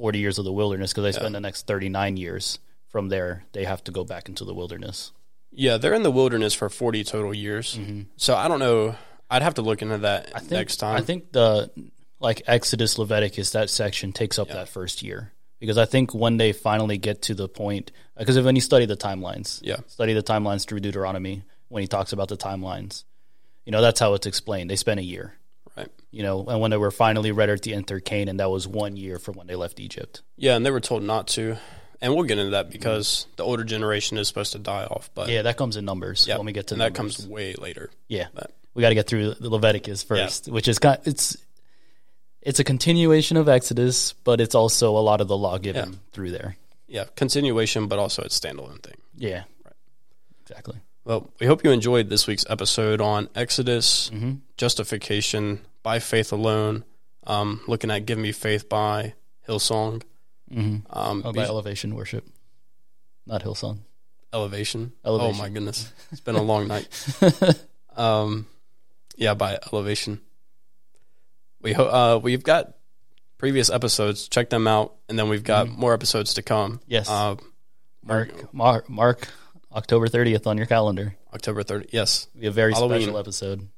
forty 0.00 0.18
years 0.18 0.38
of 0.38 0.44
the 0.44 0.52
wilderness 0.52 0.92
because 0.92 1.04
they 1.04 1.12
spend 1.12 1.34
the 1.34 1.40
next 1.40 1.66
thirty 1.66 1.88
nine 1.88 2.16
years. 2.16 2.58
From 2.88 3.08
there, 3.08 3.44
they 3.52 3.64
have 3.64 3.84
to 3.84 3.92
go 3.92 4.02
back 4.04 4.28
into 4.28 4.44
the 4.44 4.54
wilderness. 4.54 5.12
yeah, 5.52 5.76
they're 5.76 5.94
in 5.94 6.02
the 6.02 6.10
wilderness 6.10 6.54
for 6.54 6.68
40 6.68 7.04
total 7.04 7.32
years. 7.32 7.78
So 8.16 8.34
I 8.34 8.48
don't 8.48 8.58
know. 8.58 8.96
I'd 9.30 9.42
have 9.42 9.54
to 9.54 9.62
look 9.62 9.80
into 9.82 9.98
that 9.98 10.26
Mm-hmm. 10.26 10.38
Think, 10.38 10.50
next 10.50 10.76
time. 10.78 10.96
I 10.96 11.00
think 11.02 11.30
the 11.32 11.70
like 12.18 12.42
Exodus, 12.48 12.98
Leviticus, 12.98 13.50
that 13.50 13.70
section 13.70 14.12
takes 14.12 14.38
up 14.40 14.48
that 14.48 14.68
first 14.68 15.02
year 15.04 15.32
because 15.60 15.78
I 15.78 15.84
think 15.84 16.12
when 16.14 16.36
they 16.36 16.52
finally 16.52 16.98
get 16.98 17.22
to 17.22 17.34
the 17.34 17.48
point, 17.48 17.92
because 18.18 18.38
when 18.40 18.56
you 18.56 18.60
study 18.62 18.86
the 18.86 18.96
timelines, 18.96 19.60
Yeah. 19.62 19.76
study 19.86 20.12
the 20.12 20.22
timelines 20.22 20.66
through 20.66 20.80
Deuteronomy 20.80 21.44
when 21.68 21.82
he 21.82 21.86
talks 21.86 22.12
about 22.12 22.28
the 22.28 22.36
timelines, 22.36 23.04
you 23.64 23.70
know 23.72 23.80
that's 23.82 24.00
how 24.00 24.14
it's 24.14 24.26
explained. 24.26 24.68
They 24.68 24.76
spent 24.76 24.98
a 24.98 25.04
year. 25.04 25.34
You 26.10 26.22
know, 26.22 26.44
and 26.46 26.60
when 26.60 26.70
they 26.70 26.76
were 26.76 26.90
finally 26.90 27.32
ready 27.32 27.56
to 27.58 27.72
enter 27.72 28.00
Canaan, 28.00 28.38
that 28.38 28.50
was 28.50 28.66
one 28.66 28.96
year 28.96 29.18
from 29.18 29.36
when 29.36 29.46
they 29.46 29.54
left 29.56 29.78
Egypt. 29.80 30.22
Yeah, 30.36 30.56
and 30.56 30.64
they 30.66 30.70
were 30.70 30.80
told 30.80 31.02
not 31.02 31.28
to. 31.28 31.56
And 32.02 32.14
we'll 32.14 32.24
get 32.24 32.38
into 32.38 32.52
that 32.52 32.70
because 32.70 33.26
the 33.36 33.44
older 33.44 33.62
generation 33.62 34.16
is 34.16 34.26
supposed 34.26 34.52
to 34.52 34.58
die 34.58 34.84
off. 34.84 35.10
But 35.14 35.28
Yeah, 35.28 35.42
that 35.42 35.56
comes 35.58 35.76
in 35.76 35.84
numbers 35.84 36.26
yeah, 36.26 36.36
when 36.38 36.46
we 36.46 36.52
get 36.52 36.68
to 36.68 36.74
and 36.74 36.80
that 36.80 36.94
numbers. 36.96 37.16
comes 37.18 37.28
way 37.28 37.54
later. 37.54 37.90
Yeah, 38.08 38.28
But- 38.34 38.50
we 38.72 38.80
got 38.82 38.88
to 38.90 38.94
get 38.94 39.06
through 39.06 39.34
the 39.34 39.50
Leviticus 39.50 40.02
first, 40.02 40.48
which 40.48 40.66
is 40.68 40.78
kind. 40.78 40.98
It's 41.04 41.36
it's 42.40 42.58
a 42.58 42.64
continuation 42.64 43.36
of 43.36 43.48
Exodus, 43.50 44.14
but 44.24 44.40
it's 44.40 44.54
also 44.54 44.96
a 44.96 45.00
lot 45.04 45.20
of 45.20 45.28
the 45.28 45.36
law 45.36 45.58
given 45.58 45.90
Yeah. 45.92 45.98
through 46.12 46.30
there. 46.30 46.56
Yeah, 46.88 47.04
continuation, 47.16 47.86
but 47.86 47.98
also 47.98 48.22
it's 48.22 48.38
standalone 48.40 48.82
thing. 48.82 48.94
Yeah, 49.16 49.42
right. 49.64 49.74
exactly. 50.40 50.78
Well, 51.04 51.30
we 51.38 51.46
hope 51.46 51.62
you 51.64 51.70
enjoyed 51.70 52.08
this 52.08 52.26
week's 52.26 52.46
episode 52.48 53.00
on 53.02 53.28
Exodus, 53.34 54.08
Mm-hmm. 54.14 54.32
justification 54.56 55.60
by 55.82 55.98
faith 55.98 56.32
alone, 56.32 56.84
um, 57.26 57.60
looking 57.66 57.90
at 57.90 58.06
Give 58.06 58.18
Me 58.18 58.32
Faith 58.32 58.68
by 58.68 59.14
Hillsong, 59.48 60.02
Mm-hmm. 60.52 60.78
um, 60.98 61.22
Oh, 61.24 61.32
be- 61.32 61.36
by 61.38 61.44
elevation 61.44 61.94
worship, 61.94 62.26
not 63.26 63.42
Hillsong. 63.44 63.78
Elevation. 64.32 64.92
Elevation. 65.04 65.34
Oh 65.36 65.38
my 65.38 65.48
goodness, 65.48 65.92
it's 66.12 66.20
been 66.20 66.34
a 66.36 66.42
long 66.42 66.66
night. 66.68 66.88
Um, 67.96 68.46
yeah, 69.16 69.34
by 69.34 69.58
Elevation. 69.72 70.20
We 71.62 71.72
ho- 71.72 71.84
uh, 72.16 72.18
we've 72.22 72.42
got 72.42 72.74
previous 73.38 73.70
episodes. 73.70 74.28
Check 74.28 74.50
them 74.50 74.66
out, 74.66 74.94
and 75.08 75.18
then 75.18 75.28
we've 75.28 75.44
got 75.44 75.68
more 75.68 75.92
episodes 75.94 76.34
to 76.34 76.42
come. 76.42 76.78
Mm-hmm. 76.78 76.84
Yes. 76.88 77.08
uh, 77.10 77.36
Mark, 78.02 78.52
mark, 78.54 78.88
mark 78.88 79.28
October 79.72 80.08
thirtieth 80.08 80.46
on 80.46 80.56
your 80.56 80.66
calendar. 80.66 81.14
October 81.34 81.62
30th. 81.62 81.90
Yes, 81.92 82.26
Be 82.38 82.46
a 82.46 82.50
very 82.50 82.72
Halloween. 82.72 83.02
special 83.02 83.18
episode. 83.18 83.68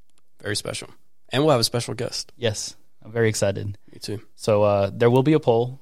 very 0.41 0.57
special, 0.57 0.89
and 1.33 1.43
we'll 1.43 1.53
have 1.53 1.61
a 1.61 1.65
special 1.65 1.95
guest. 1.95 2.33
Yes, 2.37 2.77
I'm 3.05 3.11
very 3.13 3.29
excited. 3.29 3.79
Me 3.93 3.99
too. 4.01 4.21
So 4.37 4.63
uh, 4.63 4.91
there 4.93 5.11
will 5.11 5.23
be 5.23 5.33
a 5.33 5.41
poll. 5.41 5.81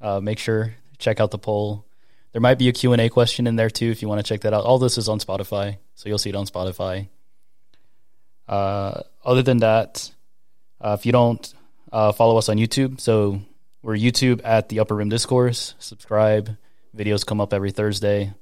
Uh, 0.00 0.20
make 0.20 0.38
sure 0.38 0.74
check 0.98 1.20
out 1.20 1.30
the 1.30 1.38
poll. 1.38 1.84
There 2.32 2.40
might 2.40 2.58
be 2.58 2.68
a 2.68 2.72
Q&A 2.72 3.08
question 3.08 3.46
in 3.46 3.56
there 3.56 3.70
too 3.70 3.90
if 3.90 4.02
you 4.02 4.08
want 4.08 4.18
to 4.24 4.28
check 4.28 4.40
that 4.42 4.52
out. 4.54 4.64
All 4.64 4.78
this 4.78 4.98
is 4.98 5.08
on 5.08 5.18
Spotify, 5.18 5.78
so 5.94 6.08
you'll 6.08 6.18
see 6.18 6.30
it 6.30 6.36
on 6.36 6.46
Spotify. 6.46 7.08
Uh, 8.48 9.02
other 9.24 9.42
than 9.42 9.58
that, 9.58 10.10
uh, 10.80 10.96
if 10.98 11.06
you 11.06 11.12
don't 11.12 11.54
uh, 11.92 12.12
follow 12.12 12.36
us 12.36 12.48
on 12.48 12.56
YouTube, 12.56 13.00
so 13.00 13.40
we're 13.82 13.96
YouTube 13.96 14.40
at 14.44 14.68
the 14.68 14.80
Upper 14.80 14.94
Room 14.94 15.08
Discourse. 15.08 15.74
Subscribe. 15.78 16.56
Videos 16.96 17.24
come 17.24 17.40
up 17.40 17.52
every 17.52 17.70
Thursday. 17.70 18.32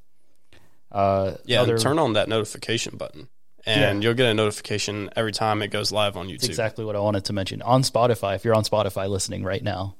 Uh, 0.90 1.34
Yeah, 1.44 1.62
other- 1.62 1.78
turn 1.78 1.98
on 1.98 2.14
that 2.14 2.28
notification 2.28 2.96
button, 2.96 3.28
and 3.66 4.02
you'll 4.02 4.14
get 4.14 4.26
a 4.26 4.34
notification 4.34 5.10
every 5.16 5.32
time 5.32 5.62
it 5.62 5.68
goes 5.68 5.92
live 5.92 6.16
on 6.16 6.28
YouTube. 6.28 6.40
That's 6.40 6.48
exactly 6.48 6.84
what 6.84 6.96
I 6.96 7.00
wanted 7.00 7.24
to 7.26 7.32
mention. 7.32 7.62
On 7.62 7.82
Spotify, 7.82 8.34
if 8.34 8.44
you're 8.44 8.54
on 8.54 8.64
Spotify 8.64 9.08
listening 9.08 9.44
right 9.44 9.62
now, 9.62 9.96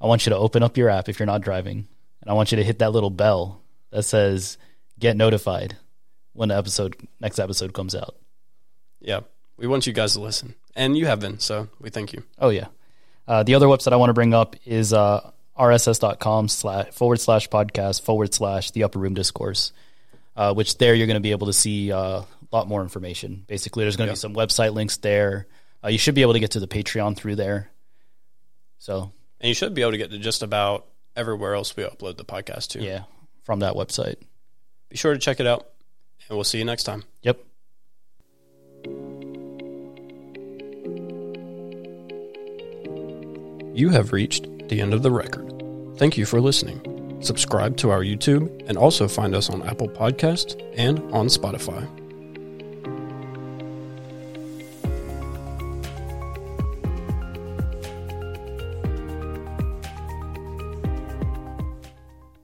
I 0.00 0.06
want 0.06 0.26
you 0.26 0.30
to 0.30 0.36
open 0.36 0.62
up 0.62 0.76
your 0.76 0.88
app 0.88 1.08
if 1.08 1.18
you're 1.18 1.26
not 1.26 1.40
driving, 1.40 1.86
and 2.20 2.30
I 2.30 2.34
want 2.34 2.52
you 2.52 2.56
to 2.56 2.64
hit 2.64 2.78
that 2.80 2.92
little 2.92 3.10
bell 3.10 3.62
that 3.90 4.02
says 4.02 4.58
"Get 4.98 5.16
notified" 5.16 5.76
when 6.32 6.50
the 6.50 6.56
episode 6.56 6.96
next 7.20 7.38
episode 7.38 7.72
comes 7.72 7.94
out. 7.94 8.16
Yeah, 9.00 9.20
we 9.56 9.66
want 9.66 9.86
you 9.86 9.92
guys 9.92 10.12
to 10.14 10.20
listen, 10.20 10.54
and 10.74 10.96
you 10.96 11.06
have 11.06 11.20
been, 11.20 11.38
so 11.38 11.68
we 11.80 11.90
thank 11.90 12.12
you. 12.12 12.22
Oh 12.38 12.50
yeah. 12.50 12.66
Uh, 13.28 13.42
the 13.42 13.54
other 13.54 13.66
website 13.66 13.92
I 13.92 13.96
want 13.96 14.10
to 14.10 14.14
bring 14.14 14.34
up 14.34 14.54
is 14.64 14.92
uh, 14.92 15.30
rss.com 15.58 16.48
slash 16.48 16.90
forward 16.90 17.18
slash 17.20 17.48
podcast 17.48 18.02
forward 18.02 18.32
slash 18.32 18.70
the 18.70 18.84
upper 18.84 18.98
room 18.98 19.14
discourse, 19.14 19.72
uh, 20.36 20.54
which 20.54 20.78
there 20.78 20.94
you're 20.94 21.06
going 21.06 21.14
to 21.16 21.20
be 21.20 21.32
able 21.32 21.48
to 21.48 21.52
see 21.52 21.90
uh, 21.90 22.22
lot 22.50 22.68
more 22.68 22.82
information. 22.82 23.44
Basically, 23.46 23.84
there's 23.84 23.96
going 23.96 24.08
to 24.08 24.12
be 24.12 24.16
some 24.16 24.34
website 24.34 24.74
links 24.74 24.96
there. 24.98 25.46
Uh, 25.84 25.88
you 25.88 25.98
should 25.98 26.14
be 26.14 26.22
able 26.22 26.32
to 26.34 26.40
get 26.40 26.52
to 26.52 26.60
the 26.60 26.68
Patreon 26.68 27.16
through 27.16 27.36
there. 27.36 27.70
So, 28.78 29.12
and 29.40 29.48
you 29.48 29.54
should 29.54 29.74
be 29.74 29.82
able 29.82 29.92
to 29.92 29.98
get 29.98 30.10
to 30.10 30.18
just 30.18 30.42
about 30.42 30.86
everywhere 31.14 31.54
else 31.54 31.76
we 31.76 31.84
upload 31.84 32.16
the 32.16 32.24
podcast 32.24 32.68
to. 32.70 32.82
Yeah, 32.82 33.04
from 33.44 33.60
that 33.60 33.74
website. 33.74 34.16
Be 34.88 34.96
sure 34.96 35.12
to 35.12 35.18
check 35.18 35.40
it 35.40 35.46
out, 35.46 35.66
and 36.28 36.36
we'll 36.36 36.44
see 36.44 36.58
you 36.58 36.64
next 36.64 36.84
time. 36.84 37.04
Yep. 37.22 37.40
You 43.74 43.90
have 43.90 44.12
reached 44.12 44.46
the 44.68 44.80
end 44.80 44.94
of 44.94 45.02
the 45.02 45.10
record. 45.10 45.52
Thank 45.98 46.16
you 46.16 46.24
for 46.24 46.40
listening. 46.40 47.20
Subscribe 47.20 47.76
to 47.78 47.90
our 47.90 48.00
YouTube 48.00 48.66
and 48.68 48.78
also 48.78 49.08
find 49.08 49.34
us 49.34 49.50
on 49.50 49.62
Apple 49.62 49.88
Podcasts 49.88 50.60
and 50.76 50.98
on 51.12 51.26
Spotify. 51.26 51.86